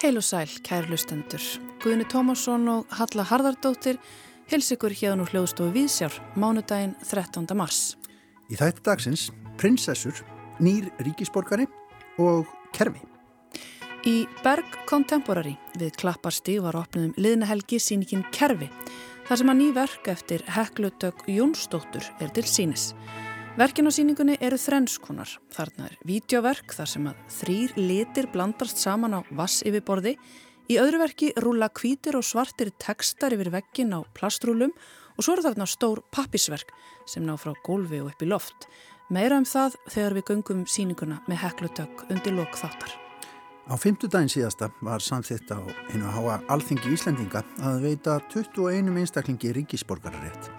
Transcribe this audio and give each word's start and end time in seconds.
Heil 0.00 0.16
og 0.16 0.24
sæl, 0.24 0.48
kæru 0.64 0.88
lustendur. 0.88 1.42
Guðni 1.84 2.06
Tómasson 2.08 2.64
og 2.72 2.94
Halla 2.96 3.26
Harðardóttir 3.28 3.98
hils 4.48 4.72
ykkur 4.72 4.94
hérna 4.96 5.26
úr 5.26 5.34
hljóðstofu 5.34 5.74
Vísjár, 5.74 6.16
mánudaginn 6.32 6.94
13. 7.04 7.44
mars. 7.52 7.92
Í 8.48 8.56
þættu 8.56 8.86
dagsins, 8.88 9.26
prinsessur, 9.60 10.16
nýr 10.64 10.88
ríkisborgari 11.04 11.68
og 12.24 12.48
kerfi. 12.72 13.04
Í 14.08 14.24
Berg 14.40 14.80
Contemporary 14.88 15.58
við 15.76 15.92
Klapparstíg 16.00 16.64
var 16.64 16.80
opnum 16.80 17.12
liðnahelgi 17.20 17.76
síningin 17.82 18.24
Kerfi, 18.32 18.72
þar 19.28 19.42
sem 19.42 19.52
að 19.52 19.60
ný 19.60 19.68
verk 19.76 20.08
eftir 20.08 20.40
Heklutökk 20.56 21.28
Jónsdóttur 21.28 22.08
er 22.22 22.32
til 22.32 22.48
sínis. 22.48 22.94
Verkin 23.56 23.88
á 23.88 23.92
síningunni 23.96 24.34
eru 24.44 24.58
þrennskonar. 24.60 25.30
Þarna 25.48 25.86
er 25.88 25.94
vídeoverk 26.04 26.74
þar 26.76 26.90
sem 26.92 27.06
að 27.08 27.20
þrýr 27.38 27.70
litir 27.80 28.26
blandast 28.28 28.82
saman 28.82 29.16
á 29.16 29.20
vass 29.32 29.62
yfirborði. 29.64 30.12
Í 30.68 30.76
öðru 30.76 31.00
verki 31.00 31.30
rúla 31.40 31.70
kvítir 31.72 32.18
og 32.18 32.26
svartir 32.28 32.68
tekstar 32.76 33.32
yfir 33.32 33.48
vekkin 33.54 33.96
á 33.96 34.04
plastrúlum 34.12 34.74
og 35.16 35.24
svo 35.24 35.38
eru 35.38 35.46
þarna 35.46 35.64
stór 35.72 36.02
pappisverk 36.12 36.74
sem 37.08 37.24
ná 37.24 37.32
frá 37.40 37.54
gólfi 37.64 38.02
og 38.04 38.10
upp 38.12 38.24
í 38.26 38.28
loft. 38.28 38.68
Meira 39.08 39.38
um 39.40 39.48
það 39.48 39.78
þegar 39.88 40.16
við 40.18 40.26
göngum 40.34 40.66
síninguna 40.68 41.22
með 41.24 41.40
heklutökk 41.46 42.10
undir 42.10 42.36
lok 42.36 42.60
þáttar. 42.60 42.92
Á 43.66 43.74
fymtudaginn 43.80 44.30
síðasta 44.30 44.68
var 44.84 45.00
samþitt 45.00 45.48
á 45.48 45.64
einu 45.94 46.12
háa 46.12 46.42
alþingi 46.52 46.92
Íslandinga 46.92 47.40
að 47.64 47.88
veita 47.88 48.18
21 48.34 48.92
einstaklingi 49.00 49.56
ríkisborgararétt. 49.56 50.52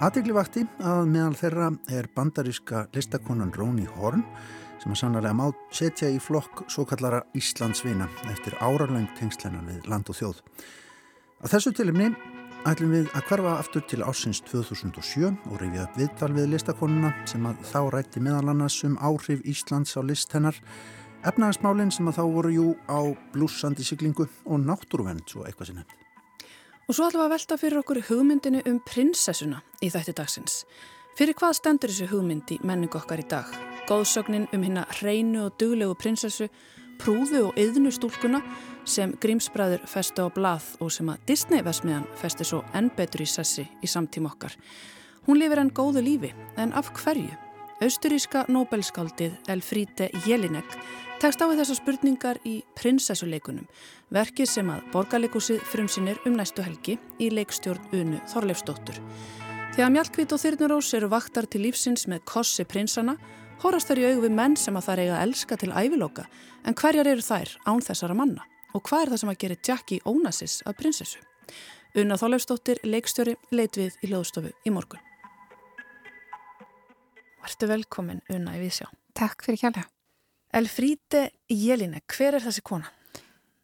Aðegli 0.00 0.32
vakti 0.32 0.62
að 0.80 1.10
meðal 1.12 1.34
þeirra 1.36 1.66
er 1.92 2.06
bandaríska 2.16 2.86
listakonan 2.94 3.50
Róni 3.52 3.84
Horn 3.98 4.22
sem 4.80 4.94
að 4.94 4.96
sannarlega 5.02 5.36
má 5.36 5.50
setja 5.76 6.08
í 6.08 6.16
flokk 6.16 6.62
svo 6.72 6.86
kallara 6.88 7.18
Íslandsvina 7.36 8.06
eftir 8.32 8.56
árarlaung 8.64 9.10
tengslennan 9.18 9.68
við 9.68 9.90
land 9.92 10.08
og 10.08 10.16
þjóð. 10.16 10.40
Að 11.44 11.52
þessu 11.52 11.74
tilimni 11.76 12.08
ætlum 12.64 12.96
við 12.96 13.12
að 13.12 13.28
hverfa 13.28 13.54
aftur 13.60 13.84
til 13.92 14.00
ásins 14.00 14.40
2007 14.48 15.28
og 15.28 15.60
reyfja 15.60 15.84
upp 15.84 16.00
viðtal 16.00 16.32
við 16.38 16.50
listakonuna 16.54 17.12
sem 17.28 17.52
að 17.52 17.60
þá 17.68 17.80
rætti 17.98 18.24
meðal 18.24 18.54
annars 18.54 18.80
um 18.88 18.96
áhrif 19.04 19.44
Íslands 19.44 19.92
á 19.96 20.00
list 20.00 20.32
hennar, 20.32 20.56
efnagasmálinn 21.28 21.92
sem 21.92 22.08
að 22.08 22.22
þá 22.22 22.26
voru 22.40 22.56
jú 22.56 22.68
á 22.88 23.04
blúsandi 23.36 23.84
siglingu 23.84 24.30
og 24.48 24.64
náttúruvenn 24.64 25.20
svo 25.28 25.44
eitthvað 25.44 25.76
nefnd. 25.82 25.99
Og 26.90 26.94
svo 26.96 27.06
ætlum 27.06 27.20
við 27.20 27.28
að 27.28 27.30
velta 27.36 27.56
fyrir 27.60 27.78
okkur 27.78 27.98
hugmyndinu 28.08 28.60
um 28.66 28.78
prinsessuna 28.82 29.60
í 29.78 29.92
þætti 29.94 30.10
dagsins. 30.18 30.54
Fyrir 31.14 31.36
hvað 31.38 31.52
stendur 31.60 31.92
þessu 31.92 32.08
hugmynd 32.10 32.50
í 32.50 32.56
menningu 32.66 32.98
okkar 32.98 33.20
í 33.22 33.26
dag? 33.30 33.46
Góðsögnin 33.86 34.48
um 34.50 34.64
hérna 34.66 34.82
hreinu 34.96 35.44
og 35.44 35.54
duglegu 35.62 35.94
prinsessu, 36.00 36.48
prúðu 36.98 37.44
og 37.46 37.60
yðnu 37.62 37.92
stúlkuna 37.94 38.40
sem 38.82 39.12
Grímsbræður 39.22 39.84
festu 39.86 40.26
á 40.26 40.34
blað 40.34 40.66
og 40.82 40.90
sem 40.90 41.12
að 41.14 41.22
Disney-vesmiðan 41.30 42.08
festi 42.18 42.48
svo 42.50 42.64
enn 42.74 42.90
betur 42.98 43.22
í 43.22 43.28
sessi 43.36 43.68
í 43.70 43.92
samtíma 43.94 44.32
okkar. 44.32 44.58
Hún 45.28 45.38
lifir 45.38 45.62
enn 45.62 45.70
góðu 45.70 46.02
lífi, 46.02 46.32
en 46.58 46.74
af 46.74 46.90
hverju? 46.98 47.38
Austuríska 47.86 48.48
Nobelskáldið 48.50 49.38
Elfríde 49.46 50.10
Jelinek 50.26 50.74
tekst 51.20 51.42
á 51.44 51.46
við 51.50 51.58
þessar 51.60 51.76
spurningar 51.76 52.38
í 52.48 52.54
prinsessuleikunum, 52.78 53.66
verkið 54.14 54.48
sem 54.48 54.70
að 54.72 54.86
borgarleikusið 54.94 55.60
frumsinir 55.68 56.20
um 56.24 56.38
næstu 56.38 56.64
helgi 56.64 56.96
í 57.20 57.28
leikstjórn 57.34 57.92
Unu 57.98 58.20
Þorleifsdóttur. 58.30 58.96
Þegar 59.74 59.92
Mjallkvít 59.92 60.32
og 60.32 60.40
Þyrnurós 60.40 60.88
eru 60.96 61.10
vaktar 61.12 61.48
til 61.50 61.62
lífsins 61.66 62.06
með 62.08 62.24
kossi 62.30 62.64
prinsana, 62.64 63.18
horast 63.60 63.92
þær 63.92 64.00
í 64.00 64.08
augu 64.08 64.24
við 64.24 64.34
menn 64.38 64.56
sem 64.56 64.80
að 64.80 64.88
þær 64.88 65.04
eiga 65.04 65.18
að 65.18 65.26
elska 65.26 65.60
til 65.60 65.70
æviloka, 65.76 66.26
en 66.64 66.78
hverjar 66.80 67.12
eru 67.12 67.26
þær 67.28 67.54
án 67.68 67.84
þessara 67.84 68.16
manna? 68.16 68.48
Og 68.72 68.86
hvað 68.88 69.04
er 69.04 69.12
það 69.12 69.22
sem 69.24 69.34
að 69.34 69.40
gera 69.44 69.60
Jackie 69.68 70.02
Onassis 70.08 70.58
að 70.64 70.80
prinsessu? 70.80 71.22
Una 72.00 72.16
Þorleifsdóttir, 72.16 72.80
leikstjóri, 72.86 73.36
leit 73.52 73.76
við 73.76 74.00
í 74.00 74.14
hljóðstofu 74.14 74.56
í 74.64 74.72
morgun. 74.72 75.04
Værtu 77.44 77.68
velkomin, 77.68 78.24
Una 78.32 78.56
í 78.56 78.64
Vísjá. 78.64 78.88
Takk 79.16 79.44
fyrir 79.44 79.66
kjærlega. 79.66 79.99
Elfríde 80.50 81.28
Jelinek, 81.46 82.10
hver 82.10 82.34
er 82.34 82.42
þessi 82.42 82.62
kona? 82.66 82.88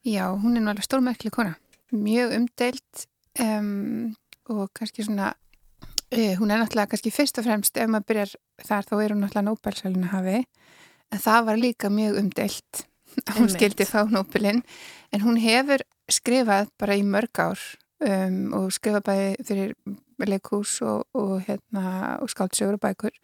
Já, 0.07 0.29
hún 0.31 0.55
er 0.55 0.63
náttúrulega 0.63 0.87
stórmerkli 0.87 1.33
kona. 1.35 1.57
Mjög 1.91 2.35
umdeilt 2.37 3.07
um, 3.43 4.15
og 4.53 4.71
kannski 4.77 5.03
svona, 5.03 5.33
uh, 5.35 6.35
hún 6.39 6.53
er 6.55 6.63
náttúrulega 6.63 6.93
kannski 6.93 7.11
fyrst 7.15 7.41
og 7.43 7.49
fremst, 7.49 7.75
ef 7.75 7.91
maður 7.91 8.07
byrjar 8.13 8.37
þar 8.69 8.87
þá 8.87 8.95
er 9.01 9.15
hún 9.15 9.25
náttúrulega 9.25 9.49
Nobel-sæluna 9.49 10.13
hafi, 10.13 10.45
en 11.11 11.25
það 11.27 11.51
var 11.51 11.61
líka 11.65 11.91
mjög 11.91 12.21
umdeilt. 12.23 12.87
Hún 13.35 13.51
skildi 13.51 13.87
fá 13.89 14.05
Nobelin, 14.07 14.63
en 15.11 15.27
hún 15.27 15.41
hefur 15.43 15.83
skrifað 16.13 16.71
bara 16.79 16.99
í 16.99 17.03
mörg 17.03 17.43
ár 17.43 17.63
um, 18.05 18.41
og 18.61 18.71
skrifað 18.77 19.07
bæði 19.11 19.47
fyrir 19.49 19.75
leikús 20.23 20.79
og, 20.87 21.07
og, 21.19 21.41
hérna, 21.49 22.19
og 22.23 22.31
skáldsögur 22.31 22.79
og 22.79 22.85
bækur 22.87 23.17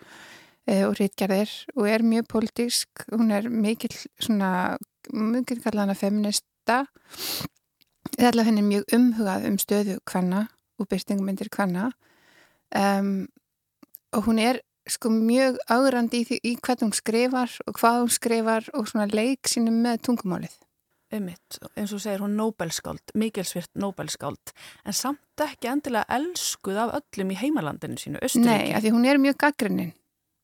og 0.66 0.94
rítgerðir 1.00 1.50
og 1.74 1.88
er 1.90 2.04
mjög 2.06 2.28
pólitísk, 2.30 3.06
hún 3.10 3.32
er 3.34 3.48
mikil 3.50 3.90
svona, 4.22 4.78
mjög 5.10 5.56
kallan 5.64 5.90
að 5.90 6.02
feminista. 6.04 6.84
Eða 8.18 8.30
allavega 8.30 8.48
henni 8.50 8.62
er 8.62 8.68
mjög 8.68 8.94
umhugað 8.94 9.46
um 9.48 9.56
stöðu 9.58 9.96
hvenna 10.06 10.46
og 10.78 10.88
byrtingumindir 10.90 11.50
hvenna 11.52 11.90
um, 12.76 13.28
og 14.12 14.26
hún 14.26 14.40
er 14.42 14.60
sko 14.88 15.12
mjög 15.14 15.58
ágrandi 15.70 16.22
í, 16.22 16.26
því, 16.26 16.38
í 16.42 16.52
hvað 16.58 16.84
hún 16.86 16.92
skrifar 16.96 17.54
og 17.66 17.78
hvað 17.78 18.00
hún 18.00 18.12
skrifar 18.12 18.68
og 18.74 18.90
svona 18.90 19.08
leik 19.12 19.50
sínum 19.50 19.78
með 19.84 20.02
tungumálið. 20.08 20.58
Ummitt, 21.12 21.58
eins 21.76 21.92
og 21.92 22.00
segir 22.00 22.22
hún 22.24 22.38
Nobelskáld, 22.38 23.12
mikilsvirt 23.20 23.68
Nobelskáld 23.76 24.54
en 24.88 24.96
samt 24.96 25.42
ekki 25.44 25.68
endilega 25.68 26.08
elskuð 26.16 26.78
af 26.86 26.94
öllum 27.02 27.34
í 27.34 27.36
heimalandinu 27.36 28.00
sínu, 28.00 28.22
Östuríki 28.24 28.48
Nei, 28.48 28.70
af 28.72 28.80
því 28.80 28.94
hún 28.94 29.08
er 29.10 29.20
mjög 29.20 29.36
gaggrinnin 29.44 29.92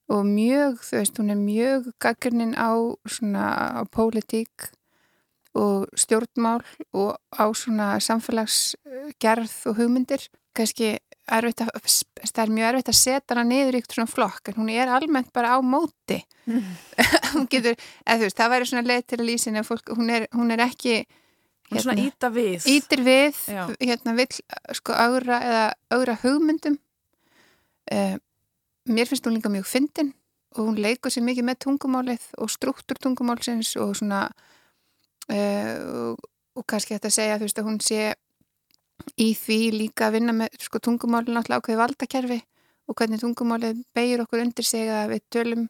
og 0.09 0.25
mjög, 0.25 0.81
þú 0.89 1.01
veist, 1.01 1.21
hún 1.21 1.33
er 1.33 1.41
mjög 1.41 1.89
gaggrinin 2.01 2.55
á 2.57 2.73
svona 3.05 3.45
á 3.77 3.83
pólitík 3.93 4.71
og 5.59 5.89
stjórnmál 5.97 6.63
og 6.93 7.19
á 7.35 7.45
svona 7.53 7.99
samfélagsgerð 8.01 9.55
og 9.69 9.77
hugmyndir 9.77 10.29
kannski 10.57 10.97
erfitt 11.29 11.61
að, 11.61 11.77
það 12.25 12.43
er 12.43 12.53
mjög 12.57 12.69
erfitt 12.71 12.91
að 12.93 12.99
setja 12.99 13.35
hana 13.35 13.45
niður 13.49 13.77
í 13.77 13.81
eitthvað 13.81 13.99
svona 13.99 14.13
flokk 14.15 14.49
en 14.49 14.59
hún 14.63 14.71
er 14.73 14.93
almennt 14.93 15.33
bara 15.37 15.57
á 15.57 15.59
móti 15.61 16.23
mm. 16.49 16.69
hún 17.35 17.49
getur, 17.53 17.77
eða 18.07 18.17
þú 18.17 18.29
veist, 18.29 18.39
það 18.39 18.53
væri 18.55 18.69
svona 18.71 18.87
leið 18.89 19.07
til 19.13 19.21
að 19.21 19.67
fólk, 19.69 19.93
hún 19.99 20.13
er, 20.15 20.29
hún 20.33 20.55
er 20.55 20.65
ekki 20.65 21.03
er 21.69 21.85
svona 21.85 22.01
íta 22.01 22.31
hérna, 22.31 22.35
við 22.39 22.71
ítir 22.73 23.05
við, 23.05 23.43
Já. 23.45 23.65
hérna 23.77 24.17
vill 24.17 24.41
sko 24.79 24.97
augra 24.97 25.43
eða 25.45 25.67
augra 25.93 26.17
hugmyndum 26.25 26.79
um 27.93 28.25
mér 28.93 29.09
finnst 29.11 29.27
hún 29.27 29.37
líka 29.37 29.53
mjög 29.53 29.69
fyndin 29.69 30.13
og 30.57 30.71
hún 30.71 30.81
leikur 30.81 31.13
sér 31.13 31.27
mikið 31.27 31.49
með 31.49 31.61
tungumálið 31.65 32.25
og 32.41 32.53
struktúr 32.53 33.01
tungumálsins 33.03 33.75
og 33.81 33.95
svona 33.99 34.27
uh, 34.29 35.77
og, 36.13 36.23
og 36.57 36.67
kannski 36.67 36.97
þetta 36.97 37.13
segja 37.13 37.39
þú 37.39 37.49
veist 37.49 37.61
að 37.61 37.69
hún 37.69 37.81
sé 37.85 38.03
í 39.21 39.33
því 39.39 39.61
líka 39.77 40.09
að 40.09 40.19
vinna 40.19 40.35
með 40.37 40.61
sko 40.63 40.81
tungumálið 40.83 41.37
náttúrulega 41.37 41.63
ákveði 41.63 41.81
valdakerfi 41.83 42.39
og 42.89 42.97
hvernig 42.99 43.23
tungumálið 43.23 43.83
beigir 43.95 44.25
okkur 44.25 44.45
undir 44.45 44.67
sig 44.67 44.89
að 44.91 45.15
við 45.15 45.27
tölum 45.35 45.67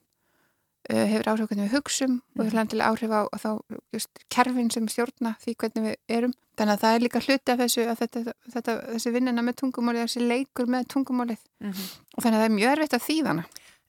hefur 0.88 1.30
áhrif 1.32 1.48
hvernig 1.50 1.68
við 1.68 1.76
hugsum 1.76 2.10
mm. 2.10 2.20
og 2.36 2.44
hefur 2.44 2.58
landilega 2.58 2.90
áhrif 2.92 3.12
á 3.12 3.22
þá 3.36 3.50
just, 3.92 4.10
kerfin 4.32 4.70
sem 4.72 4.88
stjórna 4.88 5.34
því 5.42 5.54
hvernig 5.60 5.86
við 5.88 5.96
erum 6.18 6.34
þannig 6.58 6.74
að 6.74 6.84
það 6.84 6.94
er 6.96 7.04
líka 7.04 7.24
hluti 7.26 7.52
af 7.52 7.62
þessu 7.62 7.86
þetta, 8.00 8.22
þetta, 8.54 8.76
þessi 8.94 9.14
vinnina 9.14 9.44
með 9.44 9.58
tungumálið 9.62 10.06
þessi 10.06 10.24
leikur 10.24 10.70
með 10.70 10.88
tungumálið 10.94 11.42
mm 11.60 11.70
-hmm. 11.70 11.90
og 12.16 12.22
þannig 12.24 12.38
að 12.38 12.42
það 12.42 12.48
er 12.48 12.56
mjög 12.56 12.72
erfitt 12.76 12.96
að 12.98 13.06
þýðana 13.08 13.44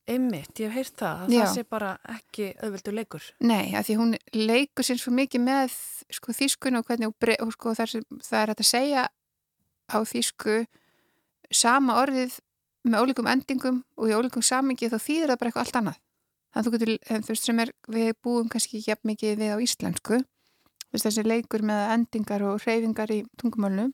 Einmitt, 0.10 0.58
ég 0.58 0.72
hef 0.72 0.74
heyrt 0.74 0.98
það, 0.98 1.20
að 1.22 1.34
Já. 1.34 1.40
það 1.40 1.52
sé 1.54 1.64
bara 1.70 1.90
ekki 2.10 2.46
auðveldu 2.64 2.94
leikur. 2.98 3.26
Nei, 3.46 3.76
af 3.78 3.86
því 3.86 3.98
hún 4.00 4.16
leikur 4.34 4.88
sér 4.88 4.98
svo 4.98 5.14
mikið 5.14 5.44
með 5.46 5.76
sko, 6.18 6.34
þýskun 6.34 6.80
og 6.80 6.88
hvernig 6.88 7.12
og, 7.12 7.52
sko, 7.54 7.76
það, 7.78 7.94
er, 7.94 8.06
það 8.26 8.42
er 8.42 8.54
að 8.56 8.66
segja 8.66 9.04
á 9.86 9.98
þýsku 10.10 10.56
sama 11.54 12.00
orðið 12.02 12.40
með 12.90 13.06
ólíkum 13.06 13.30
endingum 13.30 13.82
og 14.00 14.10
í 14.10 14.16
ólíkum 14.18 14.46
samingi 14.46 14.90
þá 14.90 14.98
þýðir 14.98 15.30
það 15.30 15.42
bara 15.42 15.52
eitthvað 15.52 15.66
allt 15.68 15.80
annað. 15.82 16.02
Þannig 16.50 16.60
að 16.60 16.66
þú 16.66 16.74
getur, 16.76 16.92
þú 17.10 17.32
veist 17.32 17.48
sem 17.48 17.62
er, 17.62 17.72
við 17.88 18.12
búum 18.26 18.50
kannski 18.50 18.80
ekki 18.80 18.92
jafn 18.92 19.10
mikið 19.12 19.42
við 19.44 19.54
á 19.54 19.58
íslensku. 19.62 20.20
Þessi 20.90 21.24
leikur 21.26 21.62
með 21.62 21.84
endingar 21.94 22.46
og 22.50 22.64
hreyfingar 22.64 23.12
í 23.14 23.22
tungumálunum 23.38 23.94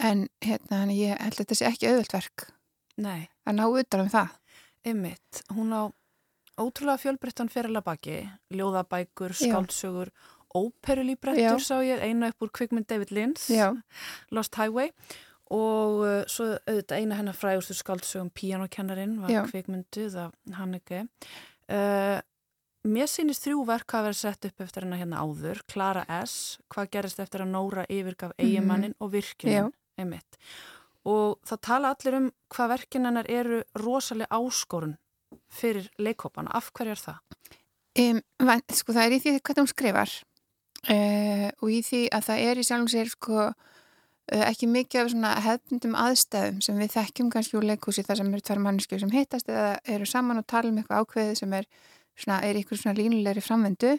en 0.00 0.24
hérna 0.40 0.86
ég 0.94 1.18
held 1.20 1.36
að 1.36 1.42
þetta 1.42 1.58
sé 1.58 1.66
ekki 1.68 1.90
auðvöldverk 1.90 2.46
að 3.00 3.56
ná 3.56 3.64
utan 3.68 4.04
um 4.06 4.12
það. 4.12 4.36
Einmitt, 4.88 5.42
hún 5.52 5.72
á 5.76 5.92
ótrúlega 6.60 7.00
fjölbrettan 7.00 7.52
ferila 7.52 7.82
baki. 7.84 8.22
Ljóðabækur, 8.52 9.36
skáldsögur 9.36 10.12
óperulíbrettur 10.50 11.62
sá 11.62 11.78
ég 11.86 12.02
eina 12.02 12.32
upp 12.32 12.42
úr 12.42 12.50
kvikmynd 12.50 12.88
David 12.90 13.12
Lynch 13.14 13.50
Já. 13.52 13.70
Lost 14.34 14.56
Highway. 14.58 14.90
og 14.90 15.29
uh, 15.50 16.24
svo 16.30 16.46
auðvitað 16.64 16.98
eina 17.02 17.18
hennar 17.18 17.36
frægustu 17.36 17.74
skáldsögum 17.74 18.30
Pianokennarin 18.34 19.18
var 19.22 19.32
Já. 19.32 19.42
kvikmynduð 19.50 20.18
af 20.26 20.56
Hanneke 20.56 21.04
uh, 21.70 22.18
mér 22.86 23.10
sýnist 23.10 23.44
þrjú 23.44 23.64
verk 23.68 23.94
að 23.96 24.08
vera 24.08 24.18
sett 24.20 24.48
upp 24.48 24.64
eftir 24.64 24.86
hennar 24.86 25.00
hérna 25.02 25.24
áður, 25.24 25.62
Klara 25.68 26.04
S, 26.22 26.58
hvað 26.72 26.92
gerist 26.94 27.20
eftir 27.20 27.44
að 27.44 27.52
Nóra 27.52 27.84
yfirgaf 27.92 28.32
eigimannin 28.38 28.94
mm. 28.94 29.00
og 29.04 29.12
virkinin, 29.12 29.72
einmitt. 30.00 30.38
Og 31.08 31.38
það 31.48 31.62
tala 31.66 31.92
allir 31.94 32.16
um 32.18 32.30
hvað 32.52 32.72
verkin 32.74 33.08
hennar 33.08 33.28
eru 33.28 33.62
rosalega 33.80 34.36
áskorun 34.36 34.96
fyrir 35.52 35.88
leikópana. 36.00 36.52
Af 36.56 36.70
hverju 36.76 36.94
er 36.94 37.00
það? 37.00 37.20
Um, 38.00 38.20
sko 38.70 38.94
það 38.94 39.06
er 39.06 39.14
í 39.16 39.20
því 39.22 39.32
hvað 39.42 39.60
hún 39.60 39.70
skrifar 39.70 40.12
uh, 40.94 41.48
og 41.58 41.72
í 41.74 41.80
því 41.84 42.02
að 42.14 42.26
það 42.28 42.44
er 42.46 42.60
í 42.60 42.64
sjálfum 42.68 42.90
sér 42.92 43.10
sko 43.10 43.48
ekki 44.30 44.68
mikið 44.70 45.00
af 45.02 45.10
svona 45.12 45.30
hefnundum 45.44 45.96
aðstæðum 45.98 46.60
sem 46.64 46.78
við 46.78 46.92
þekkjum 46.94 47.30
kannski 47.34 47.58
úr 47.58 47.66
leikúsi 47.72 48.04
þar 48.06 48.20
sem 48.20 48.30
eru 48.30 48.46
tvær 48.46 48.62
mannskjöf 48.66 49.02
sem 49.02 49.14
heitast 49.14 49.50
eða 49.50 49.72
eru 49.96 50.06
saman 50.06 50.38
og 50.42 50.46
tala 50.46 50.70
um 50.70 50.78
eitthvað 50.78 51.04
ákveðið 51.04 51.40
sem 51.40 51.56
er 51.58 51.66
svona, 52.14 52.40
er 52.46 52.60
ykkur 52.60 52.78
svona 52.78 52.98
línulegri 52.98 53.42
framvendu 53.42 53.96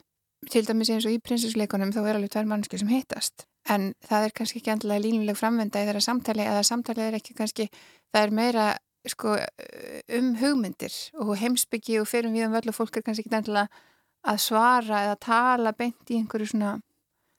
til 0.50 0.66
dæmis 0.66 0.90
eins 0.90 1.06
og 1.06 1.14
í 1.14 1.20
prinsessleikunum 1.22 1.92
þá 1.94 2.02
er 2.06 2.20
alveg 2.20 2.32
tvær 2.34 2.48
mannskjöf 2.50 2.84
sem 2.84 2.94
heitast 2.94 3.46
en 3.70 3.92
það 4.08 4.28
er 4.28 4.36
kannski 4.38 4.62
ekki 4.62 4.74
endilega 4.74 5.04
línuleg 5.04 5.38
framvenda 5.38 5.82
í 5.82 5.88
þeirra 5.90 6.04
samtali 6.06 6.46
eða 6.48 6.64
samtali 6.66 7.04
er 7.06 7.18
ekki 7.20 7.36
kannski 7.38 7.68
það 8.14 8.24
er 8.24 8.34
meira 8.40 8.66
sko 9.10 9.36
um 10.18 10.32
hugmyndir 10.38 10.96
og 11.22 11.36
heimsbyggi 11.42 12.00
og 12.02 12.10
fyrir 12.10 12.34
við 12.34 12.48
um 12.48 12.56
völd 12.56 12.72
og 12.72 12.78
fólk 12.78 12.98
er 12.98 13.06
kannski 13.06 13.26
ekki 13.26 13.38
endilega 13.38 13.68
að 14.22 14.42
svara 14.44 15.04
eða 15.08 15.20
tala 15.22 15.74
beint 15.78 16.14
í 16.14 16.20
einhverju 16.20 16.52
svona 16.54 16.76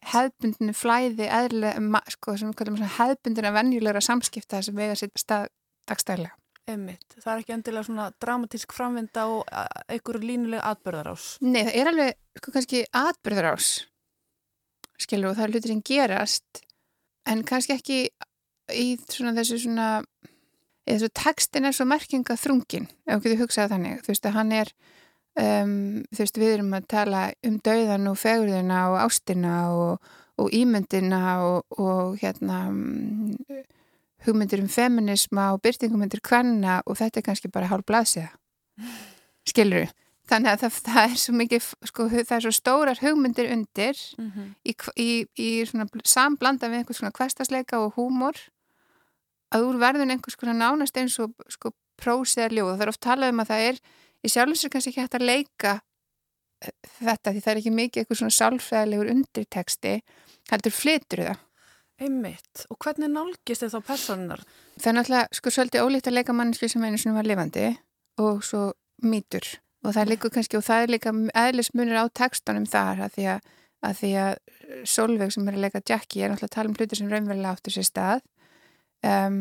hefbundinu 0.02 0.74
flæði 0.74 1.28
eðlilega, 1.30 2.02
sko, 2.10 2.36
sem 2.38 2.50
við 2.50 2.58
kallum 2.58 2.78
að 2.82 3.58
venjulegra 3.58 4.02
samskipta 4.02 4.62
sem 4.62 4.76
vega 4.76 4.96
sér 4.98 5.12
stað 5.18 5.50
dagstæðilega. 5.90 6.36
Emmitt, 6.72 7.16
það 7.18 7.32
er 7.32 7.40
ekki 7.40 7.54
endilega 7.56 7.86
svona 7.88 8.04
dramatísk 8.22 8.74
framvinda 8.74 9.24
og 9.26 9.48
einhverju 9.90 10.22
línulega 10.22 10.68
atbyrðarás. 10.70 11.24
Nei, 11.42 11.64
það 11.66 11.78
er 11.80 11.90
alveg, 11.90 12.20
sko, 12.38 12.52
kannski 12.54 12.82
atbyrðarás, 13.00 13.70
skilur, 15.02 15.32
og 15.32 15.38
það 15.38 15.48
er 15.48 15.54
hlutir 15.54 15.72
sem 15.72 15.82
gerast, 15.90 16.62
en 17.26 17.42
kannski 17.46 17.74
ekki 17.74 17.98
í 18.78 18.86
svona 19.10 19.34
þessu 19.38 19.58
svona, 19.64 19.88
eða 20.86 21.00
þessu 21.00 21.12
tekstin 21.18 21.66
er 21.66 21.74
svo 21.74 21.88
merkinga 21.90 22.38
þrungin, 22.38 22.86
ef 23.08 23.18
þú 23.18 23.26
getur 23.26 23.42
hugsað 23.42 23.74
þannig, 23.74 24.04
þú 24.06 24.14
veist 24.14 24.30
að 24.30 24.38
hann 24.38 24.54
er 24.60 24.72
Um, 25.32 26.02
þú 26.12 26.20
veist, 26.20 26.36
við 26.36 26.50
erum 26.58 26.74
að 26.76 26.88
tala 26.92 27.20
um 27.48 27.54
dauðan 27.64 28.10
og 28.10 28.18
fegurðina 28.20 28.82
og 28.92 28.98
ástina 29.00 29.54
og, 29.72 30.10
og 30.36 30.50
ímyndina 30.52 31.22
og, 31.40 31.78
og 31.80 32.18
hérna 32.20 32.66
um, 32.68 33.38
hugmyndir 34.26 34.60
um 34.60 34.68
feminisma 34.68 35.52
og 35.54 35.62
byrtingumundir 35.64 36.20
hvenna 36.28 36.82
og 36.84 36.98
þetta 37.00 37.20
er 37.20 37.26
kannski 37.30 37.48
bara 37.52 37.70
hálf 37.70 37.86
blaðsiða 37.88 38.28
skilur 39.50 39.86
þú? 39.86 39.98
Þannig 40.32 40.52
að 40.52 40.60
það, 40.62 40.76
það 40.86 41.02
er 41.02 41.16
svo 41.18 41.32
mikið, 41.34 41.64
sko, 41.88 42.04
það 42.12 42.36
er 42.36 42.44
svo 42.44 42.52
stórar 42.54 43.00
hugmyndir 43.02 43.48
undir 43.52 43.98
mm 44.18 44.28
-hmm. 44.30 44.52
í, 44.64 44.74
í, 44.96 45.08
í 45.34 45.48
svona 45.66 45.88
samblanda 46.04 46.68
við 46.68 46.82
einhvers 46.82 47.00
svona 47.00 47.16
kvestasleika 47.16 47.80
og 47.80 47.96
húmor 47.96 48.36
að 49.52 49.66
úr 49.66 49.80
verðun 49.80 50.12
einhvers 50.14 50.36
svona 50.38 50.54
nánast 50.56 50.96
eins 50.96 51.18
og 51.18 51.34
sko 51.48 51.72
prósiðar 52.00 52.52
ljóð 52.52 52.70
og 52.70 52.78
það 52.78 52.82
er 52.82 52.92
oft 52.92 53.00
talað 53.00 53.32
um 53.32 53.40
að 53.40 53.50
það 53.50 53.66
er 53.68 53.80
í 54.22 54.30
sjálfins 54.30 54.66
er 54.66 54.72
kannski 54.72 54.92
ekki 54.92 55.04
hægt 55.04 55.16
að 55.18 55.26
leika 55.28 55.72
eh, 56.62 56.74
þetta 57.00 57.32
því 57.32 57.44
það 57.44 57.52
er 57.52 57.62
ekki 57.62 57.72
mikið 57.78 58.02
eitthvað 58.02 58.20
svona 58.20 58.36
sálfæðilegur 58.38 59.12
undirteksti 59.14 59.94
heldur 60.50 60.76
flytur 60.76 61.24
það. 61.28 61.48
Einmitt, 62.02 62.64
og 62.72 62.78
hvernig 62.82 63.12
nálgist 63.12 63.62
þið 63.62 63.74
þá 63.76 63.80
personar? 63.86 64.40
Það 64.74 64.88
er 64.90 64.96
náttúrulega 64.96 65.38
sko 65.38 65.52
svolítið 65.54 65.84
ólíkt 65.86 66.08
að 66.10 66.16
leika 66.16 66.34
mannsli 66.34 66.68
sem 66.72 66.82
einu 66.82 66.98
sem 66.98 67.14
var 67.14 67.28
lifandi 67.28 67.66
og 68.22 68.40
svo 68.46 68.62
mýtur. 69.06 69.46
Og 69.82 69.92
það 69.92 70.00
er 70.02 70.10
líka 70.10 70.30
kannski 70.34 70.58
og 70.58 70.64
það 70.66 70.82
er 70.82 70.94
líka 70.96 71.12
eðlismunir 71.44 72.00
á 72.02 72.06
tekstunum 72.10 72.66
þar 72.70 73.04
að 73.06 73.14
því 73.16 73.28
að, 73.34 73.52
að 73.86 74.00
því 74.00 74.12
að 74.24 74.32
Solveig 74.88 75.34
sem 75.34 75.46
er 75.50 75.58
að 75.58 75.66
leika 75.66 75.82
Jackie 75.84 76.24
er 76.24 76.32
náttúrulega 76.32 76.50
að 76.50 76.56
tala 76.56 76.70
um 76.70 76.76
hluti 76.78 76.98
sem 76.98 77.10
raunverulega 77.12 77.54
áttur 77.54 77.74
sér 77.76 77.86
stað 77.86 78.24
um, 79.06 79.38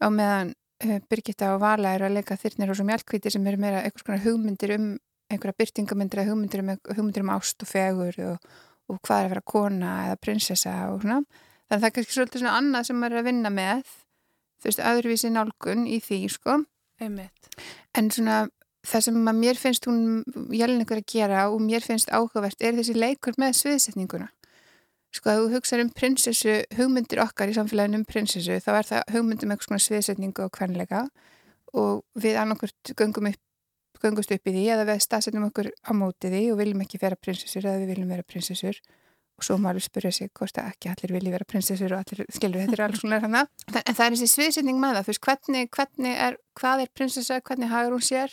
á 0.00 0.08
meðan 0.12 0.54
Eh, 0.54 0.65
Birgitta 0.84 1.54
og 1.54 1.62
Vala 1.62 1.94
eru 1.96 2.08
að 2.08 2.18
leika 2.18 2.36
þyrnir 2.36 2.70
og 2.72 2.78
svo 2.78 2.84
mjölkvíti 2.84 3.32
sem 3.32 3.46
eru 3.48 3.60
meira 3.60 3.82
einhvers 3.84 4.04
konar 4.04 4.24
hugmyndir 4.24 4.74
um 4.76 4.88
einhverja 5.32 5.58
byrtingamyndir 5.58 6.22
eða 6.22 6.32
hugmyndir 6.34 6.62
um, 6.62 6.72
hugmyndir 6.92 7.24
um 7.24 7.32
ást 7.34 7.64
og 7.64 7.70
fegur 7.70 8.18
og, 8.28 8.50
og 8.92 9.00
hvað 9.00 9.22
er 9.22 9.28
að 9.28 9.32
vera 9.34 9.46
kona 9.52 9.94
eða 10.06 10.18
prinsessa 10.22 10.74
og 10.92 11.00
svona. 11.02 11.22
Þannig 11.66 11.78
að 11.78 11.80
það 11.80 11.88
er 11.88 11.94
kannski 11.96 12.16
svolítið 12.18 12.42
svona 12.42 12.58
annað 12.60 12.88
sem 12.88 13.00
maður 13.00 13.16
er 13.16 13.22
að 13.22 13.30
vinna 13.30 13.52
með 13.54 13.80
þú 14.60 14.68
veist, 14.68 14.84
öðruvísi 14.92 15.32
nálgun 15.32 15.88
í 15.88 15.98
því, 16.04 16.20
sko. 16.36 16.60
Einmitt. 17.02 17.50
En 17.96 18.12
svona 18.12 18.44
það 18.86 19.06
sem 19.08 19.18
mér 19.40 19.58
finnst 19.58 19.88
hún 19.90 20.22
jælin 20.54 20.84
ykkur 20.84 21.02
að 21.02 21.08
gera 21.10 21.48
og 21.50 21.60
mér 21.64 21.84
finnst 21.84 22.12
áhugavert 22.14 22.62
er 22.62 22.76
þessi 22.78 22.94
leikur 22.96 23.36
með 23.40 23.56
sviðsetninguna 23.60 24.30
sko 25.14 25.32
að 25.32 25.40
þú 25.40 25.48
hugsaður 25.54 25.84
um 25.84 25.92
prinsessu, 25.96 26.58
hugmyndir 26.76 27.22
okkar 27.24 27.50
í 27.50 27.56
samfélaginu 27.56 28.00
um 28.00 28.04
prinsessu, 28.08 28.58
þá 28.62 28.70
er 28.74 28.90
það 28.90 29.14
hugmyndum 29.14 29.54
eitthvað 29.54 29.70
svona 29.70 29.84
sviðsetningu 29.86 30.44
og 30.46 30.52
kvenleika 30.56 31.06
og 31.76 32.04
við 32.18 32.38
annarkvört 32.40 32.92
göngum 32.98 33.30
upp, 33.30 33.42
göngust 34.02 34.32
upp 34.34 34.50
í 34.50 34.54
því 34.54 34.66
eða 34.74 34.86
við 34.90 35.02
stafsetnum 35.04 35.48
okkur 35.48 35.72
á 35.72 35.92
móti 35.96 36.30
því 36.32 36.44
og 36.52 36.60
viljum 36.60 36.84
ekki 36.84 37.00
vera 37.02 37.18
prinsessur 37.18 37.64
eða 37.64 37.82
við 37.82 37.92
viljum 37.94 38.14
vera 38.14 38.26
prinsessur. 38.26 38.80
Og 39.36 39.44
svo 39.44 39.58
má 39.60 39.68
alveg 39.68 39.84
spyrja 39.84 40.14
sig 40.16 40.30
hvort 40.32 40.56
að 40.56 40.70
ekki 40.70 40.88
allir 40.88 41.12
vilji 41.12 41.32
vera 41.34 41.44
prinsessur 41.44 41.92
og 41.92 42.00
allir, 42.00 42.24
skilur, 42.32 42.62
þetta 42.62 42.76
er 42.78 42.82
alls 42.86 43.02
svona 43.02 43.18
hana. 43.20 43.42
en 43.68 43.96
það 43.98 44.04
er 44.06 44.14
þessi 44.14 44.28
sviðsetning 44.32 44.78
með 44.80 44.94
það, 44.96 45.02
þú 45.02 45.12
veist, 45.12 45.24
hvernig, 45.26 45.68
hvernig 45.76 46.22
er, 46.26 46.38
hvað 46.56 46.84
er 46.84 46.92
prinsessa, 46.96 47.40
hvernig 47.44 47.68
hagur 47.68 47.98
hún 47.98 48.06
sér? 48.06 48.32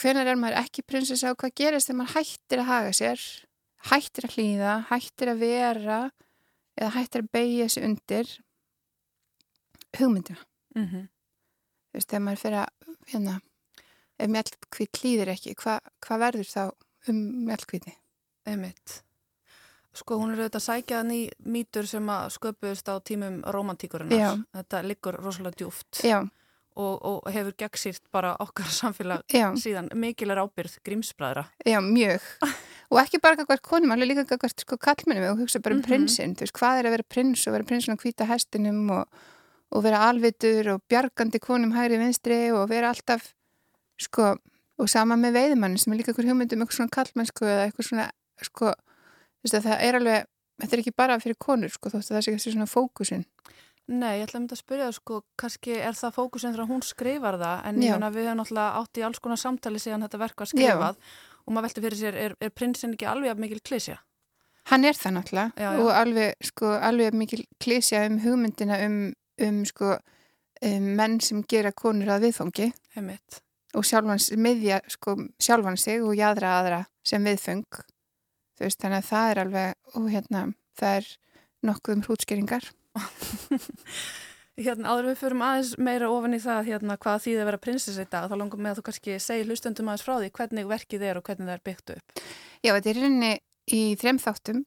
Hvernig 0.00 0.32
er 0.32 0.40
maður 0.40 0.58
ekki 0.64 0.82
prinsessa 0.82 1.30
og 1.30 1.38
hvað 1.38 1.54
gerist 1.62 1.90
þegar 1.90 2.00
maður 2.00 2.16
hættir 2.16 2.64
að 2.64 2.70
haga 2.72 2.96
sér 2.98 3.22
hættir 3.88 4.26
að 4.28 4.36
hlýða, 4.36 4.74
hættir 4.90 5.32
að 5.32 5.42
vera 5.44 6.00
eða 6.76 6.90
hættir 6.96 7.24
að 7.24 7.30
beigja 7.32 7.68
þessu 7.68 7.84
undir 7.88 8.32
hugmyndina 9.98 10.42
mm 10.76 10.86
-hmm. 10.86 11.06
þú 11.90 11.98
veist, 11.98 12.08
þegar 12.08 12.24
maður 12.24 12.42
fyrir 12.44 12.58
að 12.62 12.96
hérna, 13.12 13.40
ef 14.18 14.30
mjölkvít 14.30 15.00
hlýðir 15.02 15.32
ekki 15.34 15.54
hvað 15.54 15.80
hva 16.06 16.18
verður 16.18 16.50
þá 16.54 16.64
um 17.08 17.22
mjölkvíti? 17.46 17.96
Emitt 18.46 19.02
Sko, 19.92 20.20
hún 20.20 20.30
er 20.30 20.38
auðvitað 20.38 20.62
sækjaðan 20.62 21.10
í 21.10 21.30
mýtur 21.42 21.86
sem 21.86 22.06
að 22.08 22.28
sköpuðist 22.36 22.88
á 22.88 22.94
tímum 23.02 23.42
romantíkurinnar 23.42 24.44
þetta 24.54 24.82
liggur 24.82 25.18
rosalega 25.18 25.56
djúft 25.56 26.04
Já 26.04 26.28
og, 26.80 27.00
og 27.04 27.32
hefur 27.32 27.54
gegnsýrt 27.58 28.02
bara 28.12 28.34
okkar 28.42 28.70
samfélag 28.72 29.24
Já. 29.32 29.50
síðan 29.58 29.90
mikil 29.98 30.30
er 30.30 30.42
ábyrð 30.44 30.78
grímsbræðra. 30.86 31.46
Já, 31.66 31.80
mjög. 31.84 32.24
og 32.90 32.98
ekki 32.98 33.20
bara 33.22 33.38
eitthvað 33.38 33.62
konum, 33.66 33.92
alveg 33.94 34.10
líka 34.10 34.24
eitthvað 34.26 34.54
sko, 34.64 34.78
kallmennum 34.82 35.30
og 35.30 35.42
hugsa 35.44 35.60
bara 35.62 35.74
um 35.74 35.78
mm 35.78 35.82
-hmm. 35.82 35.88
prinsinn. 35.88 36.34
Þú 36.34 36.46
veist, 36.46 36.58
hvað 36.58 36.78
er 36.78 36.86
að 36.86 36.94
vera 36.96 37.10
prins 37.14 37.46
og 37.46 37.52
vera 37.52 37.64
prinsinn 37.64 37.94
á 37.94 38.02
hvita 38.02 38.24
hestinum 38.26 38.90
og, 38.90 39.04
og 39.70 39.82
vera 39.82 40.08
alvitur 40.08 40.74
og 40.74 40.82
bjargandi 40.88 41.38
konum 41.38 41.72
hægri 41.72 41.98
vinstri 41.98 42.50
og 42.52 42.68
vera 42.68 42.88
alltaf, 42.88 43.34
sko, 43.98 44.36
og 44.78 44.88
sama 44.88 45.16
með 45.16 45.32
veiðmann 45.38 45.78
sem 45.78 45.92
er 45.92 45.98
líka 45.98 46.10
eitthvað 46.10 46.30
hugmyndum, 46.30 46.60
eitthvað 46.60 46.76
svona 46.76 46.96
kallmennsku 46.96 47.44
eða 47.44 47.64
eitthvað 47.66 47.86
svona, 47.86 48.10
sko, 48.42 48.66
þú 48.66 49.42
veist, 49.44 49.64
það 49.66 49.78
er 49.80 49.94
alveg, 49.94 50.26
þetta 50.60 50.76
er 50.76 50.80
ekki 50.80 50.96
bara 50.96 51.20
fyrir 51.20 51.36
konur, 51.38 51.70
sko, 51.70 51.90
þótt 51.90 52.10
að 52.10 52.16
það 52.16 52.22
sé 52.24 52.30
eitthvað 52.30 52.52
svona 52.52 52.66
fókusin. 52.66 53.24
Nei, 53.90 54.20
ég 54.20 54.28
ætla 54.28 54.38
að 54.38 54.42
mynda 54.44 54.54
að 54.54 54.62
spyrja 54.62 54.84
það 54.86 54.96
sko, 54.96 55.16
kannski 55.40 55.72
er 55.74 55.96
það 55.98 56.14
fókusin 56.14 56.52
þegar 56.54 56.68
hún 56.70 56.82
skrifar 56.86 57.38
það 57.40 57.64
en 57.66 57.80
ég 57.82 57.96
menna 57.96 58.10
við 58.14 58.28
hefum 58.28 58.38
náttúrulega 58.38 58.78
átt 58.78 59.00
í 59.00 59.02
alls 59.02 59.18
konar 59.18 59.40
samtali 59.40 59.80
síðan 59.82 60.04
þetta 60.06 60.20
verk 60.20 60.36
var 60.38 60.50
skrifað 60.50 61.00
já. 61.00 61.29
Og 61.46 61.52
maður 61.52 61.68
velti 61.68 61.84
fyrir 61.84 62.00
sér, 62.00 62.20
er, 62.26 62.36
er 62.40 62.54
prinsinn 62.54 62.94
ekki 62.94 63.08
alveg 63.10 63.40
mikil 63.40 63.60
klísja? 63.64 63.98
Hann 64.70 64.84
er 64.84 64.96
það 64.98 65.16
náttúrulega 65.16 65.52
já, 65.56 65.66
já. 65.66 65.82
og 65.82 65.90
alveg, 65.96 66.48
sko, 66.50 66.72
alveg 66.88 67.16
mikil 67.16 67.44
klísja 67.62 68.04
um 68.08 68.18
hugmyndina 68.22 68.80
um, 68.86 68.98
um, 69.46 69.62
sko, 69.66 69.94
um 70.68 70.90
menn 70.98 71.20
sem 71.24 71.44
gera 71.48 71.72
konur 71.72 72.12
að 72.12 72.28
viðfangi 72.28 72.70
Heimitt. 72.96 73.40
og 73.74 73.86
sjálfans, 73.88 74.30
miðja 74.36 74.82
sko, 74.92 75.16
sjálfan 75.40 75.80
sig 75.80 76.04
og 76.04 76.14
jæðra 76.18 76.58
aðra 76.60 76.82
sem 77.06 77.24
viðfang 77.24 77.82
veist, 78.60 78.80
þannig 78.82 79.00
að 79.00 79.08
það 79.08 79.30
er 79.30 79.42
alveg 79.44 79.96
og 79.96 80.10
hérna, 80.12 80.42
það 80.76 80.98
er 81.00 81.12
nokkuð 81.70 81.96
um 81.96 82.04
hrútskeringar 82.06 82.68
Hérna 84.58 84.92
áður 84.92 85.10
við 85.10 85.20
fyrum 85.20 85.44
aðeins 85.46 85.70
meira 85.80 86.10
ofan 86.12 86.36
í 86.36 86.40
það 86.42 86.66
hérna 86.72 86.96
hvað 87.00 87.22
þýði 87.24 87.38
að 87.40 87.48
vera 87.50 87.60
prinsess 87.64 88.00
í 88.00 88.06
dag 88.10 88.26
þá 88.28 88.34
langum 88.36 88.60
með 88.60 88.72
að 88.72 88.80
þú 88.80 88.84
kannski 88.88 89.20
segi 89.22 89.46
hlustundum 89.46 89.88
aðeins 89.88 90.04
frá 90.06 90.16
því 90.16 90.32
hvernig 90.36 90.68
verkið 90.70 91.06
er 91.06 91.20
og 91.20 91.24
hvernig 91.28 91.48
það 91.48 91.54
er 91.54 91.64
byggt 91.68 91.94
upp. 91.94 92.22
Já, 92.60 92.72
þetta 92.74 92.90
er 92.90 93.00
rauninni 93.00 93.32
í 93.70 93.80
þrem 94.00 94.20
þáttum 94.20 94.64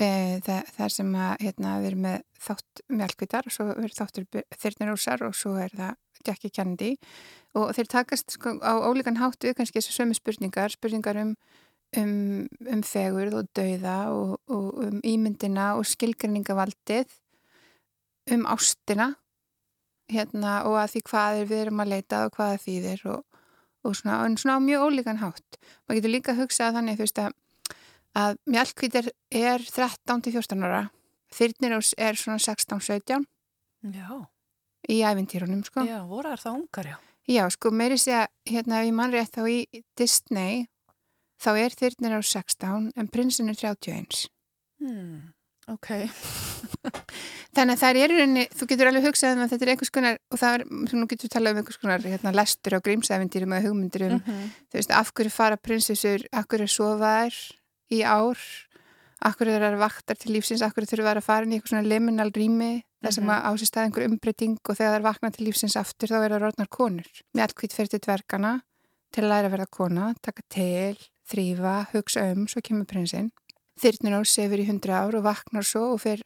e, 0.00 0.10
er 0.48 0.94
sem 0.94 1.12
að 1.14 1.46
hérna, 1.46 1.76
við 1.82 1.90
erum 1.92 2.06
með 2.08 2.18
þátt 2.46 2.84
mjölkvitar 3.02 3.50
og 3.50 3.56
svo 3.56 3.68
er 3.76 3.96
þáttur 3.98 4.44
þyrnirúsar 4.64 5.26
og 5.28 5.36
svo 5.38 5.56
er 5.62 5.76
það 5.76 5.98
Jackie 6.22 6.54
Kennedy. 6.54 6.94
Og 7.58 7.74
þeir 7.76 7.90
takast 7.92 8.32
sko, 8.34 8.56
á 8.64 8.72
ólíkan 8.80 9.20
háttu 9.20 9.52
kannski 9.54 9.82
þessu 9.82 9.98
sömu 9.98 10.16
spurningar 10.16 10.72
spurningar 10.72 11.18
um 11.20 11.36
um, 11.96 12.48
um 12.72 12.82
fegurð 12.86 13.38
og 13.40 13.50
dauða 13.56 13.96
og, 14.14 14.36
og 14.52 14.80
um 14.86 15.00
ímyndina 15.04 15.72
og 15.78 15.86
skilgrinningavaldið 15.88 17.10
um 18.36 18.46
ástina 18.50 19.12
hérna, 20.12 20.62
og 20.68 20.78
að 20.80 20.96
því 20.96 21.04
hvað 21.08 21.40
er 21.40 21.46
við 21.50 21.62
erum 21.66 21.82
að 21.84 21.92
leita 21.94 22.24
og 22.26 22.34
hvað 22.36 22.54
það 22.54 22.64
þýðir 22.66 23.04
og, 23.12 23.38
og 23.82 23.96
svona, 23.98 24.18
og 24.24 24.40
svona 24.42 24.56
á 24.58 24.66
mjög 24.66 24.84
ólíkan 24.88 25.22
hátt. 25.22 25.60
Maður 25.86 26.00
getur 26.00 26.14
líka 26.14 26.34
að 26.34 26.42
hugsa 26.42 26.72
þannig 26.74 26.98
þú 26.98 27.06
veist 27.06 27.22
að, 27.22 27.38
að 28.22 28.36
mjölkvít 28.56 28.98
er, 29.00 29.12
er 29.30 29.64
13-14 29.68 30.66
ára, 30.68 30.82
þyrnirós 31.32 31.94
er 31.96 32.20
svona 32.20 32.42
16-17 32.42 33.24
í 34.92 35.00
æfintýrunum 35.06 35.64
sko. 35.66 35.86
Já, 35.86 36.02
voru 36.06 36.32
er 36.34 36.42
það 36.42 36.58
ungar, 36.58 36.92
já. 36.92 36.98
Já, 37.30 37.44
sko, 37.54 37.70
meiri 37.70 37.96
sé 38.02 38.16
að 38.18 38.30
hérna 38.50 38.80
ef 38.80 38.88
ég 38.88 38.96
mann 38.98 39.12
rétt 39.14 39.36
þá 39.36 39.44
í 39.46 39.82
Disney 39.98 40.64
þá 41.42 41.50
er 41.54 41.76
þyrnirós 41.78 42.32
16 42.34 42.90
en 42.98 43.10
prinsin 43.10 43.50
er 43.52 43.58
31. 43.58 44.26
Hmm, 44.82 45.30
ok. 45.68 45.88
Þannig 47.52 47.74
að 47.76 47.80
það 47.82 47.88
er 47.90 47.98
í 47.98 48.04
rauninni, 48.10 48.44
þú 48.56 48.66
getur 48.70 48.88
alveg 48.88 49.04
hugsað 49.06 49.34
um 49.36 49.42
að 49.44 49.50
þetta 49.52 49.64
er 49.66 49.70
einhvers 49.74 49.92
konar, 49.92 50.18
og 50.32 50.38
það 50.40 50.54
er, 50.56 50.62
nú 50.96 51.06
getur 51.10 51.26
við 51.28 51.32
talað 51.34 51.52
um 51.52 51.60
einhvers 51.62 51.80
konar 51.82 52.06
hérna, 52.06 52.32
lestur 52.34 52.76
og 52.78 52.84
grímsæfindýrum 52.86 53.54
og 53.58 53.66
hugmyndir 53.66 54.02
um, 54.08 54.12
Mm 54.12 54.20
-hmm. 54.26 54.48
þú 54.72 54.78
veist, 54.80 54.90
af 54.90 55.12
hverju 55.14 55.30
fara 55.30 55.56
prinsessur, 55.56 56.20
af 56.32 56.46
hverju 56.48 56.68
sofa 56.68 56.98
þær 57.28 57.34
í 57.92 58.02
ár, 58.02 58.38
af 59.22 59.36
hverju 59.36 59.52
þær 59.52 59.68
eru 59.68 59.78
vaktar 59.78 60.16
til 60.16 60.32
lífsins, 60.32 60.62
af 60.62 60.72
hverju 60.74 60.86
þurfa 60.90 61.10
þær 61.12 61.16
að 61.20 61.28
fara 61.28 61.44
inn 61.44 61.52
í 61.52 61.56
eitthvað 61.60 61.68
svona 61.68 61.88
liminal 61.88 62.30
rými, 62.32 62.82
það 63.04 63.12
sem 63.12 63.24
Mhm. 63.24 63.30
að 63.32 63.44
ásist 63.52 63.76
að 63.76 63.84
einhver 63.84 64.04
umbreyting 64.08 64.58
og 64.68 64.76
þegar 64.76 64.96
þær 64.98 65.02
vakna 65.02 65.30
til 65.32 65.46
lífsins 65.46 65.76
aftur 65.76 66.08
þá 66.08 66.24
er 66.24 66.30
það 66.30 66.42
rótnar 66.42 66.68
konur. 66.68 67.06
Mjallkvít 67.36 67.72
fyrir 67.72 67.88
til 67.90 68.00
dvergana 68.00 68.60
til 69.12 69.24
að 69.24 69.28
læra 69.28 69.46
að 69.48 69.52
verða 69.58 69.70
kona, 69.70 70.14
taka 70.22 70.42
til, 70.48 70.96
þrýfa, 71.28 71.86
hugsa 71.92 72.32
um, 72.32 72.46
svo 72.48 72.60
kemur 72.62 72.84
prinsinn. 72.86 73.30
Þyrnir 73.80 74.18
á 74.18 74.20
sefur 74.28 74.60
í 74.60 74.66
hundra 74.68 75.00
ár 75.06 75.14
og 75.16 75.24
vaknar 75.24 75.64
svo 75.64 75.92
og 75.94 76.00
fyrir 76.02 76.22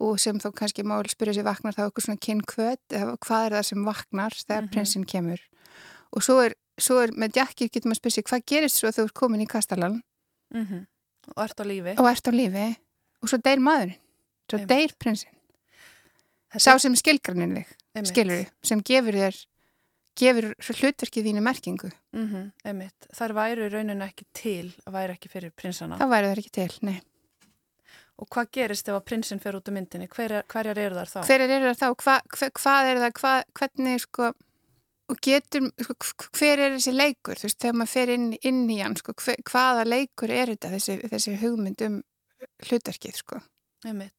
og 0.00 0.18
sem 0.20 0.38
þá 0.38 0.50
kannski 0.54 0.82
mál 0.86 1.02
spyrja 1.10 1.34
sér 1.38 1.46
vaknar 1.46 1.74
þá 1.74 1.84
eitthvað 1.88 2.04
svona 2.06 2.22
kynnkvöt 2.22 2.94
eða 2.94 3.16
hvað 3.18 3.46
er 3.46 3.52
það 3.58 3.64
sem 3.70 3.84
vaknar 3.84 4.30
þegar 4.34 4.62
Mhm. 4.62 4.70
prinsinn 4.72 5.04
kemur 5.06 5.40
og 6.12 6.22
svo 6.22 6.36
er, 6.44 6.54
svo 6.78 7.00
er 7.02 7.10
með 7.12 7.36
Jackie 7.36 7.68
getur 7.68 7.90
maður 7.90 8.00
spyrja 8.02 8.16
sér 8.18 8.28
hvað 8.28 8.44
gerist 8.46 8.76
svo 8.78 8.88
þegar 8.90 9.04
þú 9.04 9.08
er 9.10 9.18
komin 9.20 9.40
í 9.42 9.46
kastalan 9.46 10.02
Mm 10.54 10.86
Og 11.36 11.42
ert 11.44 11.60
á 11.60 11.64
lífi. 11.64 11.98
og 11.98 12.06
ert 12.08 12.24
á 12.28 12.32
lífi 12.32 12.76
og 13.22 13.28
svo 13.28 13.38
deyr 13.42 13.58
maðurinn 13.60 13.98
svo 14.48 14.58
Einmitt. 14.58 14.68
deyr 14.68 14.92
prinsinn 14.98 15.34
sá 16.56 16.78
sem 16.80 16.94
skilgranninleg 16.96 17.66
einmitt. 17.94 18.08
skilur 18.12 18.38
þið, 18.38 18.48
sem 18.62 18.80
gefur 18.82 19.12
þér 19.12 19.46
gefur 20.18 20.48
hlutverkið 20.58 21.28
þínu 21.28 21.42
merkingu 21.46 21.90
Mhm, 22.16 22.48
einmitt. 22.66 23.06
Þær 23.14 23.34
væru 23.36 23.68
rauninu 23.70 24.04
ekki 24.08 24.24
til, 24.34 24.72
væri 24.90 25.14
ekki 25.16 25.28
fyrir 25.32 25.52
prinsana. 25.54 25.98
þá 26.00 26.08
væri 26.10 26.32
það 26.32 26.42
ekki 26.42 26.52
til, 26.58 26.72
nei 26.82 26.98
Og 28.18 28.26
hvað 28.34 28.48
gerist 28.50 28.88
ef 28.90 28.96
að 28.98 29.04
prinsinn 29.06 29.38
fer 29.38 29.54
út 29.54 29.68
af 29.70 29.74
myndinni? 29.76 30.08
Hver 30.10 30.32
er, 30.40 30.42
hverjar 30.50 30.78
eru 30.82 30.96
þar 30.98 31.06
þá? 31.12 31.20
hver 31.28 31.40
er 31.44 31.52
það 31.68 31.76
þá, 31.78 31.88
hva, 32.02 32.14
hva, 32.34 32.48
hvað 32.58 32.88
er 32.90 32.98
það 33.04 33.12
hva, 33.20 33.34
hvernig 33.60 34.00
sko 34.02 34.30
og 35.08 35.20
getur, 35.24 35.68
sko, 36.02 36.26
hver 36.36 36.58
er 36.64 36.74
þessi 36.74 36.92
leikur 36.96 37.38
þú 37.38 37.46
veist, 37.46 37.60
þegar 37.62 37.76
maður 37.78 37.92
fer 37.94 38.10
inn, 38.16 38.26
inn 38.42 38.64
í 38.74 38.80
hann 38.82 38.96
sko, 38.98 39.14
hver, 39.22 39.38
hvaða 39.48 39.84
leikur 39.86 40.30
er 40.34 40.50
þetta 40.50 40.72
þessi, 40.74 40.98
þessi 41.14 41.36
hugmynd 41.40 41.84
um 41.86 42.00
hlutverkið 42.66 43.14
sko 43.22 43.38
Einmitt. 43.86 44.12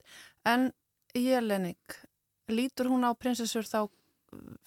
En 0.47 0.71
Jelenik, 1.13 1.99
lítur 2.47 2.87
hún 2.87 3.03
á 3.03 3.11
prinsessur 3.19 3.67
þá 3.67 3.89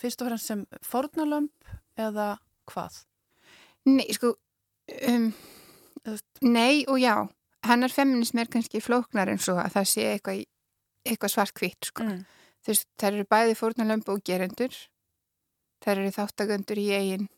fyrst 0.01 0.23
og 0.23 0.29
fremst 0.29 0.47
sem 0.51 0.67
fornalömp 0.87 1.73
eða 1.99 2.39
hvað? 2.71 3.03
Nei, 3.87 4.07
sko 4.15 4.35
um. 5.09 5.33
Nei 6.43 6.85
og 6.91 6.99
já 6.99 7.15
hennar 7.63 7.93
feminism 7.95 8.39
er 8.43 8.49
kannski 8.51 8.81
flóknar 8.83 9.31
eins 9.31 9.47
og 9.53 9.61
að 9.63 9.75
það 9.77 9.85
sé 9.93 10.07
eitthvað, 10.17 10.41
eitthvað 11.07 11.31
svart 11.31 11.55
hvitt 11.61 11.87
sko. 11.93 12.03
Mm. 12.09 12.25
þú 12.63 12.71
veist, 12.73 12.89
þær 12.99 13.13
eru 13.19 13.27
bæði 13.31 13.55
fórnalömbu 13.59 14.13
og 14.17 14.25
gerendur 14.27 14.75
þær 15.83 15.99
eru 16.03 16.11
þáttagundur 16.15 16.79
í 16.79 16.89
eigin 16.95 17.29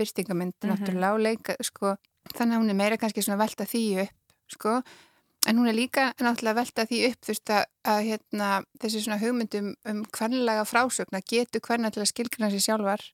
byrstingamynd 0.00 0.54
Mhm. 0.62 0.70
náttúrulega 0.72 1.14
og 1.14 1.20
leika 1.20 1.56
sko, 1.60 1.96
þannig 2.34 2.56
að 2.56 2.60
hún 2.62 2.70
er 2.70 2.74
meira 2.80 2.96
kannski 2.96 3.22
svona 3.22 3.36
að 3.36 3.44
velta 3.44 3.64
því 3.68 3.84
upp 4.06 4.32
sko, 4.48 4.82
en 5.48 5.58
hún 5.58 5.68
er 5.68 5.76
líka 5.76 6.12
náttúrulega 6.22 6.60
velta 6.60 6.86
því 6.86 7.02
upp 7.10 7.26
þú 7.26 7.32
veist 7.32 7.52
að, 7.52 7.64
að 7.92 8.00
hérna, 8.08 8.48
þessi 8.82 9.04
svona 9.04 9.20
hugmyndum 9.22 9.70
um 9.90 10.02
hvernlega 10.14 10.64
frásögn 10.68 11.18
að 11.18 11.28
getu 11.34 11.62
hvernig 11.64 11.94
til 11.94 12.04
að 12.04 12.10
skilgrana 12.12 12.50
sér 12.52 12.66
sjálfar 12.66 13.06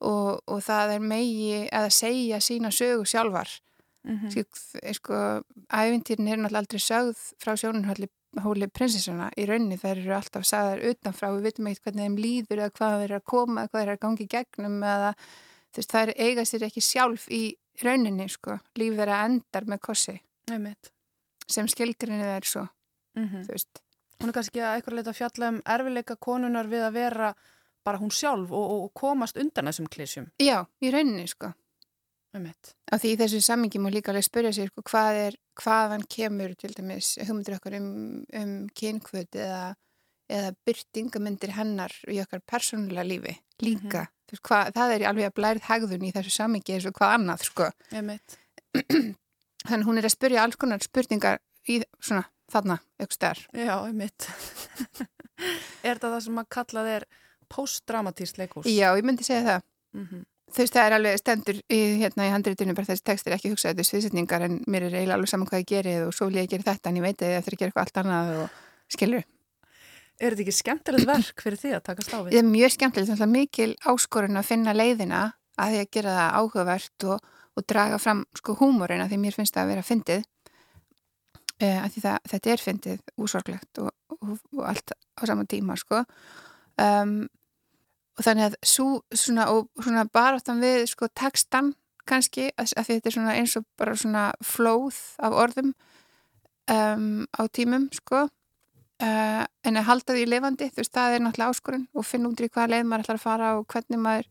og, 0.00 0.40
og 0.46 0.62
það 0.66 0.94
er 0.96 1.10
megi 1.12 1.66
að 1.76 1.90
segja 1.94 2.40
sína 2.42 2.72
sögu 2.74 3.06
sjálfar. 3.08 3.58
Mm 4.00 4.30
sko, 4.32 4.42
sko 4.96 5.16
æfintýrin 5.68 6.28
er 6.28 6.38
náttúrulega 6.40 6.62
aldrei 6.62 6.80
sögð 6.80 7.18
frá 7.36 7.52
sjónunhóli 7.60 8.08
hóli 8.38 8.68
prinsessuna 8.70 9.30
í 9.36 9.46
rauninni. 9.48 9.78
Þær 9.80 9.98
eru 9.98 10.14
alltaf 10.14 10.46
sagðar 10.46 10.84
utanfrá. 10.92 11.32
Við 11.34 11.48
vitum 11.48 11.66
ekkert 11.70 11.84
hvernig 11.84 12.06
þeim 12.06 12.18
líður 12.24 12.62
eða 12.62 12.74
hvað 12.78 12.94
þeir 12.96 13.04
eru 13.08 13.18
að 13.18 13.26
koma 13.32 13.60
eða 13.60 13.70
hvað 13.70 13.80
þeir 13.80 13.88
eru 13.88 13.96
að 13.96 14.04
gangi 14.04 14.24
í 14.24 14.30
gegnum 14.34 14.78
eða 14.92 15.12
þær 15.90 16.14
eiga 16.16 16.46
sér 16.46 16.66
ekki 16.68 16.84
sjálf 16.84 17.26
í 17.28 17.42
rauninni 17.82 18.28
sko. 18.30 18.58
Líf 18.78 18.96
þeirra 18.96 19.24
endar 19.26 19.68
með 19.68 19.82
kossi. 19.88 20.16
Einmitt. 20.50 20.92
Sem 21.52 21.68
skilgrinni 21.70 22.26
þeir 22.26 22.48
svo 22.48 22.66
Mm 23.18 23.44
þú 23.46 23.54
veist. 23.56 23.80
Hún 24.20 24.28
er 24.28 24.36
kannski 24.36 24.60
að 24.60 24.74
eitthvað 24.76 24.94
leita 24.98 25.10
að 25.10 25.18
fjalla 25.18 25.48
um 25.48 25.62
erfileika 25.64 26.16
konunar 26.16 26.68
við 26.68 26.84
að 26.84 26.92
vera 26.94 27.34
bara 27.84 27.98
hún 27.98 28.12
sjálf 28.12 28.52
og, 28.52 28.70
og, 28.74 28.90
komast 28.94 29.38
undan 29.40 29.66
þessum 29.70 29.88
klísjum. 29.88 30.30
já, 30.38 30.66
í 30.80 30.90
rauninni 30.92 31.26
sko. 31.26 31.52
Á 32.92 32.94
því 33.00 33.14
í 33.14 33.18
þessu 33.18 33.40
sammingi 33.42 33.80
má 33.80 33.88
líka 33.90 34.12
alveg 34.12 34.24
spyrja 34.24 34.52
sér 34.52 34.68
sko, 34.70 34.82
hvað 34.86 35.20
er, 35.26 35.38
hvaðan 35.58 36.04
kemur 36.06 36.54
til 36.54 36.70
dæmis 36.76 37.16
hugmyndir 37.18 37.56
okkar 37.56 37.78
um, 37.80 38.24
um 38.32 38.52
kynkvöld 38.68 39.34
eða, 39.34 39.74
eða 40.30 40.52
byrtingamyndir 40.68 41.56
hennar 41.56 41.96
í 42.06 42.20
okkar 42.22 42.44
persónulega 42.46 43.08
lífi 43.08 43.34
líka, 43.64 44.06
þú 44.28 44.36
veist, 44.36 44.44
hvað, 44.46 44.70
það 44.76 44.94
er 44.94 45.06
alveg 45.10 45.26
að 45.26 45.34
blærið 45.40 45.66
hegðun 45.72 46.06
í 46.06 46.12
þessu 46.14 46.36
sammingi 46.36 46.76
eins 46.76 46.86
og 46.86 46.94
hvað 47.00 47.16
annað 47.16 47.48
sko, 47.48 47.72
Einmitt. 47.90 48.38
þannig 49.66 49.88
hún 49.88 50.00
er 50.00 50.08
að 50.08 50.16
spyrja 50.16 50.44
alls 50.44 50.60
konar 50.60 50.84
spurningar 50.84 51.40
í 51.68 51.80
svona 52.00 52.24
þarna, 52.50 52.80
eitthvað 52.98 53.18
stær 53.18 53.42
Já, 53.54 53.74
einmitt. 53.86 54.26
er 55.88 56.00
það 56.00 56.16
það 56.16 56.20
sem 56.26 56.42
að 56.42 56.50
kalla 56.56 56.86
þeir 56.88 57.08
postdramatíst 57.50 58.40
leikús? 58.40 58.68
Já, 58.70 58.90
ég 58.94 59.06
myndi 59.06 59.26
segja 59.26 59.46
það 59.46 59.66
Mm 59.90 60.20
þú 60.50 60.64
veist, 60.64 60.74
það 60.74 60.86
er 60.86 60.96
alveg 60.96 61.18
stendur 61.20 61.58
í, 61.70 61.80
hérna 62.00 62.26
í 62.26 62.32
handritinu 62.32 62.74
bara 62.76 62.90
þessi 62.90 63.04
tekstir 63.06 63.34
ekki 63.36 63.52
hugsa 63.52 63.70
þetta 63.70 63.86
sviðsetningar 63.86 64.46
en 64.46 64.56
mér 64.70 64.88
er 64.88 64.96
eiginlega 64.98 65.18
alveg 65.18 65.32
saman 65.32 65.50
hvað 65.50 65.62
ég 65.62 65.68
gerið 65.70 66.06
og 66.08 66.16
svo 66.16 66.30
vil 66.30 66.40
ég 66.40 66.48
gera 66.50 66.66
þetta 66.66 66.90
en 66.90 66.98
ég 66.98 67.06
veit 67.06 67.22
að 67.22 67.30
ég 67.30 67.40
eftir 67.40 67.56
að 67.56 67.60
gera 67.60 67.70
eitthvað 67.70 67.86
allt 67.86 68.00
annað 68.02 68.32
og 68.44 68.96
skilur 68.96 69.28
Er 70.20 70.34
þetta 70.34 70.44
ekki 70.44 70.52
skemmtilegt 70.52 71.08
verk 71.08 71.42
fyrir 71.46 71.60
því 71.62 71.70
að 71.78 71.84
takast 71.86 72.10
á 72.12 72.18
við? 72.20 72.26
Þetta 72.28 72.40
er 72.42 72.50
mjög 72.50 72.72
skemmtilegt, 72.74 73.20
er 73.24 73.30
mikil 73.30 73.70
áskorun 73.88 74.36
að 74.36 74.48
finna 74.50 74.74
leiðina 74.76 75.20
að 75.56 75.70
því 75.72 75.78
að 75.80 75.92
gera 75.96 76.16
það 76.18 76.34
áhugavert 76.40 77.06
og, 77.14 77.30
og 77.60 77.66
draga 77.68 77.98
fram 78.02 78.24
sko 78.38 78.56
húmórin 78.58 79.02
að 79.04 79.14
því 79.14 79.18
mér 79.24 79.36
finnst 79.36 79.56
það 79.56 79.66
að 79.66 79.72
vera 79.74 79.86
fyndið. 79.86 80.28
Uh, 81.60 81.78
að 81.84 81.90
því 81.94 82.04
það, 82.06 82.30
þetta 82.32 82.52
er 82.52 82.64
fyndið 82.64 83.02
úsorglegt 83.20 83.82
og, 83.82 83.90
og, 84.16 84.38
og 84.56 84.64
allt 84.70 84.94
á 84.96 85.22
sama 85.28 85.44
tíma 85.44 85.76
sko. 85.76 86.04
Um, 86.80 87.28
og 88.16 88.24
þannig 88.24 88.50
að 88.50 88.56
svo, 88.66 88.88
svona, 89.12 89.46
og 89.52 89.68
svona 89.80 90.06
baráttan 90.08 90.60
við 90.60 90.86
sko 90.90 91.08
textan 91.16 91.74
kannski 92.08 92.48
að, 92.56 92.74
að 92.80 92.90
þetta 92.90 93.08
er 93.08 93.14
svona 93.16 93.36
eins 93.38 93.56
og 93.60 93.66
bara 93.78 93.96
svona 93.96 94.26
flóð 94.44 94.98
af 95.22 95.36
orðum 95.44 95.72
um, 96.72 97.24
á 97.36 97.42
tímum 97.52 97.88
sko. 97.94 98.26
Uh, 99.00 99.46
en 99.64 99.80
að 99.80 99.86
halda 99.88 100.16
því 100.16 100.26
lifandi, 100.28 100.68
þú 100.68 100.82
veist, 100.82 100.92
það 100.92 101.14
er 101.14 101.22
náttúrulega 101.24 101.54
áskorun 101.54 101.86
og 101.96 102.04
finna 102.04 102.28
út 102.28 102.42
í 102.44 102.50
hvaða 102.50 102.74
leið 102.74 102.88
maður 102.88 103.06
ætlar 103.06 103.20
að 103.20 103.24
fara 103.24 103.52
og 103.56 103.64
hvernig 103.72 104.02
maður 104.02 104.28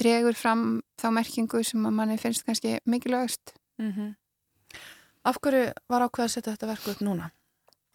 dregur 0.00 0.36
fram 0.38 0.82
þá 1.00 1.08
merkingu 1.14 1.62
sem 1.66 1.86
að 1.86 1.96
manni 1.96 2.18
finnst 2.20 2.44
kannski 2.46 2.78
mikilvægast. 2.86 3.56
Mm 3.78 4.14
Af 5.24 5.38
hverju 5.40 5.70
var 5.88 6.02
ákveð 6.04 6.24
að 6.26 6.32
setja 6.34 6.52
þetta 6.52 6.66
verk 6.68 6.88
upp 6.92 6.98
núna? 7.00 7.30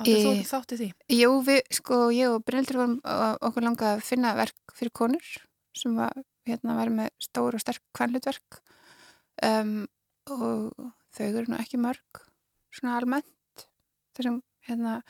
Áttu 0.01 0.09
Í- 0.15 0.23
þú 0.23 0.29
ekki 0.31 0.47
þátt 0.49 0.71
í 0.73 0.77
því? 0.79 0.87
Jú, 1.13 1.31
við, 1.45 1.59
sko, 1.77 1.97
ég 2.15 2.31
og 2.33 2.45
Brynildur 2.47 2.79
vorum 2.79 2.95
okkur 3.45 3.65
langa 3.67 3.91
að 3.93 4.01
finna 4.07 4.31
verk 4.33 4.73
fyrir 4.73 4.93
konur 4.97 5.27
sem 5.77 5.93
var, 5.93 6.15
hérna, 6.49 6.73
var 6.79 6.89
með 6.89 7.11
stór 7.21 7.53
og 7.53 7.61
sterk 7.61 7.83
kvæmlutverk 7.93 8.57
um, 9.45 9.75
og 10.25 10.73
þau 11.13 11.27
eru 11.27 11.45
nú 11.51 11.59
ekki 11.61 11.77
mörg 11.77 12.23
svona 12.73 12.97
almennt 12.97 13.67
þessum, 14.17 14.41
hérna 14.65 15.03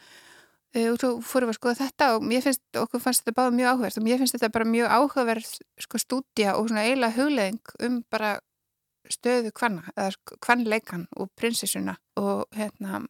og 0.77 0.99
svo 1.01 1.09
fórum 1.25 1.49
við 1.49 1.55
að 1.55 1.57
skoða 1.57 1.79
þetta 1.79 2.07
og 2.15 2.25
mér 2.29 2.43
finnst, 2.45 2.61
okkur 2.77 3.01
fannst 3.01 3.23
þetta 3.23 3.37
báða 3.39 3.55
mjög 3.57 3.69
áhugaverð 3.71 3.97
og 3.97 4.05
mér 4.05 4.19
finnst 4.21 4.35
þetta 4.35 4.51
bara 4.53 4.67
mjög 4.69 4.91
áhugaverð 4.93 5.53
sko 5.81 6.01
stúdía 6.01 6.53
og 6.57 6.69
svona 6.69 6.83
eiginlega 6.85 7.17
hugleðing 7.17 7.73
um 7.87 7.95
bara 8.13 8.35
stöðu 9.09 9.53
kvanna, 9.55 9.87
eða 9.97 10.37
kvannleikan 10.45 11.07
og 11.17 11.31
prinsessuna 11.39 11.95
og 12.19 12.45
hérna 12.53 13.01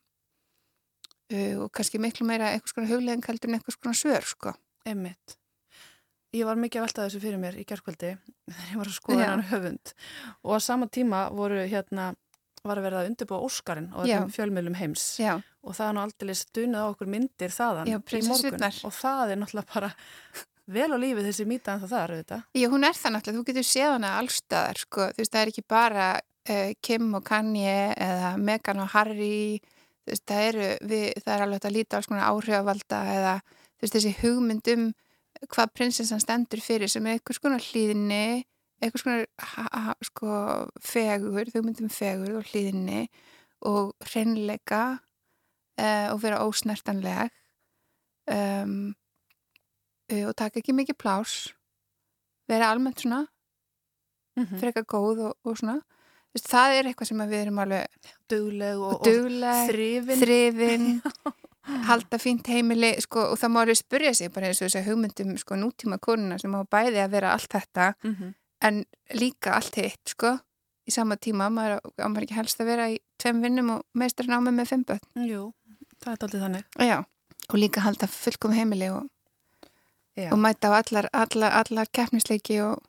uh, 1.33 1.55
og 1.65 1.67
kannski 1.75 1.99
miklu 1.99 2.27
meira 2.29 2.53
eitthvað 2.53 2.75
svona 2.77 2.91
hugleðing 2.93 3.27
heldur 3.27 3.51
en 3.51 3.59
eitthvað 3.59 3.77
svona 3.77 3.99
svör 3.99 4.29
sko. 4.29 4.55
Einmitt. 4.87 5.35
Ég 6.31 6.45
var 6.45 6.59
mikið 6.61 6.79
að 6.79 6.85
velta 6.85 7.05
þessu 7.07 7.23
fyrir 7.23 7.41
mér 7.41 7.57
í 7.57 7.65
gerðkvöldi 7.67 8.13
þegar 8.15 8.71
ég 8.71 8.79
var 8.79 8.89
að 8.89 8.97
skoða 9.01 9.29
hann 9.33 9.47
höfund 9.49 9.93
og 10.45 10.51
á 10.55 10.59
sama 10.61 10.87
tíma 10.87 11.23
voru 11.33 11.63
hérna 11.65 12.13
var 12.65 12.79
að 12.79 12.87
verða 12.87 13.01
að 13.03 13.09
undirbúa 13.11 13.41
Óskarinn 13.47 13.89
og 13.93 14.07
Já. 14.07 14.17
þessum 14.19 14.35
fjölmiðlum 14.35 14.77
heims. 14.79 15.05
Já, 15.21 15.33
og 15.63 15.75
það 15.77 15.89
er 15.89 15.95
nú 15.95 16.03
aldrei 16.03 16.35
stunið 16.37 16.79
á 16.79 16.85
okkur 16.89 17.11
myndir 17.15 17.55
þaðan 17.55 17.91
Já, 17.91 17.97
í 17.99 18.21
morgun. 18.27 18.65
Og 18.89 18.95
það 18.95 19.33
er 19.33 19.41
náttúrulega 19.41 19.73
bara 19.73 19.91
vel 20.69 20.89
á 20.93 20.97
lífi 21.01 21.25
þessi 21.25 21.47
mýta 21.49 21.75
en 21.75 21.83
það 21.83 21.95
þar. 21.95 22.43
Já, 22.57 22.67
hún 22.69 22.85
er 22.85 22.97
það 22.97 23.15
náttúrulega, 23.15 23.39
þú 23.39 23.49
getur 23.49 23.67
séð 23.67 23.93
hana 23.95 24.13
allstaðar, 24.19 24.81
sko, 24.83 25.09
þú 25.13 25.23
veist, 25.23 25.33
það 25.33 25.41
er 25.41 25.51
ekki 25.53 25.65
bara 25.75 26.07
uh, 26.19 26.71
Kim 26.85 27.11
og 27.17 27.25
Kanye 27.27 27.77
eða 27.95 28.33
Megan 28.37 28.83
og 28.83 28.91
Harry, 28.93 29.59
veist, 30.07 30.25
það 30.29 30.45
eru, 30.51 30.69
við, 30.91 31.05
það 31.23 31.35
er 31.35 31.45
alveg 31.45 31.69
að 31.69 31.77
líta 31.77 31.99
alls 31.99 32.09
konar 32.11 32.29
áhrifavalda 32.29 33.01
eða, 33.15 33.35
veist, 33.81 33.95
þessi 33.97 34.15
hugmyndum 34.21 34.89
hvað 35.47 35.73
prinsessan 35.77 36.21
stendur 36.21 36.61
fyrir 36.63 36.91
sem 36.91 37.05
er 37.07 37.17
eitthvað 37.17 37.39
svona 37.39 37.61
hlýðinni, 37.63 38.43
eitthvað 38.79 39.01
svona, 39.03 39.95
sko, 40.07 40.31
fegur, 40.81 41.51
hugmyndum 41.53 41.89
fegur 41.89 42.39
og 42.39 42.47
hlýðinni 42.49 43.07
og 43.67 43.93
hreinleika 44.07 44.83
uh, 45.79 46.07
og 46.13 46.21
vera 46.23 46.43
ósnertanleg 46.45 47.33
um, 48.31 48.95
og 50.09 50.33
taka 50.37 50.61
ekki 50.61 50.73
mikið 50.73 50.97
plás 50.97 51.35
vera 52.49 52.71
almennt 52.71 53.01
svona 53.01 53.27
mm 54.37 54.43
-hmm. 54.43 54.59
freka 54.59 54.81
góð 54.81 55.19
og, 55.27 55.33
og 55.43 55.57
svona 55.57 55.81
það 56.37 56.73
er 56.77 56.87
eitthvað 56.87 57.07
sem 57.07 57.21
við 57.21 57.41
erum 57.41 57.59
alveg 57.59 57.85
dugleg 58.29 58.77
og, 58.77 58.93
og, 58.93 59.05
dugleg, 59.05 59.69
þrifin, 59.69 60.19
þrifin 60.23 61.01
halda 61.89 62.17
fínt 62.17 62.47
heimili 62.47 62.95
sko, 63.01 63.19
og 63.31 63.39
það 63.39 63.51
má 63.53 63.61
alveg 63.61 63.77
spurja 63.77 64.13
sig 64.13 64.31
bara 64.33 64.49
eins 64.49 64.61
og 64.61 64.69
þess 64.69 64.79
að 64.81 64.89
hugmyndum 64.89 65.37
sko, 65.37 65.55
nútíma 65.55 65.99
konuna 66.01 66.37
sem 66.37 66.55
á 66.55 66.61
bæði 66.63 67.01
að 67.03 67.11
vera 67.11 67.33
allt 67.33 67.51
þetta 67.53 67.93
mm 68.03 68.15
-hmm. 68.15 68.33
En 68.65 68.83
líka 69.15 69.55
allt 69.57 69.79
hitt 69.79 70.15
sko 70.15 70.35
í 70.89 70.93
sama 70.93 71.19
tíma, 71.21 71.51
maður 71.53 71.79
ámar 72.01 72.25
ekki 72.25 72.37
helst 72.37 72.61
að 72.61 72.71
vera 72.71 72.89
í 72.89 72.97
tveim 73.21 73.43
vinnum 73.43 73.75
og 73.75 73.85
meistarinn 73.93 74.39
ámið 74.39 74.57
með 74.57 74.69
fimm 74.71 74.85
börn. 74.89 75.05
Jú, 75.29 75.45
það 76.01 76.11
er 76.15 76.25
aldrei 76.27 76.43
þannig. 76.43 76.67
Já, 76.89 76.97
og 77.49 77.57
líka 77.61 77.85
halda 77.85 78.09
fullkom 78.09 78.55
heimili 78.57 78.89
og 78.93 79.05
og 80.27 80.39
mæta 80.39 80.67
á 80.67 80.81
allar, 80.81 81.07
allar, 81.13 81.53
allar 81.61 81.87
keppnisleiki 81.93 82.59
og, 82.61 82.81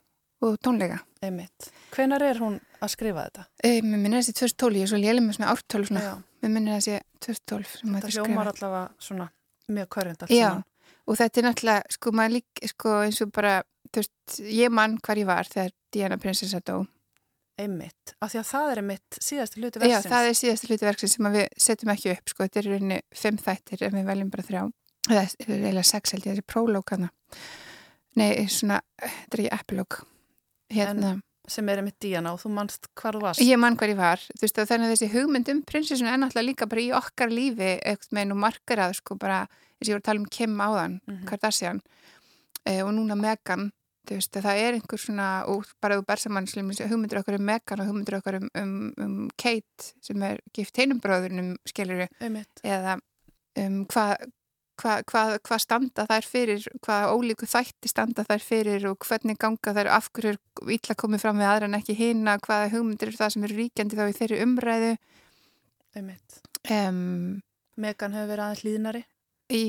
og 0.42 0.56
tónleika. 0.64 0.98
Einmitt. 1.22 1.70
Hvenar 1.94 2.22
er 2.24 2.40
hún 2.40 2.56
að 2.80 2.94
skrifa 2.94 3.26
þetta? 3.28 3.44
E, 3.62 3.80
mér 3.84 4.00
minnir 4.00 4.22
þessi 4.22 4.34
2012, 4.40 4.78
ég 4.80 4.86
er 4.86 4.90
svo 4.90 5.00
lélim 5.00 5.28
með 5.28 5.38
svona 5.38 5.52
ártölu 5.52 5.88
svona, 5.90 6.02
Já. 6.06 6.14
mér 6.42 6.54
minnir 6.54 6.78
þessi 6.78 6.96
2012 7.26 7.74
sem 7.76 7.94
þetta 7.94 8.10
skrifa. 8.10 8.24
Það 8.24 8.30
hljómar 8.30 8.52
allavega 8.54 9.06
svona 9.06 9.28
mjög 9.70 9.90
körjand 9.96 10.24
allt 10.24 10.32
saman. 10.32 10.64
Já, 10.80 10.94
og 11.06 11.20
þetta 11.20 11.40
er 11.40 11.46
náttúrulega, 11.46 11.96
sko, 11.96 12.14
maður 12.16 12.36
lík, 12.38 12.64
sko, 12.72 12.94
eins 13.04 13.20
og 13.24 13.32
bara, 13.36 13.54
þú 13.90 14.02
veist, 14.02 14.40
ég 14.46 14.72
mann 14.72 14.98
hvar 15.04 15.20
ég 15.20 15.28
var 15.28 15.50
þegar 15.50 15.76
Diana 15.92 16.18
Prinsessa 16.20 16.62
dó. 16.64 16.82
Einmitt, 17.60 18.14
af 18.24 18.30
því 18.32 18.38
að 18.40 18.46
það 18.48 18.70
er 18.70 18.78
einmitt 18.80 19.16
síðastu 19.20 19.60
hluti 19.60 19.80
verksins. 19.82 20.06
Já, 20.06 20.10
það 20.10 20.28
er 20.28 20.36
síðastu 20.38 20.68
hluti 20.70 20.86
verksins 20.88 21.16
sem 21.16 21.26
við 21.34 21.48
setjum 21.60 21.90
ekki 21.92 22.12
upp, 22.14 22.30
sko, 22.32 22.46
þetta 22.46 22.60
er 22.60 22.68
rauninni 22.70 23.00
fimm 23.12 23.40
þættir 23.40 23.82
en 23.84 23.98
við 23.98 24.06
veljum 24.08 24.30
bara 24.32 24.46
þrjá. 24.46 24.62
Er 25.10 25.26
eiginlega 25.50 25.84
sex 25.84 26.14
held 26.14 26.24
ég, 26.24 26.38
þessi 26.38 26.46
prólóg 26.48 26.94
hana 26.94 27.10
nei, 28.18 28.46
svona, 28.50 28.80
þetta 29.00 29.36
er 29.36 29.42
ekki 29.44 29.58
epilóg 29.58 29.98
hérna. 30.74 31.16
Sem 31.50 31.66
er 31.72 31.80
með 31.82 31.96
díana 32.04 32.34
og 32.34 32.42
þú 32.42 32.52
mannst 32.54 32.86
hvar 32.98 33.16
þú 33.16 33.24
varst. 33.24 33.42
Ég 33.42 33.58
mann 33.58 33.76
hvar 33.78 33.90
ég 33.90 33.98
var, 33.98 34.22
þú 34.22 34.44
veist 34.44 34.60
þannig 34.60 34.86
að 34.86 34.92
þessi 34.94 35.08
hugmynd 35.16 35.50
um 35.50 35.62
prinsessuna 35.66 36.12
er 36.12 36.20
náttúrulega 36.22 36.46
líka 36.46 36.68
bara 36.70 36.84
í 36.84 36.90
okkar 36.94 37.32
lífi 37.32 37.72
eitthvað 37.78 38.16
með 38.18 38.28
nú 38.30 38.36
margar 38.44 38.84
að 38.84 38.94
sko 39.00 39.16
bara 39.18 39.40
þess 39.48 39.82
að 39.82 39.90
ég 39.90 39.96
voru 39.96 40.02
að 40.02 40.08
tala 40.10 40.22
um 40.22 40.28
Kim 40.36 40.60
áðan 40.60 40.94
mm 41.00 41.14
-hmm. 41.16 41.26
Kardashian 41.26 41.80
eh, 42.66 42.84
og 42.84 42.92
núna 42.94 43.16
Megan 43.18 43.72
þú 44.10 44.18
veist 44.18 44.40
það 44.42 44.64
er 44.64 44.76
einhver 44.76 45.00
svona 45.00 45.28
bara 45.82 46.00
þú 46.00 46.06
bersamann 46.08 46.48
hugmyndir 46.50 47.20
okkar 47.20 47.38
um 47.38 47.46
Megan 47.46 47.84
og 47.84 47.86
hugmyndir 47.86 48.18
okkar 48.18 48.40
um, 48.40 48.50
um, 48.58 48.74
um 48.98 49.14
Kate 49.38 49.92
sem 50.02 50.26
er 50.26 50.42
gift 50.56 50.76
heinum 50.82 50.98
bróðunum 51.00 51.54
skiluru 51.68 52.08
eða 52.20 52.98
um 53.60 53.84
hvað 53.86 54.28
hvað 54.80 55.04
hva, 55.10 55.22
hva 55.44 55.58
standa 55.60 56.06
þær 56.08 56.26
fyrir, 56.26 56.66
hvað 56.84 57.12
ólíku 57.12 57.48
þætti 57.48 57.90
standa 57.90 58.24
þær 58.26 58.44
fyrir 58.44 58.86
og 58.90 59.04
hvernig 59.04 59.38
ganga 59.40 59.74
þær, 59.76 59.90
af 59.92 60.08
hverju 60.16 60.34
er 60.34 60.72
ítla 60.76 60.96
komið 60.98 61.24
fram 61.24 61.40
við 61.40 61.50
aðra 61.50 61.68
en 61.68 61.78
ekki 61.80 61.96
hýna, 61.98 62.38
hvaða 62.46 62.70
hugmyndir 62.74 63.12
er 63.12 63.18
það 63.18 63.34
sem 63.34 63.46
eru 63.48 63.58
ríkjandi 63.58 63.98
þá 63.98 64.04
í 64.06 64.16
þeirri 64.16 64.40
umræðu. 64.46 64.90
Um, 66.70 67.40
Megan 67.80 68.16
hefur 68.16 68.32
verið 68.32 68.44
aðeins 68.46 68.64
líðnari? 68.66 69.04
Í 69.50 69.64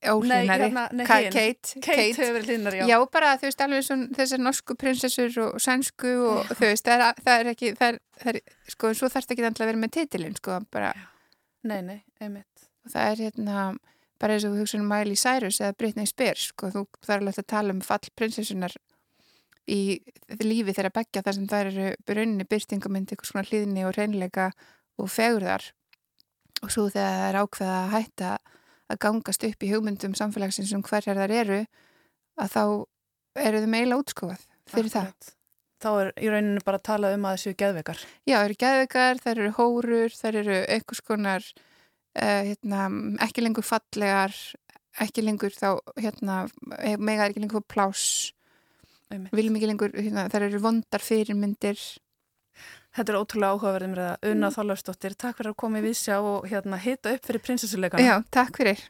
óhlýnari. 0.00 0.70
Hérna, 0.70 0.86
Kate, 1.08 1.30
Kate, 1.34 1.82
Kate 1.84 2.16
hefur 2.16 2.34
verið 2.38 2.52
líðnari, 2.54 2.80
já. 2.80 2.86
Já, 2.88 2.96
bara 3.12 3.34
þú 3.40 3.48
veist 3.48 3.64
alveg 3.66 3.86
svona 3.86 4.08
þessar 4.16 4.42
norsku 4.44 4.76
prinsessur 4.80 5.38
og 5.44 5.60
sænsku 5.60 6.14
og 6.30 6.42
já. 6.42 6.54
þú 6.56 6.70
veist, 6.70 6.88
það 6.88 7.04
er, 7.06 7.22
það 7.26 7.44
er 7.44 7.52
ekki, 7.54 7.72
það 7.78 7.92
er, 7.92 8.00
það 8.22 8.32
er 8.32 8.74
sko, 8.74 8.92
svo 8.96 9.12
þarf 9.12 9.26
þetta 9.28 9.36
ekki 9.36 9.46
alltaf 9.50 9.66
að 9.66 9.72
vera 9.72 9.82
með 9.84 9.94
titilinn, 9.98 10.36
sko, 10.40 10.58
bara. 10.72 10.92
Já. 10.96 11.08
Nei, 11.70 11.80
nei, 11.84 11.98
einmitt. 12.20 12.68
Og 12.86 12.94
það 12.94 13.10
er 13.10 13.24
hérna 13.26 13.64
bara 14.20 14.36
eins 14.36 14.44
og 14.44 14.54
við 14.54 14.64
hugsaum 14.64 14.84
um 14.84 14.92
Miley 14.92 15.18
Cyrus 15.18 15.60
eða 15.60 15.76
Britney 15.80 16.08
Spears 16.08 16.50
sko, 16.52 16.70
þú 16.72 16.84
þarf 17.00 17.22
alveg 17.22 17.40
að 17.40 17.50
tala 17.52 17.74
um 17.74 17.82
fall 17.84 18.12
prinsessunar 18.18 18.74
í 19.70 19.80
lífi 20.42 20.74
þeirra 20.74 20.92
begja 20.94 21.22
þar 21.24 21.36
sem 21.36 21.48
það 21.50 21.68
eru 21.70 21.90
brunni 22.08 22.46
byrstingamind, 22.48 23.10
eitthvað 23.10 23.30
svona 23.30 23.46
hlýðni 23.48 23.84
og 23.86 23.94
reynleika 23.96 24.50
og 25.00 25.10
fegurðar 25.12 25.70
og 26.60 26.72
svo 26.72 26.88
þegar 26.92 27.16
það 27.16 27.28
er 27.28 27.38
ákveða 27.40 27.76
að 27.78 27.92
hætta 27.94 28.32
að 28.90 29.02
gangast 29.06 29.44
upp 29.46 29.66
í 29.66 29.72
hugmyndum 29.72 30.16
samfélagsins 30.18 30.72
um 30.76 30.84
hverjar 30.86 31.20
þar 31.20 31.34
eru 31.42 31.60
að 32.40 32.54
þá 32.54 32.64
eru 33.46 33.62
þau 33.62 33.70
meila 33.70 34.00
útskofað 34.00 34.46
fyrir 34.70 34.90
Akkurat. 34.90 35.20
það. 35.20 35.36
Þá 35.80 35.90
er 35.90 36.08
í 36.20 36.28
rauninu 36.28 36.62
bara 36.64 36.76
að 36.76 36.88
tala 36.90 37.10
um 37.16 37.22
að 37.24 37.36
þessu 37.38 37.56
geðveikar. 37.56 38.00
Já, 38.28 38.34
það 38.34 38.46
eru 38.46 38.56
geðveikar, 38.60 39.20
það 39.22 39.30
eru 39.32 39.52
hórur, 39.56 40.16
það 40.18 40.40
eru 40.42 40.56
eitthvað 40.66 40.98
skonar 40.98 41.46
uh, 42.20 42.42
hérna, 42.50 42.82
ekki 43.24 43.44
lengur 43.46 43.64
fallegar 43.64 44.36
ekki 44.98 45.24
lengur 45.24 45.54
þá 45.54 45.78
hérna, 46.00 46.42
eh, 46.78 46.96
mega 46.98 47.24
er 47.24 47.32
ekki 47.32 47.44
lengur 47.44 47.64
plás 47.68 48.32
viljum 49.10 49.56
ekki 49.58 49.70
lengur 49.70 49.94
hérna, 49.94 50.28
þar 50.30 50.48
eru 50.48 50.62
vondar 50.62 51.02
fyrirmyndir 51.02 51.78
Þetta 52.96 53.12
er 53.12 53.18
ótrúlega 53.20 53.54
áhugaverðum 53.54 53.98
ræða 53.98 54.14
Una 54.32 54.48
mm. 54.48 54.54
Þálarsdóttir, 54.56 55.14
takk 55.14 55.38
fyrir 55.38 55.52
að 55.52 55.60
koma 55.62 55.78
í 55.78 55.84
vísja 55.84 56.18
og 56.26 56.48
hérna, 56.50 56.80
hita 56.82 57.14
upp 57.14 57.28
fyrir 57.28 57.44
prinsessuleikana 57.46 58.06
Já, 58.06 58.16
takk 58.34 58.58
fyrir 58.58 58.82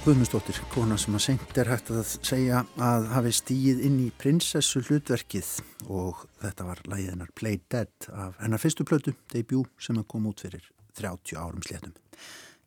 Guðmundsdóttir, 0.00 0.56
kona 0.72 0.96
sem 0.96 1.12
að 1.12 1.20
seint 1.26 1.58
er 1.60 1.68
hægt 1.68 1.90
að 1.92 2.14
segja 2.24 2.62
að 2.80 3.10
hafi 3.12 3.32
stíið 3.36 3.82
inn 3.84 3.98
í 4.00 4.06
prinsessu 4.16 4.80
hlutverkið 4.86 5.50
og 5.92 6.22
þetta 6.40 6.68
var 6.70 6.78
lægiðinar 6.88 7.32
Play 7.36 7.58
Dead 7.68 8.06
af 8.08 8.38
hennar 8.40 8.62
fyrstu 8.62 8.86
plötu, 8.88 9.12
debut 9.28 9.68
sem 9.76 9.98
að 10.00 10.06
koma 10.08 10.32
út 10.32 10.40
fyrir 10.40 10.64
30 10.96 11.36
árum 11.36 11.60
sléttum. 11.66 11.92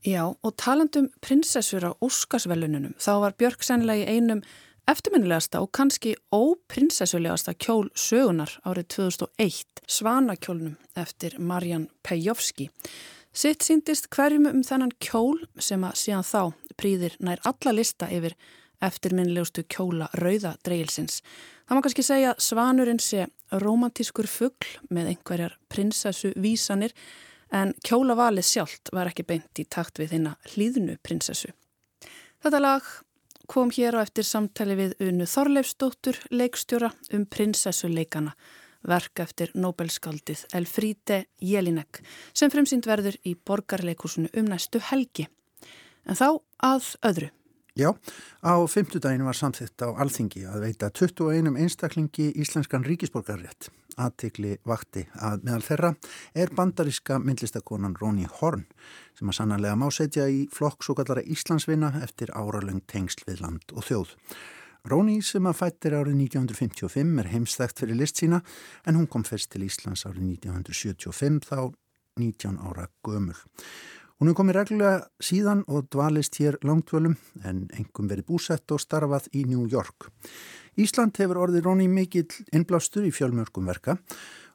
Já, 0.06 0.22
og 0.30 0.54
talandum 0.62 1.08
prinsessur 1.26 1.89
á 1.89 1.98
Óskarsvelununum, 2.06 2.93
þá 3.02 3.13
var 3.26 3.36
Björk 3.41 3.65
sennilega 3.65 4.06
í 4.06 4.19
einum 4.19 4.46
eftirminnilegasta 4.93 5.63
og 5.65 5.72
kannski 5.74 6.13
óprinsessulegasta 6.30 7.56
kjól 7.58 7.89
sögunar 7.98 8.60
árið 8.62 8.91
2001, 9.00 9.82
Svanakjólnum 9.89 10.78
eftir 11.02 11.41
Marjan 11.41 11.89
Pejovski. 12.06 12.69
Sitt 13.34 13.65
síndist 13.65 14.12
hverjum 14.13 14.46
um 14.46 14.62
þennan 14.62 14.91
kjól 15.02 15.39
sem 15.58 15.82
að 15.82 15.96
síðan 15.98 16.28
þá 16.28 16.41
prýðir 16.78 17.15
nær 17.17 17.41
alla 17.50 17.74
lista 17.74 18.06
yfir 18.13 18.36
eftirminnilegustu 18.84 19.63
kjóla 19.74 20.10
rauða 20.19 20.54
dreilsins. 20.65 21.24
Það 21.65 21.78
má 21.78 21.82
kannski 21.86 22.06
segja 22.06 22.36
svanurinn 22.38 23.02
sé 23.02 23.26
romantískur 23.63 24.30
fuggl 24.30 24.76
með 24.93 25.13
einhverjar 25.13 25.58
prinsessu 25.72 26.34
vísanir 26.38 26.93
en 27.54 27.74
kjólavalið 27.86 28.46
sjálft 28.46 28.93
var 28.93 29.10
ekki 29.10 29.26
beint 29.26 29.62
í 29.62 29.65
takt 29.65 30.02
við 30.02 30.13
þinna 30.13 30.36
hlýðnu 30.54 31.00
prinsessu. 31.02 31.54
Þetta 32.43 32.62
lag 32.62 32.86
kom 33.50 33.72
hér 33.74 33.98
á 33.98 34.04
eftir 34.06 34.30
samtali 34.30 34.78
við 34.78 34.93
Unu 35.04 35.26
Þorleifsdóttur 35.30 36.22
leikstjóra 36.30 36.91
um 37.13 37.26
prinsessuleikana 37.26 38.38
verk 38.88 39.24
eftir 39.24 39.54
Nobelskaldið 39.56 40.46
Elfríde 40.54 41.24
Jelinek 41.41 42.02
sem 42.34 42.52
fremsýnd 42.54 42.88
verður 42.89 43.17
í 43.24 43.36
borgarleikusinu 43.36 44.34
um 44.34 44.52
næstu 44.52 44.82
helgi. 44.91 45.30
En 46.08 46.19
þá 46.19 46.28
að 46.63 46.91
öðru. 47.08 47.32
Já, 47.74 47.89
á 48.46 48.54
fymtudaginu 48.69 49.26
var 49.26 49.34
samþitt 49.34 49.82
á 49.82 49.89
Alþingi 49.98 50.43
að 50.46 50.67
veita 50.67 50.91
21 50.93 51.56
einstaklingi 51.58 52.28
íslenskan 52.38 52.86
ríkisborgarrétt. 52.86 53.72
Aðtikli 53.98 54.60
vakti 54.65 55.08
að 55.17 55.48
meðal 55.48 55.65
þeirra 55.65 55.89
er 56.38 56.54
bandaríska 56.54 57.17
myndlistakonan 57.17 57.96
Ronny 57.98 58.28
Horn 58.30 58.67
sem 59.17 59.30
að 59.30 59.39
sannarlega 59.39 59.80
má 59.82 59.88
setja 59.89 60.28
í 60.30 60.43
flokk 60.54 60.86
svo 60.86 60.93
kallara 61.00 61.26
Íslandsvinna 61.26 61.96
eftir 62.06 62.30
áralöng 62.38 62.84
tengsl 62.86 63.26
við 63.26 63.41
land 63.41 63.74
og 63.74 63.89
þjóð. 63.89 64.13
Róni 64.84 65.22
sem 65.24 65.46
að 65.48 65.62
fættir 65.62 65.93
árið 65.96 66.17
1955 66.26 67.19
er 67.22 67.28
heimstækt 67.32 67.78
fyrir 67.80 67.96
list 67.96 68.17
sína 68.19 68.41
en 68.84 68.98
hún 69.00 69.06
kom 69.08 69.24
fyrst 69.24 69.54
til 69.54 69.63
Íslands 69.63 70.04
árið 70.10 70.26
1975 70.43 71.38
þá 71.48 71.72
19 72.19 72.58
ára 72.60 72.89
gömul. 73.08 73.38
Hún 74.19 74.32
er 74.34 74.36
komið 74.36 74.58
reglulega 74.58 74.98
síðan 75.24 75.63
og 75.72 75.88
dvalist 75.88 76.36
hér 76.41 76.60
langtvölum 76.67 77.15
en 77.48 77.63
engum 77.80 78.12
verið 78.12 78.28
búsett 78.34 78.76
og 78.76 78.84
starfað 78.84 79.32
í 79.32 79.46
New 79.48 79.63
York. 79.72 80.10
Ísland 80.76 81.15
hefur 81.15 81.39
orðið 81.46 81.63
Róni 81.69 81.88
mikill 81.88 82.28
innblástur 82.52 83.08
í 83.08 83.15
fjölmörgum 83.15 83.72
verka 83.72 83.96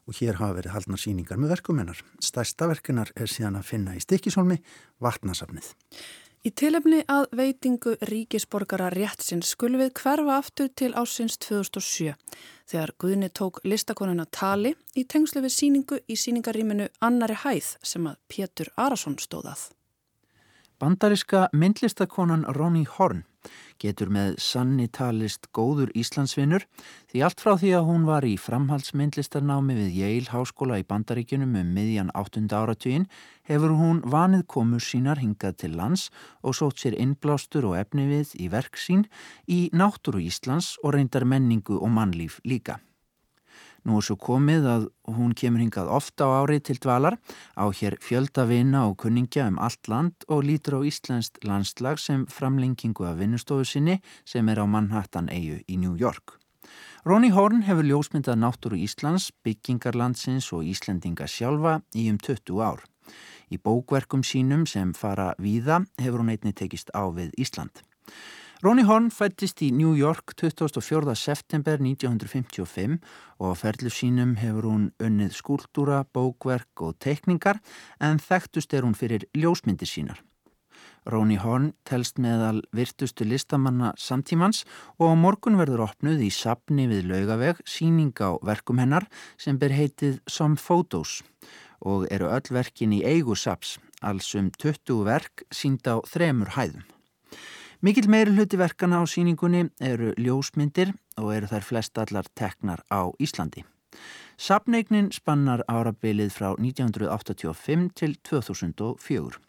og 0.05 0.21
hér 0.21 0.37
hafa 0.37 0.59
verið 0.61 0.77
haldna 0.77 1.01
síningar 1.01 1.41
með 1.41 1.57
verkum 1.57 1.81
hennar. 1.81 2.05
Stærsta 2.21 2.69
verkunar 2.69 3.09
er 3.17 3.33
síðan 3.33 3.57
að 3.57 3.69
finna 3.73 3.97
í 3.97 4.05
Stikisholmi 4.05 4.61
vatnasafnið. 5.01 5.73
Í 6.39 6.53
tilefni 6.55 7.01
að 7.11 7.25
veitingu 7.35 7.97
ríkisborgara 8.07 8.87
réttsins 8.93 9.49
skulum 9.55 9.81
við 9.81 9.89
hverfa 9.99 10.37
aftur 10.39 10.69
til 10.71 10.93
ásins 10.95 11.35
2007 11.43 12.13
þegar 12.71 12.93
Guðni 13.03 13.27
tók 13.35 13.59
listakonuna 13.67 14.23
tali 14.31 14.71
í 14.95 15.03
tengslu 15.03 15.43
við 15.43 15.55
síningu 15.57 15.99
í 16.07 16.15
síningaríminu 16.15 16.87
Annari 17.03 17.35
Hæð 17.43 17.73
sem 17.83 18.07
að 18.07 18.21
Pétur 18.31 18.71
Arason 18.79 19.19
stóðað. 19.19 19.67
Bandariska 20.79 21.49
myndlistakonan 21.51 22.45
Ronny 22.55 22.85
Horn 22.87 23.25
getur 23.83 24.07
með 24.15 24.37
sanni 24.39 24.85
talist 24.95 25.49
góður 25.55 25.91
Íslandsvinnur 25.91 26.63
því 27.11 27.23
allt 27.27 27.43
frá 27.43 27.57
því 27.59 27.73
að 27.75 27.87
hún 27.89 28.07
var 28.07 28.27
í 28.27 28.37
framhaldsmyndlistarnámi 28.39 29.75
við 29.75 29.99
Yale 29.99 30.31
Háskóla 30.31 30.79
í 30.79 30.87
Bandaríkunum 30.87 31.57
um 31.59 31.75
miðjan 31.75 32.13
8. 32.15 32.47
áratvíin 32.47 33.09
hefur 33.51 33.75
hún 33.75 33.99
vanið 34.07 34.45
komur 34.55 34.83
sínar 34.83 35.19
hingað 35.19 35.59
til 35.65 35.75
lands 35.75 36.07
og 36.43 36.55
sótt 36.55 36.79
sér 36.79 36.95
innblástur 36.95 37.67
og 37.71 37.79
efni 37.81 38.07
við 38.07 38.35
í 38.39 38.51
verk 38.51 38.79
sín 38.79 39.09
í 39.51 39.65
náttúru 39.75 40.23
Íslands 40.23 40.77
og 40.83 40.95
reyndar 40.95 41.27
menningu 41.27 41.75
og 41.75 41.91
mannlíf 41.91 42.39
líka. 42.47 42.79
Nú 43.87 43.99
er 43.99 44.05
svo 44.05 44.17
komið 44.19 44.67
að 44.67 44.87
hún 45.15 45.31
kemur 45.37 45.63
hingað 45.63 45.91
ofta 45.95 46.27
á 46.27 46.43
árið 46.43 46.63
til 46.67 46.77
dvalar 46.83 47.15
á 47.55 47.65
hér 47.71 47.95
fjöldavina 48.03 48.85
og 48.89 48.97
kunningja 49.03 49.47
um 49.47 49.59
allt 49.59 49.87
land 49.87 50.27
og 50.27 50.43
lítur 50.43 50.79
á 50.79 50.87
Íslandst 50.87 51.39
landslag 51.47 51.99
sem 51.99 52.25
framlengingu 52.27 53.07
af 53.07 53.19
vinnustofu 53.21 53.65
sinni 53.65 54.01
sem 54.25 54.49
er 54.49 54.59
á 54.59 54.65
Manhattan 54.67 55.29
eigu 55.29 55.63
í 55.67 55.79
New 55.79 55.95
York. 55.95 56.39
Ronny 57.07 57.29
Horn 57.31 57.63
hefur 57.63 57.87
ljósmyndað 57.87 58.41
náttúru 58.43 58.77
Íslands, 58.83 59.29
byggingarlandsins 59.43 60.51
og 60.51 60.67
Íslendinga 60.67 61.29
sjálfa 61.31 61.79
í 61.95 62.09
um 62.11 62.17
20 62.19 62.59
ár. 62.59 62.83
Í 63.49 63.57
bókverkum 63.57 64.21
sínum 64.27 64.67
sem 64.67 64.91
fara 64.93 65.31
víða 65.39 65.85
hefur 65.97 66.21
hún 66.21 66.33
einni 66.35 66.53
tekist 66.53 66.91
á 66.91 67.07
við 67.07 67.31
Ísland. 67.39 67.81
Ronny 68.59 68.83
Horn 68.83 69.05
fættist 69.07 69.61
í 69.63 69.69
New 69.71 69.93
York 69.95 70.33
24. 70.35 71.13
september 71.15 71.79
1955 71.79 72.97
og 73.39 73.45
á 73.47 73.55
ferlu 73.55 73.87
sínum 73.87 74.33
hefur 74.35 74.67
hún 74.67 74.89
unnið 74.99 75.37
skúltúra, 75.37 76.01
bókverk 76.03 76.83
og 76.83 76.97
teikningar 76.99 77.61
en 78.03 78.19
þekktust 78.19 78.75
er 78.75 78.83
hún 78.83 78.97
fyrir 78.99 79.23
ljósmyndir 79.31 79.87
sínar. 79.87 80.19
Ronny 81.07 81.39
Horn 81.39 81.71
telst 81.87 82.19
meðal 82.19 82.59
virtustu 82.75 83.23
listamanna 83.23 83.93
samtímans 83.95 84.65
og 84.99 85.07
á 85.07 85.15
morgun 85.15 85.55
verður 85.55 85.87
opnuð 85.87 86.27
í 86.27 86.29
sapni 86.29 86.91
við 86.91 87.07
laugaveg 87.13 87.63
síning 87.63 88.11
á 88.19 88.35
verkum 88.43 88.83
hennar 88.83 89.07
sem 89.39 89.55
ber 89.55 89.71
heitið 89.71 90.19
Some 90.27 90.59
Photos 90.59 91.21
og 91.79 92.09
eru 92.11 92.27
öll 92.27 92.51
verkin 92.51 92.91
í 92.91 93.05
eigu 93.07 93.39
saps, 93.39 93.77
alls 94.03 94.35
um 94.35 94.51
20 94.51 95.05
verk 95.07 95.47
sínd 95.47 95.87
á 95.87 96.03
þremur 96.03 96.57
hæðum. 96.59 96.83
Mikil 97.79 98.09
meiri 98.11 98.33
hluti 98.35 98.57
verkana 98.59 98.97
á 98.99 99.07
síningunni 99.07 99.69
eru 99.79 100.09
ljósmyndir 100.19 100.89
og 101.15 101.29
eru 101.31 101.47
þær 101.47 101.63
flest 101.63 102.01
allar 102.01 102.27
teknar 102.35 102.81
á 102.91 103.07
Íslandi. 103.23 103.63
Sapneignin 104.35 105.13
spannar 105.15 105.63
árabilið 105.63 106.33
frá 106.35 106.49
1985 106.59 107.87
til 107.95 108.17
2004. 108.27 109.39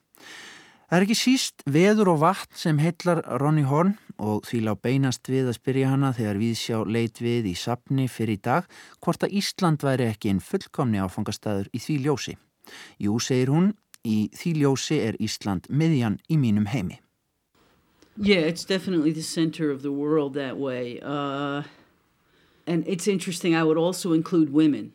Það 0.87 0.97
er 1.01 1.07
ekki 1.09 1.19
síst 1.19 1.67
veður 1.67 2.13
og 2.15 2.23
vatn 2.23 2.55
sem 2.55 2.79
heillar 2.79 3.25
Ronny 3.43 3.67
Horn 3.67 3.97
og 4.23 4.47
því 4.47 4.63
lág 4.69 4.79
beinast 4.87 5.27
við 5.27 5.51
að 5.51 5.59
spyrja 5.59 5.91
hana 5.97 6.15
þegar 6.15 6.39
við 6.39 6.57
sjá 6.63 6.79
leit 6.87 7.19
við 7.19 7.51
í 7.51 7.59
sapni 7.59 8.07
fyrir 8.07 8.39
í 8.39 8.45
dag 8.47 8.71
hvort 9.03 9.27
að 9.27 9.39
Ísland 9.43 9.83
væri 9.83 10.07
ekki 10.07 10.31
einn 10.31 10.43
fullkomni 10.53 11.03
áfangastæður 11.03 11.75
í 11.75 11.83
því 11.83 12.01
ljósi. 12.07 12.39
Jú, 13.03 13.19
segir 13.19 13.51
hún, 13.51 13.73
í 14.07 14.31
því 14.39 14.59
ljósi 14.63 15.03
er 15.03 15.19
Ísland 15.19 15.67
miðjan 15.67 16.23
í 16.31 16.39
mínum 16.39 16.71
heimi. 16.71 17.03
Yeah, 18.17 18.39
it's 18.39 18.65
definitely 18.65 19.13
the 19.13 19.23
center 19.23 19.71
of 19.71 19.83
the 19.83 19.93
world 19.93 20.35
that 20.35 20.57
way. 20.57 21.01
Uh, 21.03 21.63
and 22.67 22.87
it's 22.87 23.09
interesting, 23.09 23.55
I 23.55 23.65
would 23.65 23.79
also 23.79 24.13
include 24.13 24.53
women, 24.53 24.93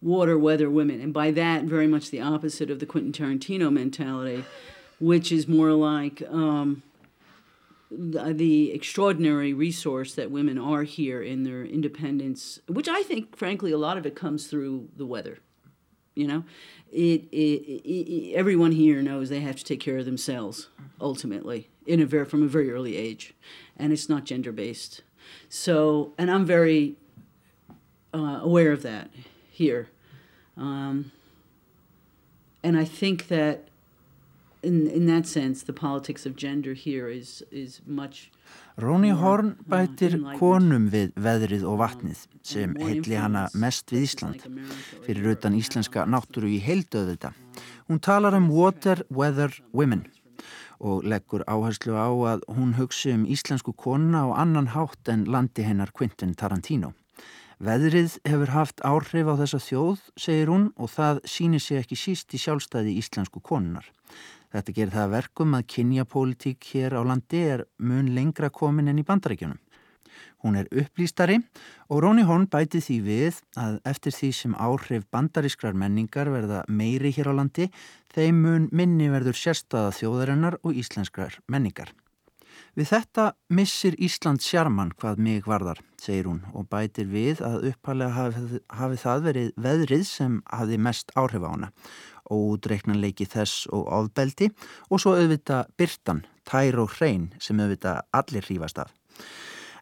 water, 0.00 0.38
weather, 0.38 0.70
women. 0.70 1.00
And 1.00 1.12
by 1.12 1.30
that, 1.32 1.64
very 1.64 1.86
much 1.86 2.10
the 2.10 2.20
opposite 2.20 2.70
of 2.70 2.78
the 2.78 2.86
Quentin 2.86 3.12
Tarantino 3.12 3.72
mentality, 3.72 4.44
which 5.00 5.32
is 5.32 5.48
more 5.48 5.72
like 5.72 6.22
um, 6.30 6.82
the, 7.90 8.72
extraordinary 8.72 9.52
resource 9.52 10.14
that 10.14 10.30
women 10.30 10.58
are 10.58 10.84
here 10.84 11.22
in 11.22 11.42
their 11.42 11.64
independence, 11.64 12.60
which 12.68 12.88
I 12.88 13.02
think, 13.02 13.36
frankly, 13.36 13.72
a 13.72 13.78
lot 13.78 13.98
of 13.98 14.06
it 14.06 14.14
comes 14.14 14.46
through 14.46 14.88
the 14.96 15.06
weather. 15.06 15.38
You 16.14 16.28
know, 16.28 16.44
it, 16.90 17.24
it, 17.30 17.82
it, 17.84 18.34
everyone 18.34 18.72
here 18.72 19.02
knows 19.02 19.28
they 19.28 19.40
have 19.40 19.56
to 19.56 19.64
take 19.64 19.80
care 19.80 19.98
of 19.98 20.06
themselves 20.06 20.68
ultimately 20.98 21.68
in 21.86 22.00
a 22.00 22.06
very 22.06 22.24
from 22.24 22.42
a 22.42 22.46
very 22.46 22.70
early 22.70 22.96
age, 22.96 23.34
and 23.76 23.92
it's 23.92 24.08
not 24.08 24.24
gender 24.24 24.52
based. 24.52 25.02
So, 25.48 26.12
and 26.18 26.30
I'm 26.30 26.44
very 26.44 26.96
uh, 28.14 28.40
aware 28.42 28.72
of 28.72 28.82
that 28.82 29.10
here, 29.50 29.88
um, 30.56 31.12
and 32.62 32.76
I 32.76 32.84
think 32.84 33.28
that 33.28 33.68
in 34.62 34.88
in 34.88 35.06
that 35.06 35.26
sense, 35.26 35.62
the 35.62 35.72
politics 35.72 36.26
of 36.26 36.36
gender 36.36 36.74
here 36.74 37.08
is 37.08 37.42
is 37.50 37.80
much. 37.86 38.30
Róni 38.78 39.10
Horn 39.10 39.56
bætir 39.68 40.18
konum 40.38 40.90
við 40.92 41.14
veðrið 41.16 41.64
og 41.66 41.78
vatnið 41.80 42.26
sem 42.46 42.74
heitli 42.78 43.16
hana 43.18 43.46
mest 43.54 43.90
við 43.90 44.04
Ísland 44.06 44.44
fyrir 45.06 45.32
utan 45.32 45.56
íslenska 45.56 46.04
náttúru 46.04 46.50
í 46.52 46.60
heildöðu 46.62 47.16
þetta. 47.16 47.32
Hún 47.88 48.02
talar 48.02 48.36
um 48.36 48.50
water, 48.50 49.02
weather, 49.08 49.50
women 49.72 50.04
og 50.80 51.04
leggur 51.04 51.44
áherslu 51.46 51.96
á 51.96 52.08
að 52.34 52.44
hún 52.52 52.76
hugsi 52.76 53.12
um 53.14 53.26
íslensku 53.26 53.72
konuna 53.72 54.26
og 54.28 54.38
annan 54.38 54.72
hátt 54.74 55.08
en 55.08 55.24
landi 55.24 55.64
hennar 55.66 55.92
Quentin 55.96 56.34
Tarantino. 56.34 56.92
Veðrið 57.56 58.18
hefur 58.28 58.52
haft 58.52 58.82
áhrif 58.84 59.28
á 59.32 59.34
þessa 59.40 59.60
þjóð, 59.64 60.00
segir 60.20 60.50
hún, 60.52 60.66
og 60.76 60.90
það 60.92 61.22
sýnir 61.24 61.62
sig 61.64 61.80
ekki 61.80 61.96
síst 61.96 62.34
í 62.36 62.40
sjálfstæði 62.42 62.98
íslensku 63.00 63.40
konunar. 63.40 63.88
Þetta 64.52 64.74
gerir 64.76 64.92
það 64.92 65.14
verkum 65.14 65.56
að 65.56 65.68
kynjapólitík 65.72 66.68
hér 66.72 66.98
á 67.00 67.02
landi 67.04 67.40
er 67.56 67.64
mun 67.78 68.12
lengra 68.14 68.52
komin 68.52 68.92
enn 68.92 69.00
í 69.00 69.06
bandaríkjunum. 69.08 69.58
Hún 70.46 70.60
er 70.60 70.68
upplýstari 70.70 71.40
og 71.90 72.04
Róni 72.04 72.22
Horn 72.22 72.46
bæti 72.46 72.78
því 72.78 72.96
við 73.02 73.38
að 73.58 73.80
eftir 73.90 74.14
því 74.14 74.28
sem 74.38 74.52
áhrif 74.54 75.06
bandarískrar 75.10 75.74
menningar 75.74 76.30
verða 76.30 76.62
meiri 76.70 77.10
hér 77.16 77.32
á 77.34 77.38
landi, 77.40 77.66
þeim 78.14 78.42
mun 78.44 78.68
minni 78.70 79.10
verður 79.10 79.34
sérstaða 79.34 79.90
þjóðarinnar 79.98 80.60
og 80.62 80.78
íslenskrar 80.78 81.40
menningar. 81.50 81.90
Við 82.76 82.92
þetta 82.92 83.24
missir 83.56 83.96
Ísland 83.98 84.44
sjarman 84.44 84.92
hvað 85.00 85.18
mig 85.26 85.48
varðar, 85.48 85.80
segir 85.98 86.28
hún 86.28 86.42
og 86.54 86.68
bætir 86.70 87.08
við 87.10 87.42
að 87.44 87.72
uppalega 87.72 88.14
hafi, 88.14 88.60
hafi 88.68 89.00
það 89.02 89.26
verið 89.26 89.50
veðrið 89.66 90.04
sem 90.06 90.38
hafi 90.46 90.78
mest 90.78 91.10
áhrif 91.16 91.42
á 91.42 91.50
hana 91.50 91.72
ódreiknanleiki 92.30 93.26
þess 93.30 93.66
og 93.74 93.90
ofbeldi 93.98 94.50
og 94.90 95.02
svo 95.02 95.16
auðvita 95.18 95.64
byrtan, 95.78 96.24
tær 96.46 96.78
og 96.82 96.94
hrein 96.98 97.30
sem 97.42 97.58
auðvita 97.60 98.00
allir 98.14 98.46
hrífast 98.46 98.82
af. 98.82 98.94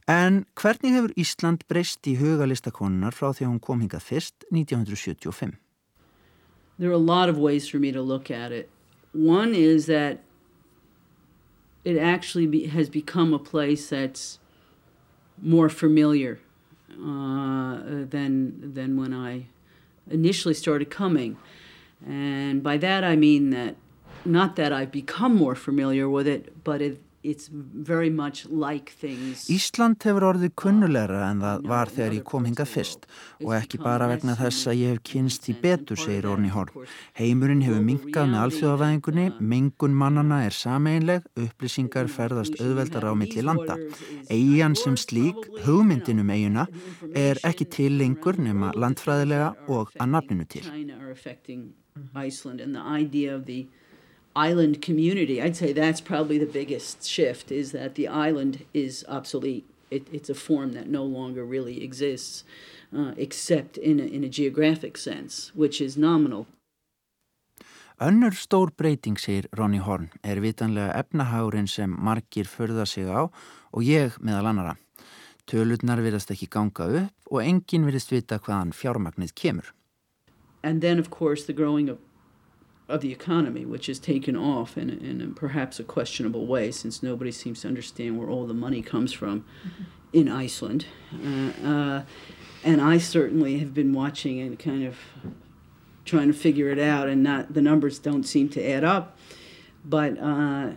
En 0.09 0.45
hvernig 0.61 0.93
hefur 0.93 1.13
Ísland 1.17 1.65
breyst 1.69 2.05
í 2.05 2.19
hugalistakonunar 2.21 3.15
frá 3.17 3.31
því 3.33 3.47
að 3.47 3.51
hún 3.55 3.61
kom 3.65 3.81
hingað 3.81 4.05
fyrst 4.05 4.45
1975? 4.53 5.57
There 6.79 6.91
are 6.91 6.93
a 6.93 6.99
lot 6.99 7.29
of 7.29 7.39
ways 7.39 7.69
for 7.69 7.79
me 7.79 7.93
to 7.93 8.03
look 8.03 8.31
at 8.31 8.53
it. 8.53 8.69
One 9.13 9.55
is 9.55 9.87
that 9.87 10.21
it 11.85 11.97
actually 11.97 12.47
be, 12.47 12.67
has 12.67 12.91
become 12.91 13.33
a 13.33 13.39
place 13.39 13.89
that's 13.89 14.39
more 15.41 15.69
familiar 15.69 16.41
uh, 16.93 17.79
than, 18.11 18.75
than 18.75 18.97
when 18.97 19.15
I 19.15 19.47
initially 20.11 20.55
started 20.55 20.91
coming. 20.91 21.37
And 22.07 22.63
by 22.63 22.77
that 22.79 23.05
I 23.05 23.17
mean 23.17 23.51
that 23.51 23.77
not 24.25 24.57
that 24.57 24.73
I've 24.73 24.93
become 24.93 25.35
more 25.35 25.55
familiar 25.55 26.09
with 26.09 26.27
it, 26.27 26.65
but 26.65 26.83
it, 26.83 27.01
Ísland 29.55 30.05
hefur 30.05 30.27
orðið 30.29 30.53
kunnulegra 30.61 31.23
en 31.31 31.41
það 31.41 31.69
var 31.71 31.93
þegar 31.93 32.17
ég 32.19 32.25
kom 32.29 32.45
hinga 32.49 32.67
fyrst 32.69 33.07
og 33.41 33.55
ekki 33.57 33.81
bara 33.81 34.09
vegna 34.11 34.35
þess 34.37 34.69
að 34.69 34.81
ég 34.81 34.93
hef 34.93 35.03
kynst 35.09 35.49
í 35.49 35.55
betur, 35.63 35.97
segir 36.01 36.29
Orni 36.29 36.51
Horn. 36.53 36.85
Heimurinn 37.17 37.63
hefur 37.65 37.81
minkað 37.87 38.29
með 38.33 38.43
alþjóðavæðingunni, 38.43 39.27
mingun 39.41 39.97
mannana 40.03 40.43
er 40.45 40.57
sameinleg, 40.57 41.25
upplýsingar 41.41 42.11
ferðast 42.13 42.61
auðveldar 42.61 43.09
á 43.09 43.13
milli 43.17 43.45
landa. 43.45 43.79
Eigin 44.29 44.77
sem 44.77 44.97
slík, 45.01 45.41
hugmyndinum 45.65 46.33
eiguna, 46.35 46.67
er 47.17 47.41
ekki 47.49 47.69
til 47.79 47.97
lengur 48.01 48.37
nema 48.41 48.75
landfræðilega 48.77 49.55
og 49.73 49.95
að 49.97 50.13
nafninu 50.13 50.45
til. 50.45 50.67
Island 54.37 54.83
community, 54.83 55.41
I'd 55.41 55.57
say 55.57 55.73
that's 55.73 56.01
probably 56.01 56.39
the 56.39 56.47
biggest 56.47 57.05
shift 57.05 57.51
is 57.53 57.73
that 57.73 57.95
the 57.95 58.09
island 58.09 58.65
is 58.73 59.05
obsolete. 59.09 59.65
It, 59.91 60.09
it's 60.13 60.31
a 60.31 60.35
form 60.35 60.73
that 60.73 60.89
no 60.89 61.05
longer 61.05 61.45
really 61.45 61.85
exists 61.85 62.45
uh, 62.93 63.13
except 63.17 63.77
in 63.77 64.01
a, 64.01 64.05
in 64.05 64.25
a 64.25 64.29
geographic 64.29 64.97
sense, 64.97 65.53
which 65.55 65.81
is 65.81 65.97
nominal. 65.97 66.47
Önnur 68.01 68.35
stór 68.35 68.73
breyting, 68.77 69.17
segir 69.17 69.47
Ronny 69.53 69.79
Horn, 69.79 70.11
er 70.25 70.41
vitanlega 70.43 70.93
efnahárin 70.99 71.69
sem 71.69 71.91
margir 71.91 72.45
förða 72.45 72.87
sig 72.87 73.07
á 73.07 73.31
og 73.71 73.83
ég 73.83 74.19
meðal 74.19 74.51
annara. 74.51 74.75
Tölurnar 75.47 76.03
virðast 76.03 76.33
ekki 76.35 76.49
ganga 76.51 76.89
upp 77.05 77.31
og 77.31 77.43
enginn 77.45 77.87
virðist 77.87 78.11
vita 78.11 78.41
hvaðan 78.43 78.75
fjármagnið 78.75 79.35
kemur. 79.35 79.71
And 80.65 80.81
then 80.81 80.99
of 80.99 81.11
course 81.11 81.47
the 81.47 81.53
growing 81.53 81.89
of 81.89 81.99
of 82.89 83.01
the 83.01 83.13
economy, 83.13 83.65
which 83.65 83.87
has 83.87 83.99
taken 83.99 84.37
off 84.37 84.77
in, 84.77 84.91
in 84.91 85.21
a, 85.21 85.27
perhaps 85.29 85.81
a 85.81 85.85
questionable 85.85 86.47
way, 86.47 86.71
since 86.71 87.03
nobody 87.03 87.33
seems 87.33 87.63
to 87.63 87.69
understand 87.69 88.19
where 88.19 88.29
all 88.29 88.47
the 88.47 88.55
money 88.55 88.83
comes 88.83 89.13
from 89.13 89.41
mm-hmm. 89.41 89.83
in 90.13 90.29
Iceland. 90.29 90.87
Uh, 91.13 91.67
uh, 91.67 92.03
and 92.63 92.81
I 92.81 92.99
certainly 92.99 93.59
have 93.59 93.73
been 93.73 93.93
watching 93.93 94.41
and 94.41 94.59
kind 94.59 94.87
of 94.87 94.99
trying 96.05 96.29
to 96.29 96.35
figure 96.35 96.69
it 96.69 96.79
out, 96.79 97.09
and 97.09 97.23
not 97.23 97.55
the 97.55 97.63
numbers 97.63 97.99
don't 97.99 98.25
seem 98.25 98.49
to 98.51 98.63
add 98.63 98.85
up. 98.85 99.17
But 99.85 100.19
uh, 100.19 100.73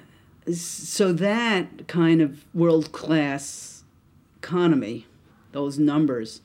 so 0.54 1.12
that 1.14 1.88
kind 1.88 2.22
of 2.22 2.46
world 2.54 2.92
class 2.94 3.84
economy, 4.38 5.06
those 5.52 5.78
numbers 5.78 6.42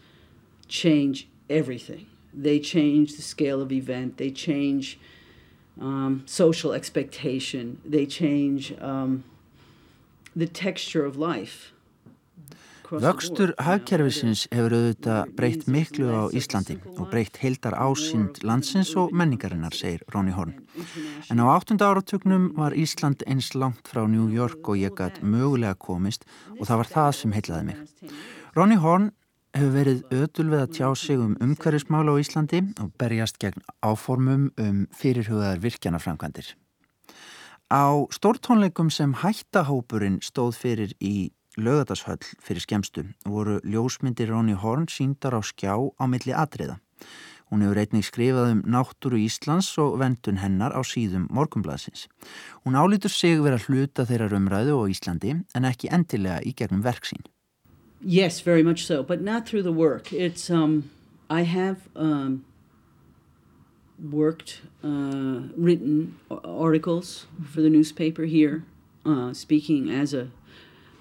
change 0.66 1.29
everything. 1.48 2.07
They 2.35 2.59
change 2.59 3.14
the 3.14 3.22
scale 3.22 3.61
of 3.61 3.70
event. 3.70 4.16
They 4.16 4.31
change 4.31 4.98
um, 5.81 6.23
social 6.27 6.73
expectation. 6.73 7.79
They 7.85 8.07
change 8.07 8.75
um, 8.81 9.25
the 10.37 10.47
texture 10.47 11.05
of 11.05 11.17
life. 11.17 11.73
Vöxtur 12.93 13.55
hagkerfisins 13.57 14.43
hefur 14.53 14.75
auðvitað 14.77 15.31
breytt 15.39 15.63
miklu 15.65 16.11
á 16.13 16.29
Íslandi 16.37 16.75
og 16.99 17.07
breytt 17.09 17.39
heildar 17.41 17.73
ásýnd 17.73 18.43
landsins 18.45 18.91
og 19.01 19.15
menningarinnar, 19.17 19.73
segir 19.73 20.03
Ronny 20.13 20.35
Horn. 20.37 20.59
En 21.33 21.41
á 21.41 21.49
áttunda 21.57 21.89
áratugnum 21.89 22.51
var 22.59 22.77
Ísland 22.77 23.25
eins 23.25 23.55
langt 23.57 23.89
frá 23.89 24.05
New 24.05 24.29
York 24.29 24.69
og 24.69 24.77
ég 24.77 24.93
gætt 24.93 25.23
mögulega 25.25 25.73
komist 25.81 26.29
og 26.59 26.69
það 26.69 26.83
var 26.83 26.93
það 26.93 27.11
sem 27.17 27.33
heilaði 27.33 27.65
mig. 27.71 28.13
Ronny 28.53 28.77
Horn 28.77 29.09
hefur 29.53 29.73
verið 29.75 30.03
ötul 30.17 30.49
við 30.49 30.61
að 30.62 30.73
tjá 30.79 30.88
sig 30.97 31.21
um 31.21 31.37
umhverfismála 31.45 32.15
á 32.17 32.21
Íslandi 32.23 32.62
og 32.81 32.93
berjast 33.01 33.38
gegn 33.43 33.65
áformum 33.85 34.49
um 34.57 34.87
fyrirhugaðar 34.97 35.61
virkjanaframkvæmdir. 35.61 36.55
Á 37.73 37.85
stórtónleikum 38.12 38.91
sem 38.93 39.12
hættahópurinn 39.23 40.21
stóð 40.25 40.57
fyrir 40.61 40.95
í 41.01 41.33
lögadashöll 41.57 42.21
fyrir 42.41 42.65
skemstu 42.65 43.05
voru 43.29 43.59
ljósmyndir 43.65 44.33
Ronny 44.33 44.57
Horn 44.57 44.88
síndar 44.88 45.37
á 45.37 45.41
skjá 45.45 45.77
á 45.77 46.05
milli 46.09 46.33
atriða. 46.33 46.81
Hún 47.53 47.61
hefur 47.61 47.83
einnig 47.83 48.07
skrifað 48.09 48.51
um 48.55 48.61
náttúru 48.65 49.19
Íslands 49.21 49.69
og 49.77 49.99
vendun 50.01 50.41
hennar 50.41 50.73
á 50.73 50.81
síðum 50.81 51.27
morgumblaðsins. 51.29 52.07
Hún 52.65 52.79
álítur 52.81 53.12
sig 53.12 53.37
vera 53.45 53.61
hluta 53.61 54.09
þeirra 54.09 54.33
umræðu 54.33 54.81
á 54.81 54.85
Íslandi 54.88 55.37
en 55.37 55.69
ekki 55.69 55.93
endilega 55.93 56.41
í 56.41 56.55
gegnum 56.57 56.81
verksín. 56.81 57.21
Yes, 58.05 58.41
very 58.41 58.62
much 58.62 58.85
so, 58.85 59.03
but 59.03 59.21
not 59.21 59.47
through 59.47 59.62
the 59.62 59.73
work. 59.73 60.12
It's 60.12 60.51
um, 60.51 60.91
I 61.31 61.43
have 61.43 61.88
um, 61.95 62.45
worked, 63.99 64.61
uh, 64.83 65.49
written 65.57 66.19
articles 66.45 67.27
for 67.53 67.61
the 67.61 67.71
newspaper 67.71 68.25
here, 68.25 68.65
uh, 69.07 69.33
speaking 69.33 69.88
as 69.88 70.12
a 70.15 70.29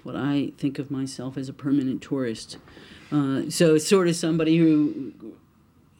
what 0.02 0.16
I 0.16 0.52
think 0.58 0.78
of 0.78 0.90
myself 0.90 1.36
as 1.36 1.48
a 1.48 1.52
permanent 1.52 2.02
tourist. 2.02 2.58
Uh, 3.10 3.50
so 3.50 3.74
it's 3.74 3.86
sort 3.86 4.08
of 4.08 4.16
somebody 4.16 4.56
who 4.58 5.12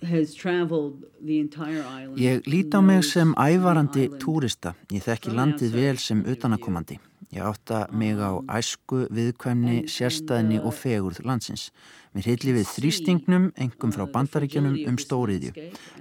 has 0.02 0.34
traveled 0.34 1.04
the 1.20 1.38
entire 1.38 1.82
island. 1.82 2.18
Ég 2.18 2.46
lít 2.46 2.74
á 2.74 2.80
mig 2.80 3.04
sem 3.04 3.34
ævarandi 3.34 4.08
túrista. 4.18 4.74
Ég 4.90 5.02
þekki 5.02 5.30
landið 5.30 5.70
vel 5.70 5.96
sem 5.96 6.24
utanakomandi. 6.24 6.98
Ég 7.30 7.40
átta 7.40 7.86
mig 7.92 8.18
á 8.18 8.42
æsku, 8.58 9.06
viðkvæmni, 9.12 9.84
sérstæðni 9.86 10.58
og 10.60 10.74
fegurð 10.74 11.22
landsins. 11.24 11.70
Mér 12.12 12.26
hilli 12.28 12.56
við 12.58 12.66
þrýstingnum, 12.74 13.50
engum 13.56 13.92
frá 13.94 14.04
bandaríkjunum 14.10 14.76
um 14.90 14.98
stóriðju. 15.00 15.52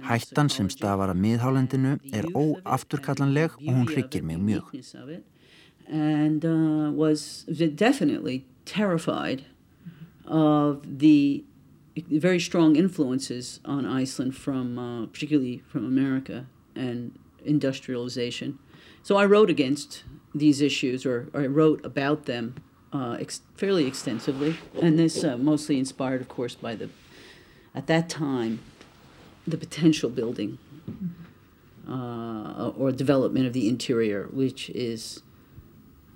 Hættan 0.08 0.50
sem 0.52 0.68
stafar 0.72 1.12
að 1.12 1.22
miðhálendinu 1.24 1.94
er 2.12 2.28
óafturkallanleg 2.34 3.54
og 3.60 3.70
hún 3.70 3.88
hryggir 3.88 4.26
mig 4.26 4.42
mjög. 4.42 4.74
And 5.88 6.44
uh, 6.44 6.90
was 6.92 7.44
definitely 7.48 8.44
terrified 8.64 9.44
of 10.26 10.82
the 10.98 11.44
very 11.96 12.40
strong 12.40 12.76
influences 12.76 13.60
on 13.64 13.84
Iceland 13.84 14.34
from, 14.34 14.78
uh, 14.78 15.06
particularly 15.06 15.62
from 15.66 15.84
America 15.84 16.46
and 16.74 17.12
industrialization. 17.44 18.58
So 19.02 19.16
I 19.16 19.26
wrote 19.26 19.50
against 19.50 20.04
these 20.34 20.60
issues, 20.60 21.04
or, 21.04 21.28
or 21.32 21.42
I 21.42 21.46
wrote 21.46 21.84
about 21.84 22.26
them 22.26 22.54
uh, 22.92 23.16
ex- 23.20 23.42
fairly 23.54 23.86
extensively. 23.86 24.56
And 24.80 24.98
this 24.98 25.24
uh, 25.24 25.36
mostly 25.36 25.78
inspired, 25.78 26.20
of 26.20 26.28
course, 26.28 26.54
by 26.54 26.74
the, 26.74 26.88
at 27.74 27.86
that 27.86 28.08
time, 28.08 28.60
the 29.46 29.56
potential 29.56 30.10
building 30.10 30.58
uh, 31.88 32.72
or 32.76 32.92
development 32.92 33.46
of 33.46 33.52
the 33.52 33.68
interior, 33.68 34.28
which 34.32 34.70
is, 34.70 35.22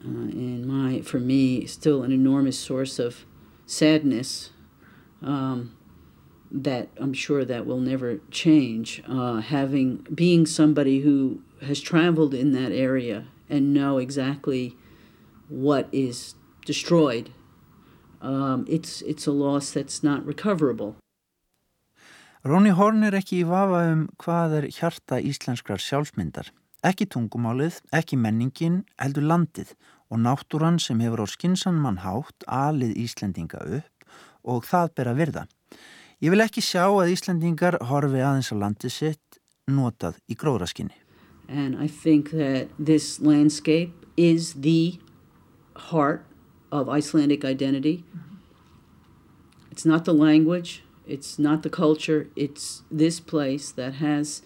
uh, 0.04 0.08
in 0.08 0.66
my, 0.66 1.00
for 1.00 1.18
me, 1.18 1.66
still 1.66 2.02
an 2.02 2.12
enormous 2.12 2.58
source 2.58 2.98
of 2.98 3.24
sadness. 3.66 4.50
Um, 5.22 5.72
that 6.50 6.88
I'm 6.98 7.12
sure 7.12 7.44
that 7.44 7.66
will 7.66 7.80
never 7.80 8.20
change. 8.30 9.02
Uh, 9.08 9.40
having 9.40 10.06
being 10.14 10.46
somebody 10.46 11.00
who 11.00 11.40
has 11.62 11.80
traveled 11.80 12.34
in 12.34 12.52
that 12.52 12.72
area 12.72 13.26
and 13.48 13.72
know 13.72 13.98
exactly 13.98 14.76
what 15.48 15.88
is 15.92 16.34
destroyed, 16.64 17.30
um, 18.20 18.64
it's, 18.68 19.02
it's 19.02 19.26
a 19.26 19.32
loss 19.32 19.70
that's 19.70 20.02
not 20.02 20.24
recoverable. 20.26 20.96
Róni 22.46 22.70
Horn 22.70 23.02
er 23.02 23.16
ekki 23.18 23.40
í 23.42 23.46
vafa 23.48 23.80
um 23.90 24.04
hvað 24.22 24.52
er 24.60 24.66
hjarta 24.70 25.18
íslenskrar 25.18 25.82
sjálfsmyndar. 25.82 26.52
Ekki 26.86 27.08
tungumálið, 27.10 27.80
ekki 27.90 28.18
menningin, 28.20 28.84
heldur 29.02 29.26
landið 29.26 29.72
og 30.14 30.20
náttúran 30.22 30.78
sem 30.78 31.00
hefur 31.02 31.24
á 31.24 31.26
skinsanmann 31.26 32.04
hátt 32.04 32.46
alið 32.46 32.94
Íslendinga 33.02 33.64
upp 33.80 34.06
og 34.46 34.62
það 34.68 34.92
ber 34.94 35.10
að 35.10 35.18
virða. 35.22 35.42
Ég 36.22 36.30
vil 36.32 36.44
ekki 36.44 36.62
sjá 36.62 36.86
að 36.86 37.10
Íslendingar 37.16 37.80
horfi 37.90 38.22
aðeins 38.22 38.52
á 38.54 38.56
landið 38.62 38.94
sitt 38.94 39.40
notað 39.66 40.22
í 40.30 40.38
gróðraskinni. 40.38 40.94
And 41.48 41.76
I 41.76 41.86
think 41.86 42.30
that 42.32 42.68
this 42.78 43.20
landscape 43.20 44.06
is 44.16 44.54
the 44.54 44.98
heart 45.76 46.24
of 46.72 46.88
Icelandic 46.88 47.44
identity. 47.44 48.04
It's 49.70 49.84
not 49.84 50.04
the 50.04 50.14
language, 50.14 50.82
it's 51.06 51.38
not 51.38 51.62
the 51.62 51.70
culture, 51.70 52.28
it's 52.34 52.82
this 52.90 53.20
place 53.20 53.70
that 53.72 53.94
has 53.94 54.42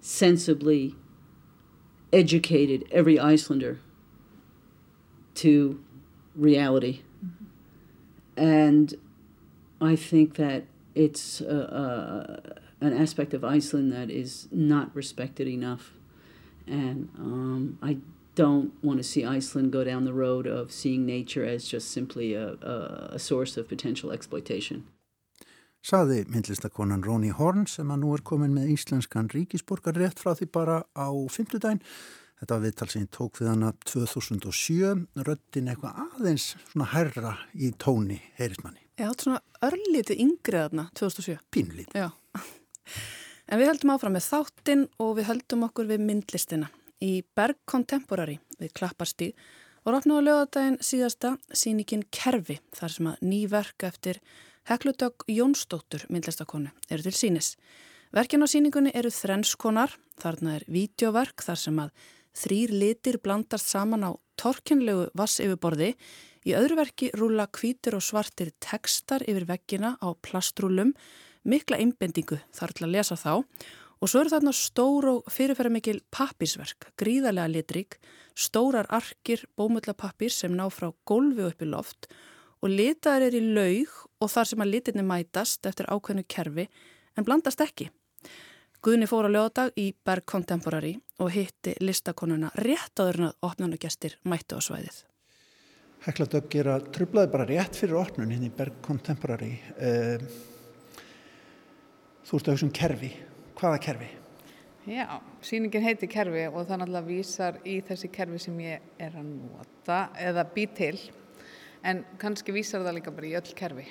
sensibly 0.00 0.94
educated 2.12 2.84
every 2.90 3.18
Icelander 3.18 3.80
to 5.34 5.82
reality. 6.34 7.02
Mm-hmm. 7.24 8.42
And 8.42 8.94
I 9.80 9.96
think 9.96 10.36
that 10.36 10.64
it's 10.94 11.40
uh, 11.40 11.44
uh, 11.44 12.59
an 12.80 12.92
aspect 12.92 13.34
of 13.34 13.44
Iceland 13.44 13.92
that 13.92 14.10
is 14.10 14.48
not 14.50 14.94
respected 14.94 15.46
enough. 15.46 15.92
And 16.66 17.08
um, 17.18 17.78
I 17.82 17.98
don't 18.34 18.72
want 18.82 18.98
to 18.98 19.04
see 19.04 19.24
Iceland 19.24 19.72
go 19.72 19.84
down 19.84 20.04
the 20.04 20.12
road 20.12 20.46
of 20.46 20.72
seeing 20.72 21.04
nature 21.04 21.44
as 21.44 21.66
just 21.66 21.90
simply 21.90 22.34
a, 22.34 22.54
a, 22.62 23.10
a 23.12 23.18
source 23.18 23.56
of 23.56 23.68
potential 23.68 24.12
exploitation. 24.12 24.84
Saði 25.80 26.26
myndlistakonan 26.28 27.00
Róni 27.06 27.30
Horn 27.32 27.64
sem 27.64 27.88
að 27.88 28.02
nú 28.02 28.12
er 28.12 28.20
komin 28.20 28.52
með 28.52 28.74
íslenskan 28.74 29.30
ríkisborgar 29.32 29.96
rétt 29.96 30.20
frá 30.20 30.34
því 30.36 30.50
bara 30.52 30.82
á 30.92 31.08
fymtudaginn. 31.32 31.80
Þetta 32.40 32.56
var 32.56 32.64
viðtal 32.64 32.88
sem 32.88 33.02
ég 33.04 33.10
tók 33.16 33.40
við 33.40 33.50
hana 33.50 33.72
2007, 33.88 35.06
röttin 35.24 35.72
eitthvað 35.72 36.04
aðeins 36.04 36.54
svona 36.70 36.88
herra 36.92 37.34
í 37.52 37.72
tóni 37.80 38.20
heyrismanni. 38.36 38.84
Já, 38.96 39.08
þetta 39.08 39.16
er 39.16 39.26
svona 39.26 39.68
örlítið 39.68 40.24
yngriðarna 40.26 40.86
2007. 41.00 41.40
Pínlítið. 41.52 41.96
Já. 41.96 42.48
En 43.50 43.58
við 43.58 43.70
höldum 43.72 43.92
áfram 43.94 44.14
með 44.14 44.28
þáttinn 44.28 44.84
og 45.02 45.16
við 45.18 45.28
höldum 45.30 45.64
okkur 45.66 45.88
við 45.90 46.04
myndlistina. 46.06 46.70
Í 47.00 47.24
Berg 47.36 47.58
Contemporary 47.70 48.38
við 48.60 48.72
Klapparstíð 48.76 49.34
og 49.84 49.94
rofnaðu 49.94 50.26
lögadaginn 50.26 50.78
síðasta 50.84 51.34
síningin 51.56 52.04
Kerfi 52.12 52.60
þar 52.76 52.94
sem 52.94 53.10
að 53.10 53.26
ný 53.26 53.40
verk 53.50 53.86
eftir 53.88 54.20
Hekludögg 54.68 55.24
Jónsdóttur 55.32 56.04
myndlistakonu 56.12 56.70
eru 56.90 57.06
til 57.06 57.16
sínis. 57.16 57.54
Verkin 58.12 58.44
á 58.44 58.46
síningunni 58.50 58.92
eru 58.94 59.10
þrenskonar, 59.14 59.94
þarna 60.20 60.58
er 60.58 60.66
vídeoverk 60.68 61.42
þar 61.46 61.62
sem 61.62 61.78
að 61.80 61.94
þrýr 62.36 62.74
litir 62.74 63.20
blandast 63.22 63.70
saman 63.70 64.04
á 64.06 64.10
torkinlegu 64.38 65.08
vasseyfuborði 65.16 65.94
Í 66.48 66.54
öðru 66.56 66.78
verki 66.78 67.10
rúla 67.20 67.44
kvítur 67.52 67.98
og 67.98 68.04
svartir 68.04 68.54
tekstar 68.64 69.20
yfir 69.28 69.44
veggina 69.48 69.96
á 70.00 70.08
plastrúlum, 70.24 70.94
mikla 71.44 71.78
einbendingu 71.80 72.40
þar 72.54 72.74
til 72.74 72.86
að 72.86 72.94
lesa 72.96 73.16
þá 73.18 73.34
og 74.00 74.08
svo 74.08 74.22
eru 74.22 74.32
þarna 74.32 74.52
stór 74.56 75.08
og 75.10 75.30
fyrirferða 75.32 75.74
mikil 75.74 75.98
pappisverk, 76.14 76.88
gríðarlega 77.00 77.52
litrík, 77.52 77.98
stórar 78.34 78.88
arkir 78.88 79.44
bómullapappir 79.60 80.32
sem 80.32 80.54
ná 80.56 80.66
frá 80.72 80.90
gólfi 81.08 81.44
upp 81.50 81.62
í 81.62 81.68
loft 81.68 82.08
og 82.60 82.72
litaðar 82.72 83.28
er 83.28 83.36
í 83.36 83.42
laug 83.54 83.92
og 84.20 84.32
þar 84.32 84.50
sem 84.50 84.64
að 84.64 84.72
litinni 84.74 85.04
mætast 85.06 85.66
eftir 85.68 85.88
ákveðnu 85.88 86.24
kerfi 86.28 86.66
en 87.16 87.26
blandast 87.26 87.60
ekki. 87.64 87.90
Guðni 88.80 89.04
fór 89.08 89.28
á 89.28 89.30
lögadag 89.30 89.76
í 89.76 89.90
Berg 89.92 90.24
Contemporary 90.24 90.94
og 91.20 91.32
hitti 91.34 91.74
listakonuna 91.84 92.48
rétt 92.64 92.96
áður 92.96 93.18
en 93.18 93.28
að 93.28 93.48
opnunagestir 93.50 94.16
mættu 94.24 94.56
á 94.56 94.60
svæðið. 94.64 95.02
Hekla 96.06 96.26
Dögg 96.32 96.48
gera 96.48 96.78
trublaði 96.80 97.28
bara 97.34 97.48
rétt 97.48 97.76
fyrir 97.76 97.98
opnun 98.00 98.32
hinn 98.32 98.46
í 98.48 98.52
Berg 98.56 98.78
Contemporary. 98.86 99.52
Uh, 99.76 100.24
þú 102.26 102.38
ert 102.38 102.48
að 102.48 102.56
hugsa 102.56 102.66
um 102.66 102.74
kerfi. 102.80 103.12
Hvaða 103.60 103.82
kerfi? 103.84 104.10
Já, 104.88 105.20
síningin 105.44 105.84
heiti 105.84 106.08
kerfi 106.08 106.46
og 106.48 106.64
það 106.64 106.78
náttúrulega 106.80 107.06
vísar 107.06 107.58
í 107.68 107.76
þessi 107.84 108.08
kerfi 108.10 108.38
sem 108.40 108.60
ég 108.64 108.86
er 108.98 109.18
að 109.20 109.26
nota 109.36 109.98
eða 110.16 110.46
bý 110.54 110.64
til 110.72 110.94
en 111.84 112.00
kannski 112.20 112.54
vísar 112.56 112.82
það 112.86 112.96
líka 112.96 113.12
bara 113.12 113.28
í 113.28 113.34
öll 113.36 113.52
kerfi 113.58 113.84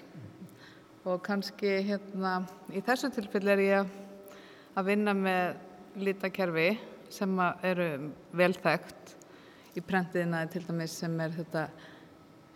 og 1.05 1.21
kannski 1.25 1.75
hérna 1.85 2.33
í 2.73 2.81
þessu 2.85 3.11
tilfelli 3.13 3.53
er 3.53 3.61
ég 3.63 3.93
að 4.73 4.89
vinna 4.89 5.13
með 5.13 6.01
lítakerfi 6.01 6.67
sem 7.13 7.37
eru 7.69 7.87
velþægt 8.41 9.15
í 9.77 9.85
prentiðina 9.85 10.41
til 10.49 10.65
dæmis 10.67 10.97
sem 11.03 11.15
er 11.21 11.37
þetta 11.37 11.67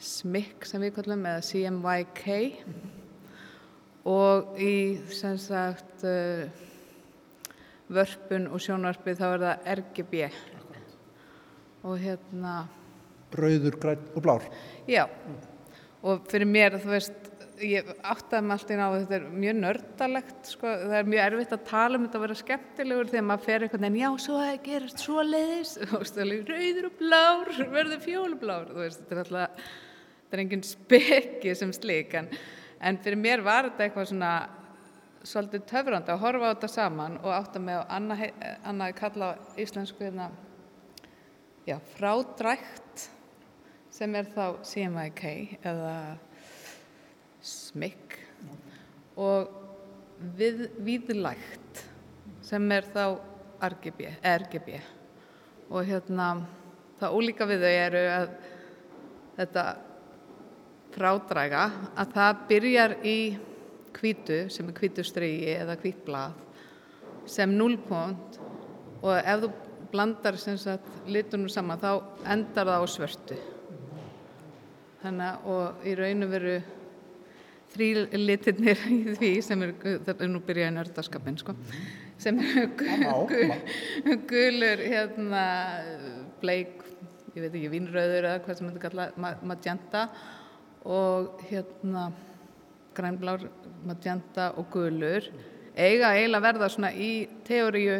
SMIC 0.03 0.67
sem 0.67 0.83
við 0.83 0.97
kallum 0.97 1.29
eða 1.29 1.45
CMYK 1.47 2.25
og 4.09 4.59
í 4.59 4.75
sem 5.15 5.37
sagt 5.39 6.03
uh, 6.07 6.45
vörpun 7.93 8.49
og 8.51 8.63
sjónvarpi 8.63 9.15
þá 9.17 9.25
er 9.29 9.43
það 9.45 9.67
RGB 9.79 10.23
og 11.83 11.99
hérna 11.99 12.63
Brauður, 13.33 13.75
græn 13.81 14.01
og 14.13 14.21
blár. 14.21 14.43
Já, 14.85 15.07
og 16.05 16.25
fyrir 16.29 16.45
mér 16.45 16.75
þú 16.77 16.91
veist 16.91 17.29
ég 17.63 17.87
áttaði 18.01 18.51
alltaf 18.53 18.73
inn 18.73 18.81
á 18.81 18.87
að 18.87 18.97
þetta 18.99 19.15
er 19.17 19.25
mjög 19.43 19.55
nördalegt 19.59 20.49
sko. 20.51 20.73
það 20.83 20.95
er 20.97 21.09
mjög 21.09 21.23
erfitt 21.23 21.55
að 21.55 21.63
tala 21.69 21.97
um 21.97 22.05
þetta 22.05 22.19
að 22.19 22.25
vera 22.25 22.37
skemmtilegur 22.39 23.11
þegar 23.11 23.25
maður 23.29 23.45
fer 23.47 23.65
eitthvað 23.65 23.87
en 23.87 23.99
já, 23.99 24.09
svo 24.25 24.37
að 24.37 24.47
það 24.49 24.59
gerast 24.67 25.03
svo 25.05 25.25
leiðis 25.27 25.73
rauður 26.49 26.89
og 26.89 26.97
blár, 26.99 27.53
verður 27.73 28.03
fjólublár. 28.03 28.73
Þetta 28.73 29.15
er 29.15 29.23
alltaf 29.23 29.63
þetta 29.63 30.37
er 30.37 30.43
enginn 30.43 30.65
spekki 30.65 31.55
sem 31.57 31.73
slík 31.75 32.17
en, 32.83 32.99
fyrir 33.03 33.19
mér 33.19 33.43
var 33.45 33.69
þetta 33.69 33.87
eitthvað 33.87 34.09
svona 34.11 34.33
svolítið 35.23 35.65
töfrandi 35.71 36.11
að 36.11 36.23
horfa 36.25 36.51
á 36.51 36.53
þetta 36.53 36.69
saman 36.71 37.17
og 37.21 37.31
átta 37.31 37.61
á 37.63 37.81
annað 37.95 38.25
anna 38.67 38.89
kalla 38.97 39.31
á 39.31 39.41
íslensku 39.63 40.03
hérna, 40.03 40.29
já, 41.67 41.77
frádrækt 41.95 43.07
sem 43.93 44.15
er 44.19 44.27
þá 44.33 44.45
CMYK 44.67 45.23
eða 45.63 45.95
smikk 47.43 48.17
og 49.19 49.51
við, 50.39 50.67
viðlægt 50.83 51.83
sem 52.43 52.71
er 52.75 52.87
þá 52.91 53.05
RGB, 53.63 54.09
RGB 54.27 54.75
og 55.71 55.87
hérna 55.87 56.27
það 56.99 57.15
ólíka 57.17 57.47
við 57.47 57.63
þau 57.63 57.73
eru 57.73 58.03
að 58.11 58.33
þetta 59.37 59.65
frádræga 60.93 61.65
að 61.99 62.13
það 62.15 62.45
byrjar 62.49 62.95
í 63.05 63.17
kvítu 63.93 64.39
sem 64.53 64.69
er 64.69 64.77
kvítustregi 64.77 65.53
eða 65.55 65.77
kvítblað 65.81 66.39
sem 67.29 67.53
núlpont 67.55 68.39
og 69.03 69.15
ef 69.17 69.43
þú 69.43 69.51
blandar 69.93 70.37
litunum 71.05 71.49
saman 71.51 71.81
þá 71.81 71.89
endar 72.33 72.71
það 72.71 72.81
á 72.81 72.85
svörtu. 72.89 73.37
Þannig 75.03 75.49
og 75.51 75.85
í 75.85 75.93
raun 75.99 76.25
og 76.25 76.31
veru 76.31 76.55
þrý 77.73 77.87
litirnir 78.17 78.81
í 78.89 79.15
því 79.17 79.31
sem 79.45 79.65
er, 79.65 79.73
þetta 79.81 80.23
er 80.25 80.31
nú 80.31 80.41
byrjaði 80.45 80.75
nördaskapin 80.77 81.39
sko, 81.41 81.55
sem 82.21 82.39
er 82.43 82.69
gulur 84.29 84.83
hérna 84.83 85.43
bleik, 86.41 86.79
ég 87.33 87.41
veit 87.41 87.51
ekki 87.51 87.71
vínröður 87.73 88.29
eða 88.29 88.41
hvað 88.45 88.59
sem 88.59 88.69
þetta 88.69 88.83
kalla 88.87 89.35
magenta 89.41 90.07
og 90.85 91.41
hérna 91.49 92.11
grænblár, 92.93 93.47
magenta 93.85 94.51
og 94.57 94.69
gulur 94.71 95.29
eiga 95.75 96.13
eiginlega 96.13 96.43
verða 96.43 96.69
svona 96.69 96.91
í 96.93 97.27
teóriu 97.47 97.97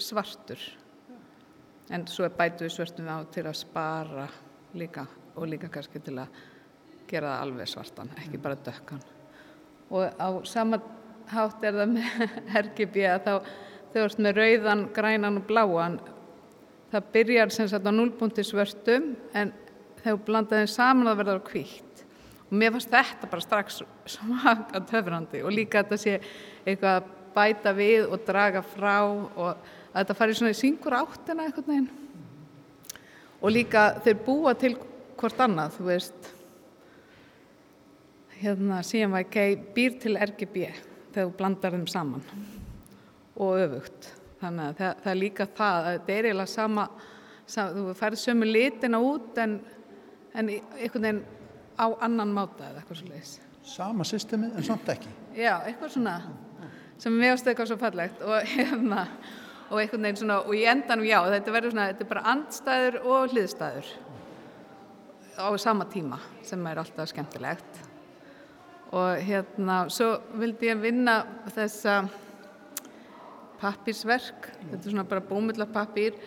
svartur. 0.00 0.60
En 1.92 2.06
svo 2.08 2.24
er 2.24 2.36
bætuð 2.36 2.72
svartum 2.72 3.10
á 3.10 3.20
til 3.32 3.44
að 3.46 3.58
spara 3.60 4.28
líka 4.74 5.06
og 5.36 5.48
líka 5.48 5.68
kannski 5.68 6.00
til 6.00 6.16
að 6.22 6.40
gera 7.08 7.34
það 7.34 7.42
alveg 7.44 7.68
svartan, 7.68 8.14
ekki 8.16 8.40
bara 8.40 8.56
dökkan. 8.56 9.02
Og 9.90 10.08
á 10.16 10.28
sama 10.48 10.80
hátt 11.28 11.64
er 11.64 11.76
það 11.76 11.92
með 11.92 12.24
RGB 12.64 13.04
að 13.10 13.26
þá 13.26 13.34
þú 13.92 14.04
ert 14.06 14.22
með 14.24 14.38
rauðan, 14.40 14.86
grænan 14.96 15.40
og 15.40 15.48
bláan 15.48 15.98
það 16.92 17.08
byrjar 17.12 17.52
sem 17.52 17.68
sagt 17.68 17.88
á 17.88 17.92
núlbúndi 17.92 18.44
svörtum 18.44 19.12
en 19.36 19.52
þegar 20.00 20.16
þú 20.16 20.22
blandaði 20.28 20.70
saman 20.72 21.10
það 21.10 21.20
verður 21.20 21.42
kvíkt 21.50 21.91
og 22.52 22.60
mér 22.60 22.74
fannst 22.74 22.92
þetta 22.92 23.30
bara 23.32 23.46
strax 23.46 23.80
smaka 24.12 24.84
töfrandi 24.90 25.40
og 25.40 25.56
líka 25.56 25.80
þetta 25.80 26.00
sé 26.00 26.18
eitthvað 26.66 27.00
að 27.00 27.10
bæta 27.32 27.72
við 27.72 28.12
og 28.12 28.26
draga 28.28 28.60
frá 28.60 28.96
og 29.08 29.48
að 29.48 30.02
þetta 30.02 30.16
fari 30.20 30.36
svona 30.36 30.52
í 30.52 30.60
syngur 30.60 30.98
áttina 31.00 31.48
eitthvað 31.48 31.72
neginn 31.72 31.90
og 33.42 33.50
líka 33.50 33.88
þeir 34.04 34.20
búa 34.22 34.54
til 34.58 34.76
hvort 35.18 35.42
annað, 35.42 35.76
þú 35.76 35.88
veist. 35.88 36.30
Hérna 38.42 38.80
CMYK 38.86 39.36
býr 39.74 39.98
til 40.02 40.16
RGB 40.18 40.64
þegar 41.12 41.28
þú 41.28 41.36
blandar 41.38 41.76
þeim 41.76 41.86
saman 41.90 42.24
og 43.38 43.60
öfugt. 43.62 44.08
Þannig 44.42 44.68
að 44.70 44.80
það, 44.80 45.02
það 45.02 45.12
er 45.12 45.20
líka 45.20 45.46
það 45.58 45.76
að 45.76 45.92
þetta 45.92 46.14
er 46.14 46.28
eiginlega 46.28 46.50
sama, 46.50 46.86
sama 47.46 47.76
þú 47.76 47.94
færð 48.00 48.22
sömu 48.22 48.48
litina 48.48 49.02
út 49.02 49.38
en, 49.42 49.54
en 50.34 50.50
einhvern 50.50 51.06
veginn 51.06 51.22
á 51.78 51.86
annan 52.04 52.32
máta 52.34 52.68
eða 52.70 52.82
eitthvað 52.82 53.00
svo 53.02 53.10
leiðis 53.10 53.38
Sama 53.62 54.04
systemið 54.04 54.56
en 54.58 54.64
samt 54.66 54.88
ekki. 54.90 55.10
Já, 55.38 55.60
eitthvað 55.62 55.92
svona 55.94 56.16
sem 57.02 57.14
mér 57.14 57.36
ástu 57.36 57.50
eitthvað 57.50 57.70
svo 57.70 57.78
fallegt 57.78 58.24
og 58.26 58.48
hérna 58.56 59.04
og 59.70 59.78
einhvern 59.80 60.08
veginn 60.08 60.18
svona 60.18 60.40
og 60.42 60.56
í 60.58 60.64
endanum 60.68 61.06
já 61.06 61.20
þetta 61.30 61.54
verður 61.54 61.74
svona, 61.74 61.86
þetta 61.92 62.04
er 62.04 62.10
bara 62.10 62.24
andstæður 62.32 62.98
og 63.02 63.32
hliðstæður 63.32 63.92
á 65.38 65.48
sama 65.62 65.86
tíma 65.88 66.18
sem 66.44 66.66
er 66.68 66.82
alltaf 66.82 67.08
skemmtilegt. 67.10 67.80
Og 68.92 69.22
hérna 69.24 69.86
svo 69.88 70.18
vildi 70.36 70.68
ég 70.68 70.82
vinna 70.82 71.22
þessa 71.54 72.02
pappirsverk 73.62 74.50
þetta 74.58 74.82
er 74.82 74.90
svona 74.90 75.08
bara 75.08 75.24
bómullar 75.24 75.70
pappir 75.72 76.18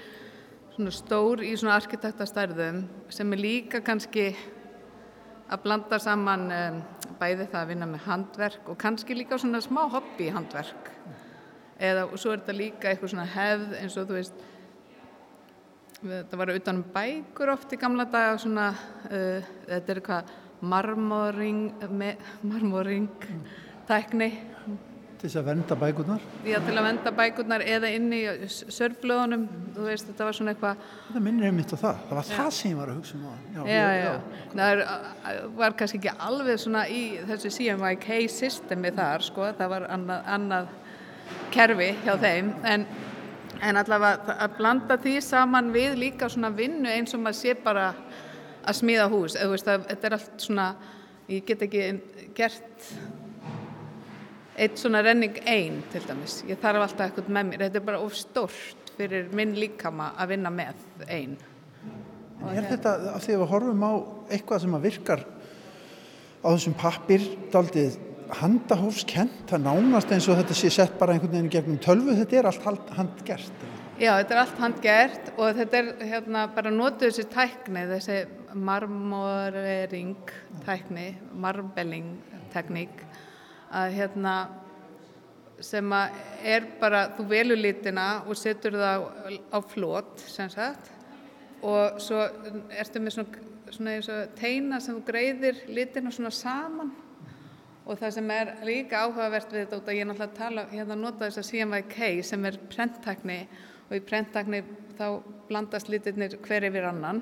svona 0.74 0.92
stór 0.96 1.44
í 1.46 1.52
svona 1.60 1.76
arkitektastærðum 1.82 2.86
sem 3.14 3.36
er 3.36 3.44
líka 3.44 3.84
kannski 3.86 4.32
að 5.46 5.62
blanda 5.66 6.00
saman 6.02 6.48
um, 6.54 6.82
bæði 7.20 7.48
það 7.52 7.62
að 7.62 7.72
vinna 7.72 7.88
með 7.90 8.06
handverk 8.08 8.70
og 8.72 8.80
kannski 8.82 9.18
líka 9.18 9.38
svona 9.42 9.62
smá 9.64 9.84
hobby 9.94 10.32
handverk. 10.34 10.92
Eða 11.76 12.06
og 12.08 12.18
svo 12.20 12.34
er 12.34 12.42
þetta 12.42 12.56
líka 12.56 12.92
eitthvað 12.92 13.14
svona 13.14 13.28
hefð 13.36 13.76
eins 13.82 13.98
og 14.00 14.10
þú 14.10 14.18
veist 14.18 14.44
þetta 16.06 16.40
var 16.40 16.54
utanum 16.54 16.88
bækur 16.96 17.52
oft 17.54 17.74
í 17.74 17.80
gamla 17.82 18.06
daga 18.12 18.40
svona 18.42 18.72
uh, 18.74 19.54
þetta 19.68 19.94
er 19.94 20.02
eitthvað 20.02 20.34
marmoring 20.66 21.68
me, 21.92 22.16
marmoring 22.46 23.10
tækni 23.90 24.32
til 25.20 25.30
þess 25.30 25.40
að 25.40 25.48
venda 25.50 25.76
bækurnar. 25.80 26.24
Já, 26.46 26.58
til 26.66 26.76
að 26.76 26.86
venda 26.86 27.12
bækurnar 27.16 27.64
eða 27.66 27.92
inn 27.96 28.08
í 28.14 28.22
sörflöðunum, 28.52 29.46
þú 29.76 29.88
veist, 29.88 30.10
þetta 30.10 30.28
var 30.28 30.38
svona 30.38 30.54
eitthvað 30.54 30.84
þetta 31.08 31.24
minnir 31.28 31.48
ég 31.48 31.56
mitt 31.56 31.74
á 31.74 31.78
það, 31.78 32.02
það 32.10 32.20
var 32.20 32.30
já. 32.30 32.36
það 32.36 32.50
sem 32.58 32.72
ég 32.72 32.80
var 32.80 32.92
að 32.92 33.00
hugsa 33.00 33.18
um 33.18 33.26
Já, 33.56 33.62
já, 33.70 33.88
já, 33.96 34.06
já. 34.06 34.14
það 34.60 34.84
var 35.62 35.78
kannski 35.80 36.02
ekki 36.02 36.16
alveg 36.30 36.62
svona 36.62 36.86
í 36.92 37.02
þessu 37.32 37.54
CMYK 37.58 38.10
systemi 38.36 38.94
þar, 38.96 39.26
sko, 39.26 39.50
það 39.60 39.74
var 39.76 39.88
annað, 39.96 40.32
annað 40.38 40.74
kerfi 41.56 41.92
hjá 42.04 42.16
þeim. 42.22 42.52
En, 42.68 42.88
en 43.64 43.80
allavega 43.82 44.36
að 44.36 44.58
blanda 44.60 45.00
því 45.02 45.16
saman 45.24 45.72
við 45.74 45.96
líka 46.02 46.30
svona 46.32 46.52
vinnu 46.54 46.92
eins 46.92 47.16
og 47.16 47.24
maður 47.24 47.40
sé 47.40 47.56
bara 47.64 47.94
að 48.66 48.82
smíða 48.82 49.08
hús, 49.14 49.38
eða 49.38 49.48
þú 49.48 49.56
veist, 49.56 49.72
þetta 49.90 50.10
er 50.10 50.18
allt 50.20 50.46
svona 50.50 50.68
ég 51.32 51.46
get 51.48 51.64
ekki 51.66 51.86
gert 52.38 52.90
eitt 54.56 54.80
svona 54.80 55.04
renning 55.04 55.38
einn 55.44 55.82
til 55.92 56.04
dæmis, 56.08 56.40
ég 56.48 56.60
þarf 56.62 56.86
alltaf 56.86 57.10
eitthvað 57.10 57.32
með 57.36 57.50
mér, 57.50 57.66
þetta 57.68 57.82
er 57.82 57.88
bara 57.90 58.02
of 58.04 58.16
stort 58.18 58.92
fyrir 58.96 59.30
minn 59.36 59.56
líkama 59.60 60.14
að 60.16 60.36
vinna 60.36 60.52
með 60.54 60.82
einn. 61.12 61.38
En 62.46 62.58
er 62.60 62.68
þetta 62.70 62.96
af 63.16 63.24
því 63.24 63.36
að 63.36 63.42
við 63.42 63.52
horfum 63.52 63.86
á 63.88 63.94
eitthvað 64.30 64.64
sem 64.64 64.76
að 64.78 64.86
virkar 64.90 65.24
á 66.46 66.48
þessum 66.48 66.76
pappir 66.78 67.24
daldið 67.54 67.98
handahófskent, 68.40 69.44
það 69.50 69.66
nánast 69.66 70.12
eins 70.14 70.28
og 70.30 70.40
þetta 70.40 70.58
sé 70.58 70.72
sett 70.74 70.96
bara 71.00 71.14
einhvern 71.14 71.34
veginn 71.36 71.52
gegnum 71.54 71.82
tölvu, 71.82 72.16
þetta 72.18 72.40
er 72.40 72.50
allt 72.50 72.94
handgert? 72.98 73.66
Já, 73.96 74.12
þetta 74.20 74.34
er 74.36 74.42
allt 74.42 74.58
handgert 74.60 75.30
og 75.38 75.60
þetta 75.60 75.80
er 75.80 75.92
hérna 76.10 76.48
bara 76.56 76.74
notuð 76.74 77.12
þessi 77.12 77.28
tækni, 77.32 77.86
þessi 77.94 78.18
marmorering 78.56 80.34
tækni, 80.66 81.12
marbelling 81.32 82.16
tekník 82.56 83.05
að 83.76 83.98
hérna 83.98 84.36
sem 85.64 85.94
að 85.96 86.20
er 86.44 86.68
bara, 86.80 87.08
þú 87.16 87.26
velur 87.30 87.60
litina 87.60 88.08
og 88.28 88.38
setur 88.40 88.76
það 88.76 89.06
á, 89.08 89.08
á 89.56 89.60
flót 89.64 90.26
sem 90.28 90.52
sagt 90.52 90.92
og 91.66 92.02
svo 92.04 92.20
ertu 92.76 93.02
með 93.02 93.16
svona, 93.16 93.46
svona 93.74 93.96
og 93.98 94.36
teina 94.38 94.82
sem 94.84 94.98
þú 95.00 95.06
greiðir 95.08 95.64
litina 95.72 96.12
svona 96.14 96.34
saman. 96.36 96.92
Og 97.86 98.00
það 98.02 98.16
sem 98.18 98.30
er 98.34 98.52
líka 98.66 99.04
áhugavert 99.06 99.52
við 99.54 99.64
þetta 99.64 99.80
út 99.80 99.90
að 99.90 99.98
ég 100.00 100.08
náttúrulega 100.10 100.38
tala, 100.38 100.68
hérna 100.72 100.98
nota 100.98 101.28
þess 101.28 101.42
að 101.42 101.50
CMYK 101.52 101.98
sem 102.26 102.46
er 102.50 102.60
prenttækni 102.74 103.40
og 103.86 103.98
í 103.98 104.04
prenttækni 104.06 104.62
þá 104.98 105.08
blandast 105.50 105.90
litirnir 105.94 106.38
hver 106.46 106.66
yfir 106.66 106.90
annan. 106.90 107.22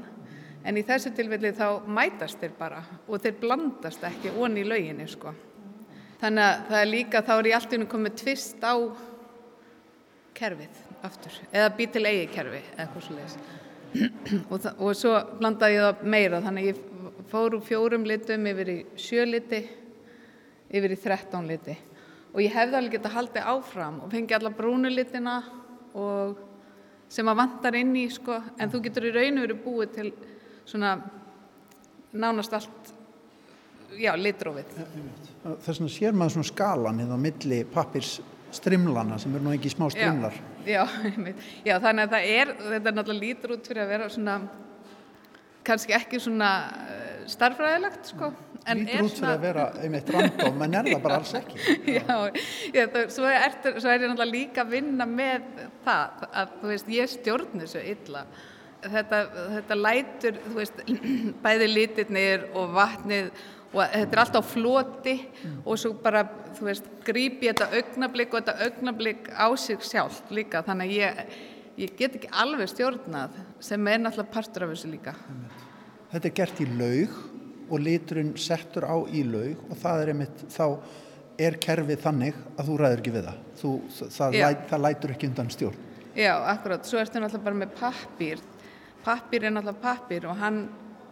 En 0.64 0.80
í 0.80 0.86
þessu 0.88 1.12
tilfelli 1.16 1.52
þá 1.56 1.84
mætast 1.84 2.40
þeir 2.40 2.56
bara 2.60 2.84
og 3.08 3.20
þeir 3.24 3.42
blandast 3.42 4.08
ekki 4.08 4.32
onni 4.40 4.64
í 4.64 4.70
lauginni 4.70 5.10
sko 5.12 5.36
þannig 6.24 6.48
að 6.48 6.64
það 6.70 6.80
er 6.80 6.90
líka, 6.90 7.22
þá 7.28 7.34
er 7.36 7.52
ég 7.52 7.60
alltaf 7.60 7.86
komið 7.92 8.18
tvist 8.24 8.64
á 8.64 8.76
kerfið 10.34 10.82
aftur, 11.04 11.36
eða 11.52 11.76
bý 11.78 11.88
til 11.92 12.06
eigi 12.08 12.26
kerfi 12.32 12.64
eða 12.64 12.86
eitthvað 12.88 13.06
svo 13.06 13.20
leiðis 13.20 13.38
og, 14.50 14.68
og 14.80 14.96
svo 14.98 15.14
blandaði 15.38 15.78
ég 15.78 15.86
það 15.86 16.12
meira 16.16 16.42
þannig 16.42 16.64
að 16.64 16.72
ég 16.72 16.90
fór 17.30 17.58
úr 17.58 17.66
fjórum 17.66 18.06
litum 18.08 18.48
yfir 18.50 18.72
í 18.72 18.78
sjö 19.00 19.26
liti 19.28 19.62
yfir 20.74 20.96
í 20.96 21.00
þrettán 21.00 21.50
liti. 21.50 21.76
Og 22.34 22.42
ég 22.42 22.54
hefði 22.56 22.80
alveg 22.80 22.96
gett 22.96 23.10
að 23.10 23.18
halda 23.18 23.46
áfram 23.52 24.00
og 24.02 24.12
fengi 24.14 24.36
alla 24.38 24.52
brúnu 24.54 24.90
litina 24.90 25.36
og 25.94 26.40
sem 27.14 27.30
að 27.30 27.40
vantar 27.44 27.78
inn 27.78 27.94
í 28.00 28.08
sko, 28.10 28.40
en 28.58 28.72
þú 28.74 28.82
getur 28.88 29.06
í 29.10 29.14
raun 29.14 29.38
og 29.38 29.46
verið 29.46 29.62
búið 29.66 29.92
til 29.98 30.08
svona 30.66 30.96
nánast 32.14 32.56
allt 32.58 32.93
já, 34.02 34.14
litrófið. 34.20 34.78
Þess 35.44 35.80
vegna 35.80 35.92
sér 35.92 36.16
maður 36.16 36.38
svona 36.38 36.50
skalan 36.52 37.02
hérna 37.04 37.18
á 37.20 37.26
milli 37.26 37.64
pappirs 37.74 38.18
strimlana 38.54 39.18
sem 39.22 39.34
eru 39.34 39.48
nú 39.48 39.54
ekki 39.56 39.72
smá 39.74 39.90
strimlar. 39.92 40.36
Já, 40.66 40.84
já, 40.86 41.34
já, 41.70 41.76
þannig 41.84 42.06
að 42.06 42.16
það 42.16 42.30
er, 42.38 42.54
þetta 42.62 42.92
er 42.92 42.98
náttúrulega 42.98 43.26
lítur 43.26 43.56
út 43.58 43.70
fyrir 43.70 43.84
að 43.84 43.94
vera 43.94 44.10
svona, 44.14 44.38
kannski 45.68 45.96
ekki 45.98 46.22
svona 46.24 46.54
uh, 46.70 47.04
starfræðilegt, 47.34 48.14
sko. 48.14 48.32
Lítur 48.64 49.04
út 49.10 49.18
fyrir 49.18 49.32
að 49.34 49.44
vera 49.44 49.68
einmitt 49.84 50.14
random, 50.16 50.64
en 50.64 50.78
er 50.80 50.90
það 50.94 51.04
bara 51.04 51.20
alls 51.20 51.34
ekki. 51.36 51.60
Já, 51.98 52.16
já 52.72 52.86
það, 52.94 53.10
svo, 53.12 53.28
er, 53.28 53.58
svo 53.76 53.92
er 53.92 53.98
ég 53.98 54.08
náttúrulega 54.08 54.32
líka 54.32 54.64
að 54.64 54.74
vinna 54.78 55.08
með 55.10 55.50
það, 55.84 56.26
að 56.32 56.58
þú 56.62 56.72
veist, 56.72 56.94
ég 56.96 57.12
stjórn 57.12 57.64
þessu 57.66 57.84
illa. 57.96 58.24
Þetta, 58.84 59.20
þetta 59.58 59.76
lætur, 59.80 60.40
þú 60.46 60.56
veist, 60.60 60.80
bæði 61.44 61.68
lítirnir 61.74 62.48
og 62.60 62.72
vatnið 62.78 63.30
og 63.74 63.82
þetta 63.82 64.16
er 64.16 64.22
alltaf 64.22 64.50
floti 64.54 65.16
mm. 65.18 65.60
og 65.66 65.80
svo 65.82 65.94
bara, 66.04 66.24
þú 66.58 66.68
veist, 66.70 66.90
grípi 67.06 67.50
þetta 67.50 67.70
augnablík 67.80 68.34
og 68.34 68.44
þetta 68.44 68.68
augnablík 68.68 69.30
á 69.34 69.48
sig 69.58 69.82
sjálf 69.86 70.22
líka, 70.34 70.62
þannig 70.66 70.92
að 70.92 70.98
ég, 71.00 71.38
ég 71.82 71.96
get 71.98 72.18
ekki 72.20 72.30
alveg 72.44 72.70
stjórnað 72.70 73.40
sem 73.64 73.90
er 73.90 74.04
náttúrulega 74.04 74.36
partur 74.36 74.68
af 74.68 74.76
þessu 74.76 74.92
líka. 74.94 75.16
Þetta 76.14 76.30
er 76.30 76.36
gert 76.38 76.62
í 76.62 76.68
laug 76.70 77.16
og 77.74 77.82
liturinn 77.82 78.36
settur 78.38 78.86
á 78.86 78.96
í 79.10 79.24
laug 79.26 79.66
og 79.70 79.80
það 79.82 80.04
er 80.04 80.14
einmitt, 80.14 80.46
þá 80.54 80.66
er 81.42 81.58
kerfið 81.58 82.04
þannig 82.04 82.38
að 82.54 82.70
þú 82.70 82.78
ræður 82.78 83.02
ekki 83.02 83.16
við 83.16 83.28
það, 83.30 83.42
þú, 83.58 83.74
það, 84.04 84.40
læt, 84.44 84.64
það 84.70 84.86
lætur 84.86 85.16
ekki 85.16 85.30
undan 85.32 85.52
stjórn. 85.54 85.82
Já, 86.14 86.34
akkurat, 86.52 86.86
svo 86.86 87.00
ertu 87.02 87.18
náttúrulega 87.18 87.48
bara 87.48 87.62
með 87.64 87.72
pappir, 87.80 88.42
pappir 89.02 89.48
er 89.48 89.56
náttúrulega 89.56 89.82
pappir 89.82 90.28
og 90.30 90.38
hann 90.38 90.60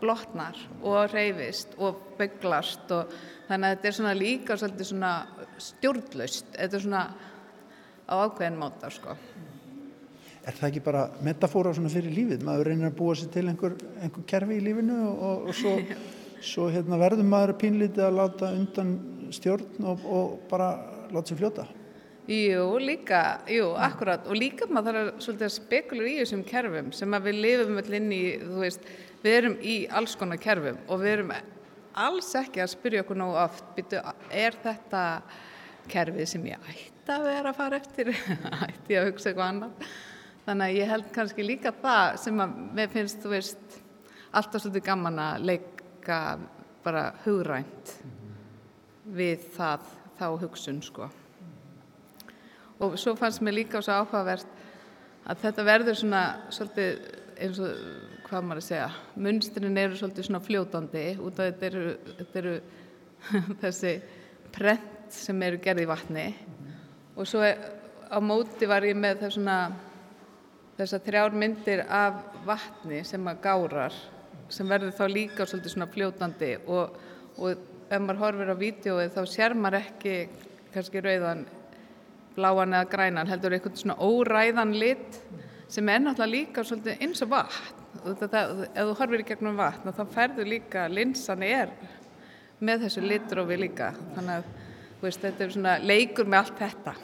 blotnar 0.02 0.58
og 0.82 1.14
reyfist 1.14 1.78
og 1.80 2.02
bygglast 2.20 2.92
og 2.96 3.14
þannig 3.48 3.68
að 3.68 3.76
þetta 3.76 3.90
er 3.90 3.98
svona 3.98 4.16
líka 4.18 4.58
svolítið 4.58 4.90
svona 4.92 5.14
stjórnlaust, 5.62 6.54
þetta 6.58 6.78
er 6.80 6.86
svona 6.86 7.04
á 8.12 8.14
ákveðin 8.26 8.60
móta 8.60 8.92
sko. 8.92 9.16
Er 10.42 10.56
það 10.58 10.68
ekki 10.72 10.82
bara 10.84 11.04
metafóra 11.22 11.74
svona 11.78 11.92
fyrir 11.94 12.16
lífið? 12.16 12.46
Maður 12.48 12.72
reynir 12.72 12.90
að 12.90 12.98
búa 12.98 13.18
sér 13.18 13.30
til 13.34 13.46
einhver, 13.46 13.76
einhver 14.02 14.26
kerfi 14.30 14.58
í 14.58 14.64
lífinu 14.66 14.98
og, 15.12 15.52
og 15.52 15.58
svo, 15.58 15.76
svo 16.54 16.72
hérna, 16.74 16.98
verður 17.02 17.30
maður 17.30 17.60
pínlítið 17.62 18.08
að 18.08 18.18
láta 18.18 18.50
undan 18.58 18.96
stjórn 19.32 19.86
og, 19.86 20.02
og 20.10 20.34
bara 20.50 20.74
láta 21.14 21.30
sér 21.30 21.44
fljóta? 21.44 21.68
Jú, 22.32 22.66
líka, 22.80 23.42
jú, 23.50 23.72
akkurat 23.82 24.28
og 24.30 24.38
líka 24.38 24.68
maður 24.70 25.12
þarf 25.18 25.42
að 25.42 25.54
spekulur 25.56 26.10
í 26.10 26.20
þessum 26.20 26.44
kerfum 26.48 26.92
sem 26.94 27.18
að 27.18 27.28
við 27.28 27.40
lifum 27.46 27.80
allir 27.82 27.98
inn 27.98 28.12
í, 28.14 28.22
þú 28.44 28.62
veist, 28.62 28.86
við 29.22 29.38
erum 29.38 29.58
í 29.62 29.76
alls 29.88 30.16
konar 30.20 30.40
kerfum 30.42 30.80
og 30.88 31.02
við 31.02 31.16
erum 31.16 31.34
alls 32.02 32.30
ekki 32.40 32.64
að 32.64 32.72
spyrja 32.74 33.04
okkur 33.04 33.20
nógu 33.20 33.38
oft 33.42 33.66
byrju, 33.76 34.02
er 34.32 34.58
þetta 34.64 35.04
kerfið 35.92 36.30
sem 36.30 36.48
ég 36.48 36.72
ætti 36.72 37.12
að 37.12 37.28
vera 37.28 37.52
að 37.52 37.60
fara 37.60 37.82
eftir? 37.82 38.14
Ætti 38.70 38.98
að 38.98 39.10
hugsa 39.10 39.32
eitthvað 39.32 39.48
annar 39.48 39.92
þannig 40.46 40.66
að 40.66 40.80
ég 40.80 40.92
held 40.92 41.12
kannski 41.16 41.46
líka 41.46 41.74
það 41.82 42.18
sem 42.24 42.44
að 42.44 42.58
mér 42.78 42.92
finnst, 42.92 43.22
þú 43.22 43.34
veist 43.36 43.80
alltaf 44.32 44.64
svolítið 44.64 44.88
gaman 44.88 45.20
að 45.22 45.48
leika 45.50 46.20
bara 46.82 47.12
hugrænt 47.26 47.96
við 49.12 49.44
það, 49.56 49.86
þá 50.18 50.26
hugsun 50.42 50.80
sko. 50.86 51.10
Og 52.82 52.96
svo 52.98 53.14
fannst 53.20 53.44
mér 53.44 53.60
líka 53.60 53.82
svo 53.84 54.00
áhugavert 54.00 54.48
að 55.30 55.44
þetta 55.44 55.66
verður 55.68 56.00
svona 56.00 56.22
svolítið 56.54 57.21
eins 57.42 57.60
og 57.62 57.76
hvað 58.28 58.48
maður 58.48 58.62
að 58.62 58.68
segja, 58.68 58.88
munstrin 59.26 59.78
eru 59.82 59.98
svolítið 60.00 60.28
svona 60.28 60.42
fljótandi 60.46 61.06
út 61.20 61.40
af 61.40 61.50
þetta 61.50 61.70
eru, 61.70 61.94
þetta 62.20 62.42
eru 62.42 62.56
þessi 63.64 63.94
prent 64.56 65.16
sem 65.16 65.44
eru 65.44 65.60
gerði 65.64 65.86
í 65.86 65.90
vatni. 65.90 66.26
Og 67.20 67.28
svo 67.28 67.44
er, 67.46 67.60
á 68.08 68.18
móti 68.24 68.70
var 68.70 68.86
ég 68.88 68.98
með 68.98 69.26
þessuna 69.26 69.58
þessar 70.78 71.04
þrjár 71.06 71.36
myndir 71.38 71.84
af 71.86 72.22
vatni 72.48 73.02
sem 73.08 73.28
að 73.30 73.42
gárar 73.44 73.98
sem 74.52 74.68
verður 74.68 74.96
þá 74.96 75.04
líka 75.12 75.48
svolítið 75.48 75.76
svona 75.76 75.92
fljótandi. 75.92 76.54
Og, 76.68 76.96
og 77.38 77.68
ef 77.92 78.00
maður 78.00 78.22
horfir 78.26 78.54
á 78.54 78.56
vídjóið 78.60 79.14
þá 79.16 79.22
sér 79.30 79.56
maður 79.58 79.82
ekki 79.82 80.16
kannski 80.72 81.04
rauðan 81.04 81.46
bláan 82.36 82.76
eða 82.76 82.90
grænan 82.92 83.30
heldur 83.30 83.56
einhvern 83.56 83.80
svona 83.80 83.98
óræðan 84.00 84.76
lit 84.80 85.20
sem 85.72 85.90
er 85.90 86.02
náttúrulega 86.04 86.32
líka 86.32 86.66
svolítið 86.68 87.04
eins 87.06 87.24
og 87.24 87.32
vatn. 87.32 87.78
Þetta, 88.02 88.42
ef 88.72 88.90
þú 88.90 88.96
horfir 89.00 89.24
í 89.24 89.28
gegnum 89.28 89.60
vatn 89.60 89.94
þá 89.96 90.04
ferður 90.14 90.50
líka, 90.50 90.88
linsan 90.92 91.44
er 91.46 91.72
með 92.64 92.86
þessu 92.86 93.04
litrófi 93.06 93.58
líka. 93.60 93.92
Þannig 94.16 94.38
að 94.40 94.50
veist, 95.02 95.24
þetta 95.24 95.46
er 95.46 95.56
svona 95.56 95.78
leikur 95.84 96.30
með 96.30 96.44
allt 96.44 96.62
þetta. 96.62 96.96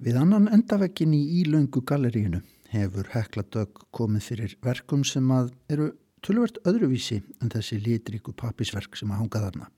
Við 0.00 0.16
annan 0.16 0.48
endavekkin 0.52 1.12
í 1.16 1.20
Ílöngu 1.40 1.82
galleríinu 1.84 2.40
hefur 2.70 3.10
Hekla 3.12 3.44
Dögg 3.52 3.82
komið 3.96 4.28
fyrir 4.30 4.56
verkum 4.64 5.02
sem 5.04 5.26
að 5.34 5.50
eru 5.72 5.90
tölvert 6.24 6.60
öðruvísi 6.68 7.20
en 7.40 7.52
þessi 7.52 7.80
litríku 7.82 8.32
pappisverk 8.36 8.96
sem 8.96 9.10
að 9.12 9.24
hanga 9.24 9.44
þarna. 9.46 9.70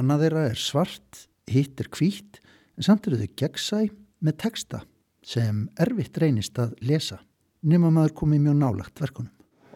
Annað 0.00 0.24
þeirra 0.26 0.46
er 0.50 0.60
svart, 0.60 1.26
hitt 1.48 1.80
er 1.80 1.88
hvít 1.92 2.40
en 2.76 2.86
samt 2.88 3.06
eru 3.08 3.20
þau 3.20 3.34
gegnsæ 3.40 3.82
með 4.22 4.38
texta 4.44 4.82
sem 5.22 5.66
erfitt 5.80 6.18
reynist 6.18 6.58
að 6.58 6.74
lesa 6.82 7.20
nema 7.62 7.92
maður 7.94 8.16
komið 8.22 8.46
mjög 8.46 8.56
nálagt 8.58 9.02
verkunum. 9.02 9.32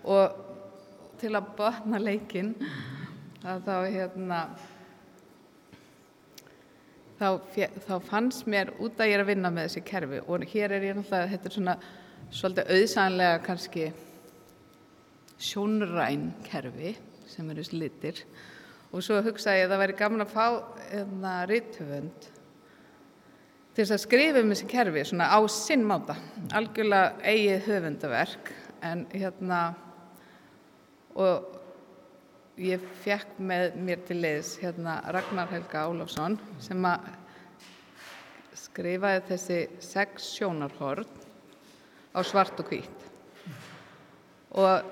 Og 0.07 0.43
til 1.21 1.33
að 1.35 1.53
botna 1.59 2.01
leikin 2.03 2.55
þá 3.43 3.77
hérna 3.87 4.41
þá, 7.17 7.29
þá 7.87 7.95
fannst 8.05 8.49
mér 8.51 8.73
út 8.83 8.99
að 8.99 9.13
ég 9.13 9.19
er 9.19 9.25
að 9.25 9.31
vinna 9.31 9.53
með 9.55 9.69
þessi 9.69 9.85
kerfi 9.87 10.21
og 10.27 10.45
hér 10.51 10.77
er 10.77 10.89
ég 10.91 10.99
náttúrulega, 10.99 11.31
þetta 11.33 11.49
er 11.49 11.57
svona 11.57 11.77
svolítið 12.35 12.73
auðsænlega 12.75 13.41
kannski 13.47 13.87
sjónræn 15.47 16.31
kerfi 16.47 16.97
sem 17.31 17.51
eru 17.53 17.65
slitir 17.67 18.23
og 18.93 19.05
svo 19.05 19.21
hugsaði 19.25 19.63
ég 19.63 19.69
að 19.69 19.75
það 19.75 19.83
væri 19.85 19.99
gaman 20.01 20.25
að 20.25 20.35
fá 20.35 20.47
hérna 20.91 21.35
ritthöfund 21.51 22.31
til 23.77 23.85
þess 23.85 23.93
að 23.93 24.05
skrifa 24.07 24.41
um 24.41 24.53
þessi 24.55 24.67
kerfi 24.71 25.03
svona 25.05 25.27
á 25.29 25.39
sinn 25.53 25.83
máta. 25.85 26.15
Algjörlega 26.57 27.19
eigið 27.29 27.67
höfundaverk 27.67 28.49
en 28.89 29.03
hérna 29.13 29.59
og 31.13 31.59
ég 32.57 32.81
fekk 33.05 33.35
með 33.37 33.77
mér 33.85 34.01
til 34.09 34.17
leiðis 34.23 34.55
hérna 34.63 34.95
Ragnar 35.13 35.53
Helga 35.53 35.83
Ólafsson 35.91 36.39
sem 36.65 36.89
að 36.89 37.11
skrifaði 38.57 39.27
þessi 39.29 39.59
sex 39.85 40.31
sjónarhorn 40.39 41.11
á 42.17 42.21
svart 42.25 42.57
og 42.63 42.71
hvít 42.73 43.05
og, 44.57 44.89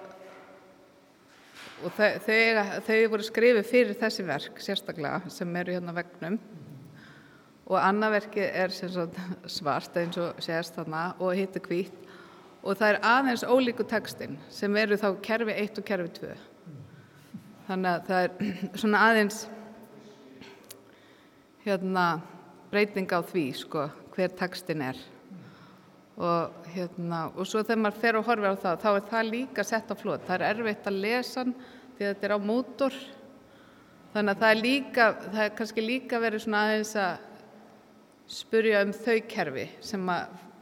og 1.81 1.97
þau, 1.97 2.21
þau, 2.27 2.69
þau 2.85 3.01
voru 3.15 3.29
skrifið 3.31 3.71
fyrir 3.71 3.97
þessi 4.05 4.29
verk 4.29 4.61
sérstaklega 4.61 5.33
sem 5.33 5.57
eru 5.63 5.79
hérna 5.79 5.97
vegnum 5.97 6.37
og 7.65 7.79
annað 7.81 8.19
verkið 8.19 8.59
er 8.63 8.75
svart 9.49 9.97
eins 9.97 10.19
og 10.21 10.43
sést 10.45 10.77
þarna 10.77 11.05
og 11.19 11.37
hittu 11.39 11.63
hvít 11.65 12.01
og 12.65 12.77
það 12.81 12.91
er 12.91 13.01
aðeins 13.09 13.45
ólíku 13.45 13.87
textin 13.89 14.39
sem 14.53 14.77
eru 14.77 14.99
þá 15.01 15.09
kerfi 15.25 15.57
1 15.65 15.81
og 15.81 15.89
kerfi 15.89 16.13
2 16.21 16.35
þannig 17.69 17.91
að 17.91 18.07
það 18.09 18.23
er 18.25 18.55
svona 18.83 19.03
aðeins 19.09 19.45
hérna 21.65 22.07
breyting 22.73 23.09
á 23.09 23.21
því 23.25 23.45
sko 23.57 23.89
hver 24.15 24.33
tekstin 24.37 24.83
er. 24.85 24.99
Og 26.15 26.67
hérna 26.75 27.25
og 27.35 27.47
svo 27.49 27.65
þegar 27.65 27.81
maður 27.83 28.01
fer 28.03 28.19
og 28.19 28.27
horfir 28.29 28.55
á 28.55 28.63
það 28.65 28.83
þá 28.85 28.89
er 28.93 29.07
það 29.11 29.31
líka 29.33 29.65
sett 29.67 29.91
á 29.91 29.95
flót 29.99 30.27
það 30.29 30.37
er 30.37 30.45
erfitt 30.53 30.89
að 30.91 31.01
lesa 31.03 31.45
því 31.45 32.05
þetta 32.05 32.29
er 32.29 32.35
á 32.37 32.39
mótor. 32.39 32.99
Þannig 34.15 34.35
að 34.35 34.43
það 34.43 34.53
er 34.53 34.61
líka 34.63 35.07
það 35.25 35.41
er 35.45 35.55
kannski 35.59 35.87
líka 35.87 36.21
verið 36.23 36.45
svona 36.45 36.65
aðeins 36.69 36.95
að 37.03 37.31
spurja 38.31 38.83
um 38.85 38.93
þau 38.97 39.19
kerfi 39.29 39.67
sem 39.85 40.11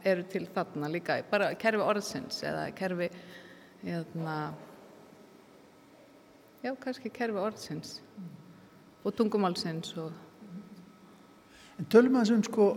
eru 0.03 0.25
til 0.31 0.45
þarna 0.53 0.89
líka 0.91 1.21
bara 1.31 1.53
kerfi 1.59 1.83
orðsins 1.83 2.41
eða 2.43 2.67
kerfi 2.75 3.09
hérna 3.83 4.37
já, 6.63 6.73
kannski 6.79 7.11
kerfi 7.13 7.39
orðsins 7.39 7.97
og 9.03 9.15
tungumálsins 9.15 9.95
og... 9.99 10.11
En 11.79 11.87
tölum 11.89 12.19
að 12.19 12.27
þessum 12.27 12.43
sko 12.47 12.67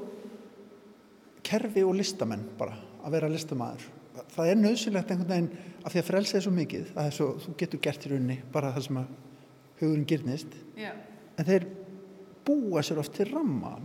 kerfi 1.47 1.85
og 1.87 1.95
listamenn 1.99 2.47
bara 2.59 2.79
að 3.05 3.19
vera 3.19 3.31
listamæður 3.31 3.91
það 4.33 4.51
er 4.51 4.61
nöðsynlegt 4.61 5.13
einhvern 5.13 5.31
veginn 5.31 5.51
af 5.85 5.93
því 5.93 6.01
að 6.01 6.09
frelsið 6.09 6.39
er 6.39 6.47
svo 6.47 6.55
mikið 6.57 6.95
að 6.97 7.11
svo, 7.19 7.29
þú 7.43 7.55
getur 7.61 7.83
gert 7.85 8.07
í 8.07 8.13
rauninni 8.13 8.39
bara 8.55 8.73
það 8.75 8.87
sem 8.87 9.01
að 9.03 9.13
hugurinn 9.81 10.09
gyrnist 10.09 10.57
já. 10.79 10.91
en 11.37 11.49
þeir 11.49 11.69
búa 12.47 12.83
sér 12.87 13.03
oft 13.03 13.15
til 13.19 13.29
ramma 13.29 13.77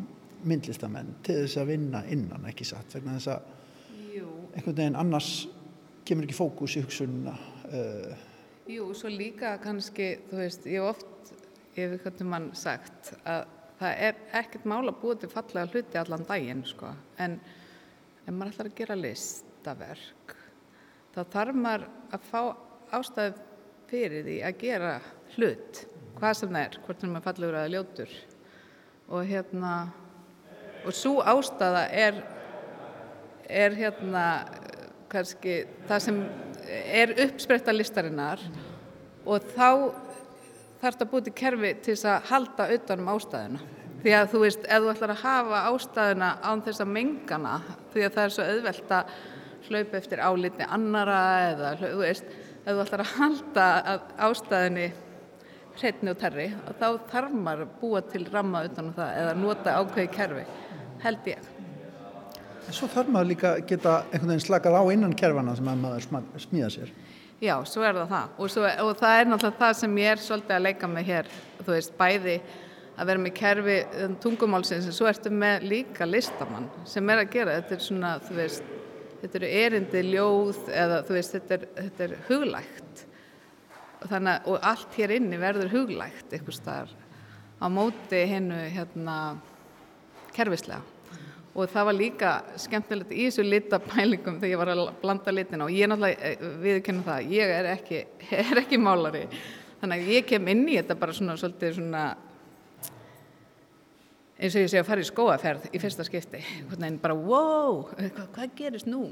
myndlistamenn 0.47 1.15
til 1.25 1.41
þess 1.43 1.61
að 1.61 1.71
vinna 1.73 2.03
innan 2.09 2.47
ekki 2.49 2.67
satt? 2.67 2.95
Vegna 2.95 3.17
þess 3.17 3.31
að 3.35 4.11
Jú. 4.15 4.27
einhvern 4.55 4.77
veginn 4.77 4.99
annars 4.99 5.31
kemur 6.07 6.27
ekki 6.27 6.37
fókus 6.37 6.75
í 6.77 6.83
hugsunna 6.83 7.35
uh, 7.71 8.27
Jú, 8.69 8.91
svo 8.95 9.09
líka 9.09 9.55
kannski, 9.59 10.13
þú 10.29 10.37
veist, 10.37 10.67
ég 10.69 10.83
oft, 10.85 11.31
hef 11.75 11.95
eitthvað 11.95 12.21
mann 12.29 12.51
sagt 12.55 13.09
að 13.25 13.47
það 13.81 14.03
er 14.05 14.19
ekkert 14.37 14.67
mála 14.69 14.93
búið 14.95 15.23
til 15.23 15.29
fallega 15.31 15.71
hluti 15.73 15.99
allan 15.99 16.25
daginn, 16.29 16.61
sko, 16.69 16.91
en 17.17 17.39
ef 17.41 18.29
maður 18.29 18.53
ætlar 18.53 18.69
að 18.69 18.77
gera 18.77 18.97
listaverk, 18.99 20.35
þá 21.15 21.21
þarf 21.33 21.57
maður 21.57 21.87
að 22.13 22.27
fá 22.29 22.41
ástæðu 22.99 23.47
fyrir 23.89 24.27
því 24.27 24.37
að 24.47 24.61
gera 24.61 24.93
hlut, 25.35 25.81
hvað 26.19 26.37
sem 26.37 26.53
það 26.53 26.67
er, 26.67 26.77
hvort 26.85 27.03
sem 27.03 27.11
maður 27.15 27.27
fallegur 27.27 27.59
að 27.59 27.73
ljótur. 27.75 28.15
Og 29.11 29.27
hérna, 29.27 29.73
og 30.85 30.95
svo 30.95 31.19
ástæða 31.21 31.83
er, 31.93 32.21
er 33.49 33.75
hérna, 33.77 34.25
kannski 35.11 35.61
það 35.89 36.05
sem 36.05 36.21
er 36.71 37.13
uppspretta 37.25 37.73
listarinnar 37.75 38.41
og 39.25 39.43
þá 39.53 39.67
þarf 40.81 40.95
þetta 40.95 41.05
að 41.05 41.11
búið 41.11 41.27
til 41.27 41.35
kerfi 41.41 41.73
til 41.83 41.93
þess 41.93 42.09
að 42.09 42.31
halda 42.31 42.67
utanum 42.75 43.11
ástæðuna. 43.13 43.67
Því 44.01 44.13
að 44.17 44.31
þú 44.31 44.39
veist, 44.41 44.63
ef 44.65 44.81
þú 44.81 44.93
ætlar 44.95 45.13
að 45.13 45.21
hafa 45.21 45.59
ástæðuna 45.69 46.29
án 46.41 46.63
þess 46.65 46.81
að 46.81 46.93
mengana 46.95 47.51
því 47.93 48.05
að 48.07 48.15
það 48.15 48.23
er 48.23 48.33
svo 48.35 48.47
auðvelt 48.47 48.95
að 48.97 49.11
hlaupa 49.67 49.99
eftir 49.99 50.23
álitni 50.25 50.67
annara 50.77 51.21
eða 51.51 51.75
þú 51.83 51.91
veist, 51.99 52.33
ef 52.63 52.71
þú 52.71 52.81
ætlar 52.85 53.03
að 53.03 53.13
halda 53.19 53.67
ástæðinni 54.25 54.87
hreitni 55.77 56.11
og 56.11 56.17
terri, 56.19 56.47
þá 56.79 56.87
þarf 57.11 57.35
maður 57.35 57.67
að 57.67 57.75
búa 57.81 58.01
til 58.11 58.23
ramma 58.27 58.65
utanum 58.67 58.95
það 58.97 59.13
eða 59.21 59.35
nota 59.39 59.75
ákveði 59.79 60.09
kerfi, 60.15 60.43
held 61.03 61.29
ég. 61.31 61.51
En 62.67 62.75
svo 62.77 62.87
þarf 62.91 63.09
maður 63.11 63.31
líka 63.33 63.53
geta 63.67 64.01
einhvern 64.11 64.35
veginn 64.35 64.45
slakað 64.45 64.77
á 64.77 64.83
innan 64.93 65.15
kerfana 65.17 65.55
sem 65.57 65.67
maður 65.67 66.05
smíða 66.39 66.69
sér. 66.71 66.91
Já, 67.41 67.55
svo 67.65 67.81
er 67.81 67.97
það 67.97 68.11
það. 68.11 68.33
Og, 68.37 68.51
svo, 68.53 68.65
og 68.85 68.91
það 68.99 69.19
er 69.19 69.29
náttúrulega 69.31 69.59
það 69.63 69.77
sem 69.79 69.95
ég 69.97 70.11
er 70.11 70.19
svolítið 70.21 70.55
að 70.55 70.65
leika 70.67 70.89
með 70.91 71.07
hér, 71.07 71.31
þú 71.61 71.71
veist, 71.73 71.95
bæði 71.97 72.35
að 72.91 73.09
vera 73.09 73.23
með 73.23 73.33
kerfi 73.39 73.77
um, 74.03 74.17
tungumálsins 74.21 74.85
en 74.85 74.93
svo 74.93 75.07
ertu 75.09 75.31
með 75.33 75.65
líka 75.71 76.05
listamann 76.05 76.67
sem 76.85 77.09
er 77.09 77.23
að 77.23 77.31
gera, 77.33 77.55
þetta 77.57 77.75
er 77.77 77.85
svona, 77.87 78.11
þú 78.27 78.37
veist, 78.37 78.73
þetta 79.23 79.39
eru 79.39 79.51
erindi 79.61 80.03
ljóð 80.11 80.59
eða 80.83 80.99
þú 81.07 81.17
veist, 81.17 81.37
þetta 81.37 81.57
er, 81.57 81.65
þetta 81.79 82.05
er 82.05 82.15
huglægt. 82.29 83.05
Og, 84.01 84.05
þannig, 84.11 84.49
og 84.51 84.67
allt 84.71 84.99
hér 85.01 85.15
inni 85.17 85.41
verður 85.41 85.73
huglægt 85.73 86.29
eitthvað 86.29 86.59
starf 86.59 86.93
á 87.61 87.65
móti 87.69 88.21
hennu 88.29 88.57
hérna 88.73 89.17
kerfislega. 90.35 90.81
Og 91.51 91.67
það 91.67 91.87
var 91.89 91.97
líka 91.97 92.33
skemmtilegt 92.63 93.11
í 93.11 93.25
þessu 93.27 93.43
litapælingum 93.43 94.37
þegar 94.39 94.53
ég 94.53 94.59
var 94.61 94.71
að 94.71 94.83
blanda 95.01 95.33
litina. 95.35 95.65
Og 95.67 95.75
ég 95.75 95.89
náttúrulega 95.91 96.29
eh, 96.29 96.45
viðkennum 96.63 97.07
það, 97.07 97.31
ég 97.35 97.55
er 97.57 97.71
ekki, 97.73 98.03
er 98.39 98.61
ekki 98.63 98.79
málari. 98.79 99.25
Þannig 99.81 100.03
að 100.03 100.11
ég 100.15 100.27
kem 100.29 100.51
inn 100.53 100.67
í 100.69 100.77
þetta 100.77 100.95
bara 101.01 101.15
svona 101.17 101.35
svolítið 101.39 101.75
svona 101.79 102.05
eins 104.41 104.55
og 104.57 104.63
ég 104.63 104.71
sé 104.71 104.79
að 104.81 104.87
fara 104.87 105.03
í 105.03 105.05
skóaferð 105.05 105.65
í 105.69 105.79
fyrsta 105.81 106.05
skipti. 106.07 106.39
En 106.81 106.97
bara 107.01 107.13
wow, 107.17 107.83
hvað, 107.91 108.29
hvað 108.33 108.55
gerist 108.57 108.87
nú? 108.89 109.03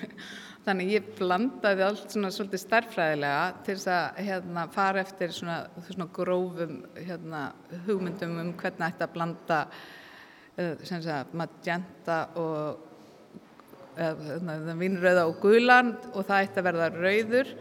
Þannig 0.66 0.90
ég 0.90 1.12
blandaði 1.16 1.84
allt 1.86 2.12
svona 2.12 2.32
svolítið 2.34 2.60
starfræðilega 2.64 3.44
til 3.64 3.76
þess 3.78 3.92
að 3.94 4.18
hérna, 4.26 4.66
fara 4.74 5.04
eftir 5.06 5.32
svona, 5.32 5.60
svona 5.86 6.08
grófum 6.12 6.80
hérna, 6.98 7.44
hugmyndum 7.86 8.36
um 8.42 8.50
hvernig 8.58 8.88
ætti 8.90 9.06
að 9.06 9.14
blanda 9.14 9.60
sagt, 10.56 11.34
magenta 11.36 12.20
og 12.40 12.82
vinnröða 13.96 15.26
og 15.28 15.40
gulan 15.40 15.94
og 16.12 16.26
það 16.28 16.42
ætti 16.46 16.60
að 16.60 16.68
verða 16.68 16.88
rauður. 16.94 17.52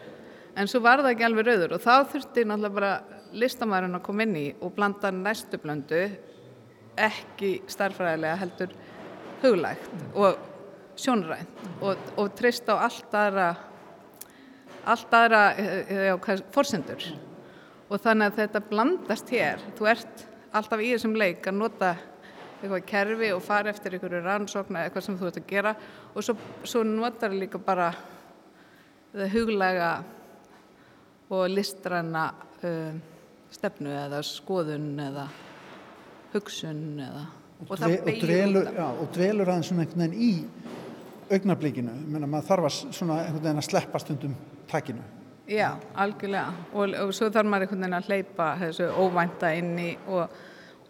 En 0.55 0.71
svo 0.71 0.79
var 0.83 1.03
það 1.03 1.11
ekki 1.13 1.27
alveg 1.27 1.47
rauður 1.49 1.75
og 1.75 1.83
þá 1.83 1.93
þurfti 2.11 2.45
náttúrulega 2.47 2.75
bara 2.75 2.93
listamæðurinn 3.35 3.99
að 3.99 4.05
koma 4.05 4.25
inn 4.25 4.35
í 4.39 4.47
og 4.63 4.73
blanda 4.75 5.11
næstu 5.11 5.59
blöndu 5.59 6.01
ekki 6.95 7.51
starfræðilega 7.67 8.39
heldur 8.39 8.75
huglægt 9.41 10.03
og 10.15 10.37
sjónrænt 10.95 11.63
og, 11.83 11.99
og 12.15 12.29
treyst 12.39 12.69
á 12.71 12.79
allt 12.87 13.15
aðra 13.19 13.49
allt 14.85 15.15
aðra 15.17 15.41
eh, 15.59 15.93
já, 16.11 16.15
forsendur. 16.53 17.03
Og 17.89 18.01
þannig 18.01 18.31
að 18.31 18.39
þetta 18.39 18.61
blandast 18.69 19.31
hér. 19.33 19.63
Þú 19.77 19.89
ert 19.91 20.23
alltaf 20.55 20.81
í 20.81 20.91
þessum 20.93 21.15
leik 21.17 21.47
að 21.49 21.59
nota 21.59 21.91
eitthvað 22.61 22.85
kerfi 22.89 23.31
og 23.35 23.43
fara 23.43 23.71
eftir 23.71 23.95
einhverju 23.95 24.21
rannsókna 24.25 24.85
eitthvað 24.85 25.07
sem 25.07 25.17
þú 25.19 25.29
ert 25.29 25.39
að 25.41 25.49
gera. 25.49 25.75
Og 26.13 26.25
svo, 26.25 26.35
svo 26.63 26.83
notar 26.87 27.35
líka 27.35 27.61
bara 27.61 27.89
það 29.15 29.33
huglega 29.35 29.89
og 31.35 31.49
listræna 31.49 32.27
uh, 32.63 32.95
stefnu 33.53 33.91
eða 33.95 34.21
skoðun 34.25 34.93
eða 35.05 35.25
hugsun 36.33 36.85
eða 36.99 37.25
og, 37.55 37.69
og, 37.71 37.77
dve, 37.77 37.99
og, 37.99 38.17
dvelur, 38.21 38.71
já, 38.75 38.87
og 38.87 39.11
dvelur 39.15 39.51
aðeins 39.51 39.69
svona 39.71 39.85
einhvern 39.85 40.01
veginn 40.03 40.25
í 40.25 40.33
augnablikinu, 41.35 41.93
menna 42.11 42.27
maður 42.29 42.49
þarf 42.49 42.67
að 42.67 42.97
svona 42.97 43.19
einhvern 43.23 43.45
veginn 43.45 43.61
að 43.61 43.69
sleppa 43.69 44.01
stundum 44.03 44.33
takinu. 44.69 45.05
Já, 45.49 45.69
algjörlega. 46.01 46.67
Og, 46.73 46.95
og 47.05 47.13
svo 47.15 47.29
þarf 47.33 47.49
maður 47.49 47.67
einhvern 47.67 47.85
veginn 47.85 47.97
að 47.99 48.11
hleypa 48.11 48.49
þessu 48.61 48.89
óvænta 48.99 49.53
inn 49.57 49.71
í 49.79 49.89
og, 50.09 50.35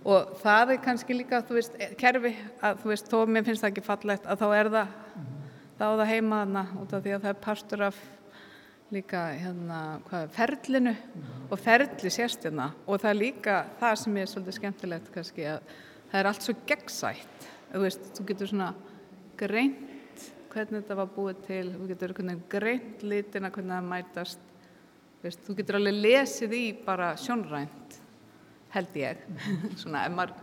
og 0.06 0.36
það 0.42 0.76
er 0.76 0.82
kannski 0.86 1.18
líka 1.18 1.42
þú 1.46 1.58
veist, 1.58 1.80
kerfi, 2.00 2.34
að 2.62 2.84
þú 2.84 2.92
veist, 2.92 3.08
þó 3.10 3.18
mér 3.30 3.48
finnst 3.48 3.64
það 3.64 3.72
ekki 3.72 3.86
fallegt 3.86 4.28
að 4.30 4.44
þá 4.44 4.46
er 4.60 4.70
það 4.76 4.92
mm 4.92 5.24
-hmm. 5.24 5.48
þá 5.80 5.86
er 5.86 5.98
það 6.00 6.12
heima 6.14 6.42
þarna 6.42 6.64
út 6.82 6.94
af 6.94 7.04
því 7.04 7.16
að 7.16 7.22
það 7.24 7.34
er 7.34 7.46
partur 7.48 7.82
af 7.82 7.98
líka 8.92 9.22
hérna, 9.34 10.00
hvað, 10.10 10.30
ferlinu 10.30 10.92
mm 10.92 11.22
-hmm. 11.22 11.52
og 11.52 11.60
ferli 11.60 12.10
sérst 12.10 12.44
hérna 12.46 12.72
og 12.88 13.02
það 13.02 13.10
er 13.10 13.22
líka 13.26 13.66
það 13.80 13.96
sem 13.96 14.18
er 14.18 14.26
svolítið 14.26 14.54
skemmtilegt 14.54 15.12
kannski 15.14 15.42
að 15.42 15.60
það 16.12 16.20
er 16.20 16.28
allt 16.28 16.42
svo 16.42 16.54
gegnsætt, 16.68 17.48
þú 17.74 17.80
veist, 17.80 18.02
þú 18.20 18.26
getur 18.26 18.48
svona 18.48 18.74
greint 19.38 20.32
hvernig 20.50 20.82
þetta 20.82 20.96
var 20.96 21.08
búið 21.08 21.36
til, 21.48 21.74
þú 21.74 21.88
getur 21.88 22.14
greint 22.50 23.04
litina 23.04 23.50
hvernig 23.50 23.72
það 23.72 23.90
mætast 23.90 24.40
Veist, 25.26 25.42
þú 25.42 25.56
getur 25.58 25.80
alveg 25.80 25.96
lesið 26.04 26.52
í 26.54 26.66
bara 26.86 27.16
sjónrænt 27.18 27.96
held 28.76 29.00
ég. 29.00 29.24
Svona 29.82 30.06
ef 30.08 30.16
maður 30.16 30.36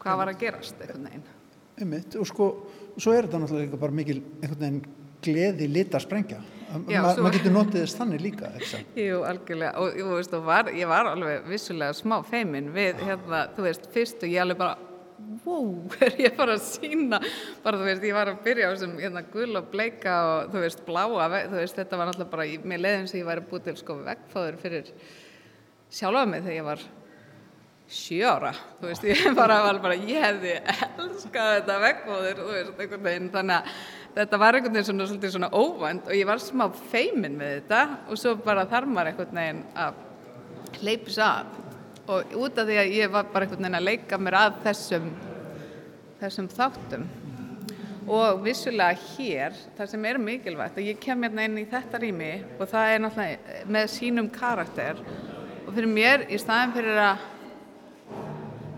hvað 0.00 0.22
var 0.22 0.32
að 0.32 0.40
gerast 0.40 0.80
einhvern 0.80 1.10
veginn? 1.10 1.28
Einmitt, 1.80 2.16
og 2.20 2.28
sko, 2.28 2.48
svo 2.96 3.12
er 3.16 3.28
þetta 3.28 3.42
náttúrulega 3.42 3.80
bara 3.80 3.96
mikil 3.96 4.18
einhvern 4.40 4.60
veginn 4.60 4.82
gleði 5.20 5.68
lita 5.68 6.00
sprengja. 6.00 6.40
Maður 6.70 7.24
ma 7.24 7.32
getur 7.34 7.52
notið 7.54 7.82
þess 7.82 7.96
þannig 7.98 8.20
líka 8.22 8.50
Jú, 8.98 9.24
algjörlega 9.26 9.72
og, 9.82 9.96
og, 10.04 10.12
veist, 10.20 10.36
og 10.38 10.44
var, 10.46 10.70
ég 10.76 10.90
var 10.90 11.08
alveg 11.10 11.48
vissulega 11.50 11.96
smá 11.98 12.20
feimin 12.26 12.70
við, 12.74 13.00
hérna, 13.08 13.48
þú 13.56 13.66
veist, 13.66 13.88
fyrst 13.94 14.22
og 14.22 14.30
ég 14.30 14.44
alveg 14.44 14.60
bara 14.60 14.76
wow, 15.42 15.66
er 16.06 16.14
ég 16.22 16.36
bara 16.38 16.54
að 16.54 16.62
sína 16.68 17.18
bara 17.64 17.80
þú 17.80 17.88
veist, 17.88 18.06
ég 18.06 18.16
var 18.16 18.30
að 18.30 18.38
byrja 18.46 18.70
á 18.70 18.72
þessum 18.76 18.94
hérna 19.02 19.24
gull 19.32 19.58
og 19.58 19.66
bleika 19.72 20.14
og 20.28 20.54
þú 20.54 20.62
veist 20.62 20.84
bláa, 20.86 21.26
þú 21.50 21.58
veist, 21.58 21.80
þetta 21.80 21.98
var 21.98 22.12
náttúrulega 22.12 22.34
bara 22.36 22.70
mér 22.72 22.84
leiðin 22.84 23.10
sem 23.10 23.20
ég 23.20 23.28
væri 23.32 23.46
búið 23.50 23.66
til 23.66 23.76
sko 23.82 23.98
vegfáður 24.06 24.62
fyrir 24.62 24.94
sjálfa 25.90 26.26
mig 26.30 26.42
þegar 26.44 26.56
ég 26.56 26.66
var 26.66 26.82
sjóra, 27.90 28.52
þú 28.78 28.90
veist, 28.90 29.06
ég 29.10 29.22
bara 29.38 29.56
bara, 29.82 29.96
ég 29.98 30.22
hefði 30.22 30.52
elskað 30.62 31.54
þetta 31.56 31.78
vegfáður, 31.84 32.42
þú 32.42 32.52
veist, 32.54 32.76
einhvern 32.76 33.08
veginn. 33.08 33.30
Þannig 33.34 33.56
að 33.56 33.80
þetta 34.18 34.40
var 34.42 34.58
einhvern 34.58 34.76
veginn 34.76 34.88
svona, 34.90 35.08
svona, 35.10 35.32
svona 35.34 35.50
óvænt 35.50 36.06
og 36.10 36.14
ég 36.18 36.28
var 36.28 36.44
smá 36.44 36.68
feimin 36.92 37.38
með 37.40 37.56
þetta 37.56 37.80
og 38.06 38.20
svo 38.20 38.36
bara 38.44 38.68
þarf 38.70 38.92
maður 38.92 39.12
einhvern 39.12 39.40
veginn 39.42 39.64
að 39.86 40.78
hleypis 40.80 41.18
að. 41.26 41.58
Og 42.10 42.38
út 42.42 42.58
af 42.58 42.70
því 42.70 42.78
að 42.82 42.94
ég 42.96 43.10
var 43.10 43.26
bara 43.34 43.46
einhvern 43.46 43.66
veginn 43.66 43.80
að 43.80 43.88
leika 43.90 44.20
mér 44.22 44.38
að 44.38 44.62
þessum 44.68 45.10
þessum 46.20 46.50
þáttum. 46.52 47.08
Og 48.10 48.40
vissulega 48.42 48.96
hér, 49.14 49.58
það 49.76 49.90
sem 49.92 50.06
er 50.08 50.18
mikilvægt 50.22 50.78
að 50.80 50.88
ég 50.88 51.02
kem 51.02 51.20
hérna 51.24 51.44
inn 51.46 51.58
í 51.60 51.66
þetta 51.70 52.00
rými 52.02 52.30
og 52.56 52.70
það 52.70 52.94
er 52.94 53.02
náttúrulega 53.04 53.66
með 53.76 53.90
sínum 53.92 54.30
karakter 54.34 55.02
og 55.70 55.76
fyrir 55.76 55.86
mér 55.86 56.24
í 56.26 56.38
staðin 56.40 56.72
fyrir 56.74 56.96
að 56.98 57.20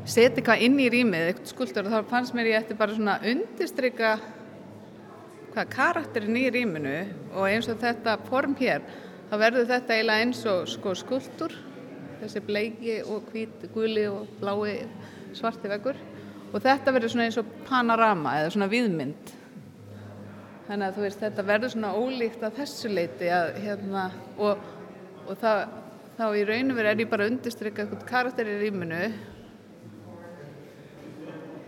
setja 0.04 0.28
eitthvað 0.28 0.64
inn 0.66 0.74
í 0.76 0.90
rýmið, 0.92 1.28
eitthvað 1.30 1.52
skuldur 1.54 1.86
og 1.88 1.94
þá 1.94 2.10
fannst 2.10 2.34
mér 2.36 2.50
ég 2.50 2.58
eftir 2.58 2.76
bara 2.76 2.92
svona 2.92 3.14
undistrykka 3.32 4.10
hvað 5.54 5.70
karakterin 5.72 6.36
í 6.36 6.44
rýminu 6.52 6.94
og 7.32 7.46
eins 7.48 7.70
og 7.72 7.80
þetta 7.80 8.18
form 8.28 8.58
hér, 8.60 8.84
þá 9.30 9.34
verður 9.40 9.70
þetta 9.70 9.96
eiginlega 9.96 10.26
eins 10.26 10.44
og 10.52 10.68
sko 10.68 10.92
skuldur 11.00 11.56
þessi 12.20 12.42
bleiki 12.44 13.00
og 13.08 13.32
hvít, 13.32 13.64
guli 13.72 14.04
og 14.10 14.28
blái 14.42 14.82
svarti 15.32 15.70
veggur. 15.72 15.96
Og 16.52 16.60
þetta 16.60 16.92
verður 16.92 17.14
svona 17.14 17.30
eins 17.30 17.38
og 17.40 17.48
panorama 17.64 18.36
eða 18.42 18.52
svona 18.52 18.68
viðmynd. 18.68 19.32
Þannig 20.68 20.90
að 20.90 20.98
þú 20.98 21.06
veist 21.06 21.24
þetta 21.24 21.46
verður 21.48 21.72
svona 21.72 21.94
ólíkt 21.96 22.44
að 22.44 22.58
þessu 22.60 22.92
leiti 22.92 23.32
að, 23.32 23.54
hérna, 23.64 24.10
og, 24.36 24.60
og 25.24 25.40
það, 25.40 25.64
þá 26.18 26.24
í 26.36 26.44
rauninu 26.48 26.76
verður 26.76 26.90
er 26.92 27.02
ég 27.04 27.10
bara 27.12 27.26
að 27.26 27.32
undirstryka 27.32 27.84
eitthvað 27.84 28.04
karakter 28.08 28.50
í 28.50 28.58
rýminu 28.60 29.00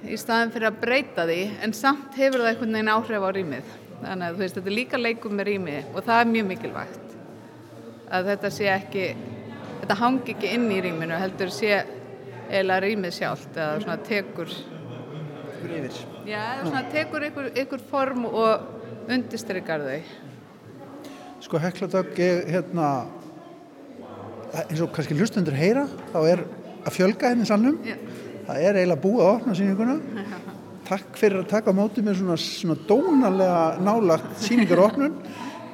í 0.05 0.19
staðin 0.21 0.53
fyrir 0.55 0.69
að 0.71 0.81
breyta 0.83 1.25
því 1.29 1.41
en 1.65 1.75
samt 1.77 2.19
hefur 2.19 2.45
það 2.45 2.51
einhvern 2.53 2.79
veginn 2.79 2.93
áhrif 2.93 3.25
á 3.25 3.31
rýmið 3.39 3.73
þannig 4.03 4.27
að 4.27 4.35
þú 4.35 4.45
veist 4.45 4.59
þetta 4.59 4.71
er 4.71 4.79
líka 4.79 5.01
leikum 5.01 5.37
með 5.39 5.51
rými 5.51 5.79
og 5.95 6.01
það 6.05 6.21
er 6.21 6.33
mjög 6.35 6.49
mikilvægt 6.53 7.19
að 8.15 8.31
þetta 8.33 8.53
sé 8.53 8.71
ekki 8.75 9.07
þetta 9.81 9.99
hangi 10.01 10.37
ekki 10.37 10.55
inn 10.59 10.71
í 10.73 10.81
rýminu 10.85 11.21
heldur 11.21 11.53
sé 11.53 11.83
eila 12.53 12.79
rýmið 12.83 13.17
sjálft 13.19 13.57
eða 13.57 13.81
svona 13.83 13.97
tekur 14.05 14.53
yfir. 15.65 15.99
Já, 16.29 16.41
eða 16.41 16.69
svona 16.69 16.85
tekur 16.93 17.27
ykkur, 17.31 17.51
ykkur 17.65 17.85
form 17.91 18.27
og 18.29 19.11
undistrykar 19.13 19.85
þau. 19.85 20.15
Sko 21.45 21.61
Hekladag 21.61 22.13
hérna 22.17 22.89
eins 24.63 24.83
og 24.85 24.93
kannski 24.95 25.17
hlustundur 25.19 25.57
heyra 25.59 25.87
þá 26.13 26.19
er 26.33 26.45
að 26.85 26.97
fjölga 26.99 27.33
henni 27.33 27.49
sannum 27.49 27.81
Já. 27.87 27.97
það 28.49 28.69
er 28.69 28.81
eiginlega 28.81 29.05
búið 29.05 29.25
að 29.25 29.33
opna 29.33 29.57
síninguna 29.59 29.97
takk 30.91 31.19
fyrir 31.21 31.41
að 31.43 31.51
taka 31.55 31.75
á 31.75 31.79
móti 31.81 32.05
með 32.05 32.21
svona, 32.21 32.39
svona 32.41 32.79
dónalega 32.89 33.65
nálagt 33.85 34.39
síningar 34.45 34.85
opnun 34.85 35.19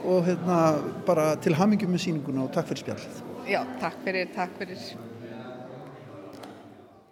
og 0.01 0.25
hérna 0.29 0.61
bara 1.07 1.35
til 1.43 1.57
hamingjum 1.59 1.93
með 1.97 2.07
síninguna 2.07 2.47
og 2.47 2.55
takk 2.55 2.73
fyrir 2.73 2.85
spjall 2.87 3.29
Já, 3.51 3.65
takk 3.81 3.97
fyrir, 4.05 4.29
takk 4.31 4.53
fyrir. 4.61 4.83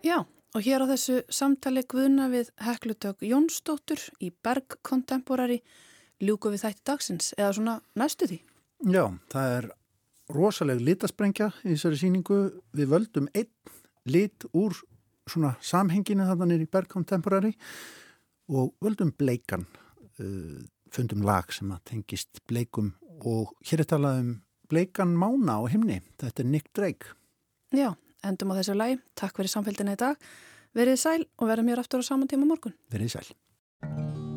Já 0.07 0.21
Og 0.57 0.65
hér 0.65 0.81
á 0.81 0.87
þessu 0.89 1.21
samtali 1.29 1.83
guðna 1.85 2.31
við 2.33 2.49
Heklutök 2.65 3.21
Jónsdóttur 3.27 4.01
í 4.25 4.31
Berg 4.33 4.79
Contemporary. 4.87 5.61
Ljúku 6.25 6.51
við 6.55 6.65
þætti 6.65 6.85
dagsins 6.89 7.35
eða 7.37 7.51
svona 7.59 7.75
næstu 8.01 8.31
því. 8.31 8.39
Já, 8.89 9.05
það 9.29 9.53
er 9.59 9.69
rosaleg 10.33 10.81
litasprengja 10.85 11.51
í 11.65 11.75
þessari 11.75 12.01
síningu. 12.01 12.39
Við 12.77 12.91
völdum 12.93 13.29
einn 13.35 13.51
lit 14.09 14.47
úr 14.57 14.77
svona 15.29 15.55
samhenginu 15.65 16.27
þarna 16.29 16.49
nýri 16.53 16.69
Berg 16.71 16.89
Contemporary 16.93 17.53
og 18.49 18.73
völdum 18.85 19.13
bleikan, 19.13 19.67
uh, 20.21 20.59
fundum 20.93 21.25
lag 21.27 21.53
sem 21.53 21.71
að 21.75 21.85
tengist 21.93 22.41
bleikum 22.49 22.95
og 23.29 23.53
hér 23.69 23.85
er 23.85 23.91
talað 23.91 24.23
um 24.23 24.31
bleikan 24.69 25.17
mána 25.17 25.59
á 25.61 25.63
himni. 25.69 26.01
Þetta 26.21 26.45
er 26.45 26.49
Nick 26.49 26.73
Drake. 26.77 27.13
Já, 27.73 27.93
endum 28.25 28.53
á 28.53 28.59
þessu 28.61 28.77
lagi. 28.77 29.01
Takk 29.19 29.37
fyrir 29.37 29.53
samfélgina 29.53 29.97
í 29.97 30.01
dag. 30.01 30.17
Verið 30.77 31.01
sæl 31.01 31.21
og 31.37 31.49
verðum 31.49 31.73
hér 31.73 31.85
aftur 31.85 32.05
á 32.05 32.09
saman 32.09 32.29
tíma 32.29 32.49
morgun. 32.49 32.77
Verið 32.93 33.17
sæl. 33.17 34.28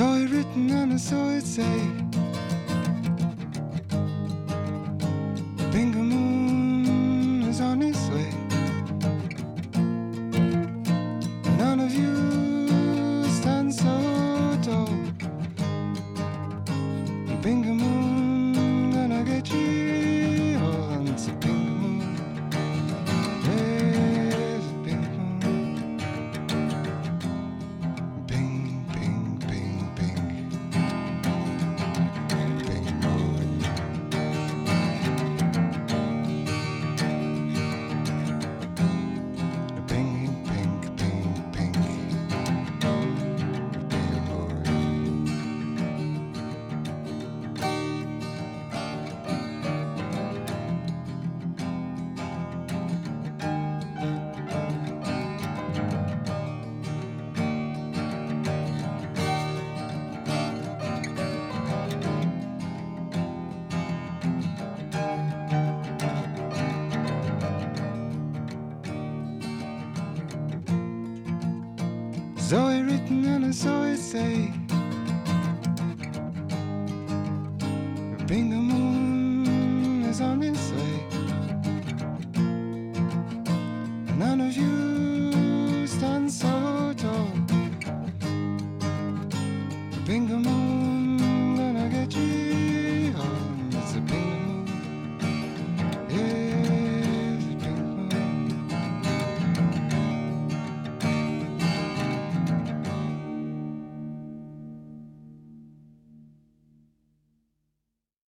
Saw 0.00 0.14
it 0.14 0.30
written 0.30 0.70
and 0.70 0.94
I 0.94 0.96
saw 0.96 1.28
it 1.28 1.44
say 1.44 2.09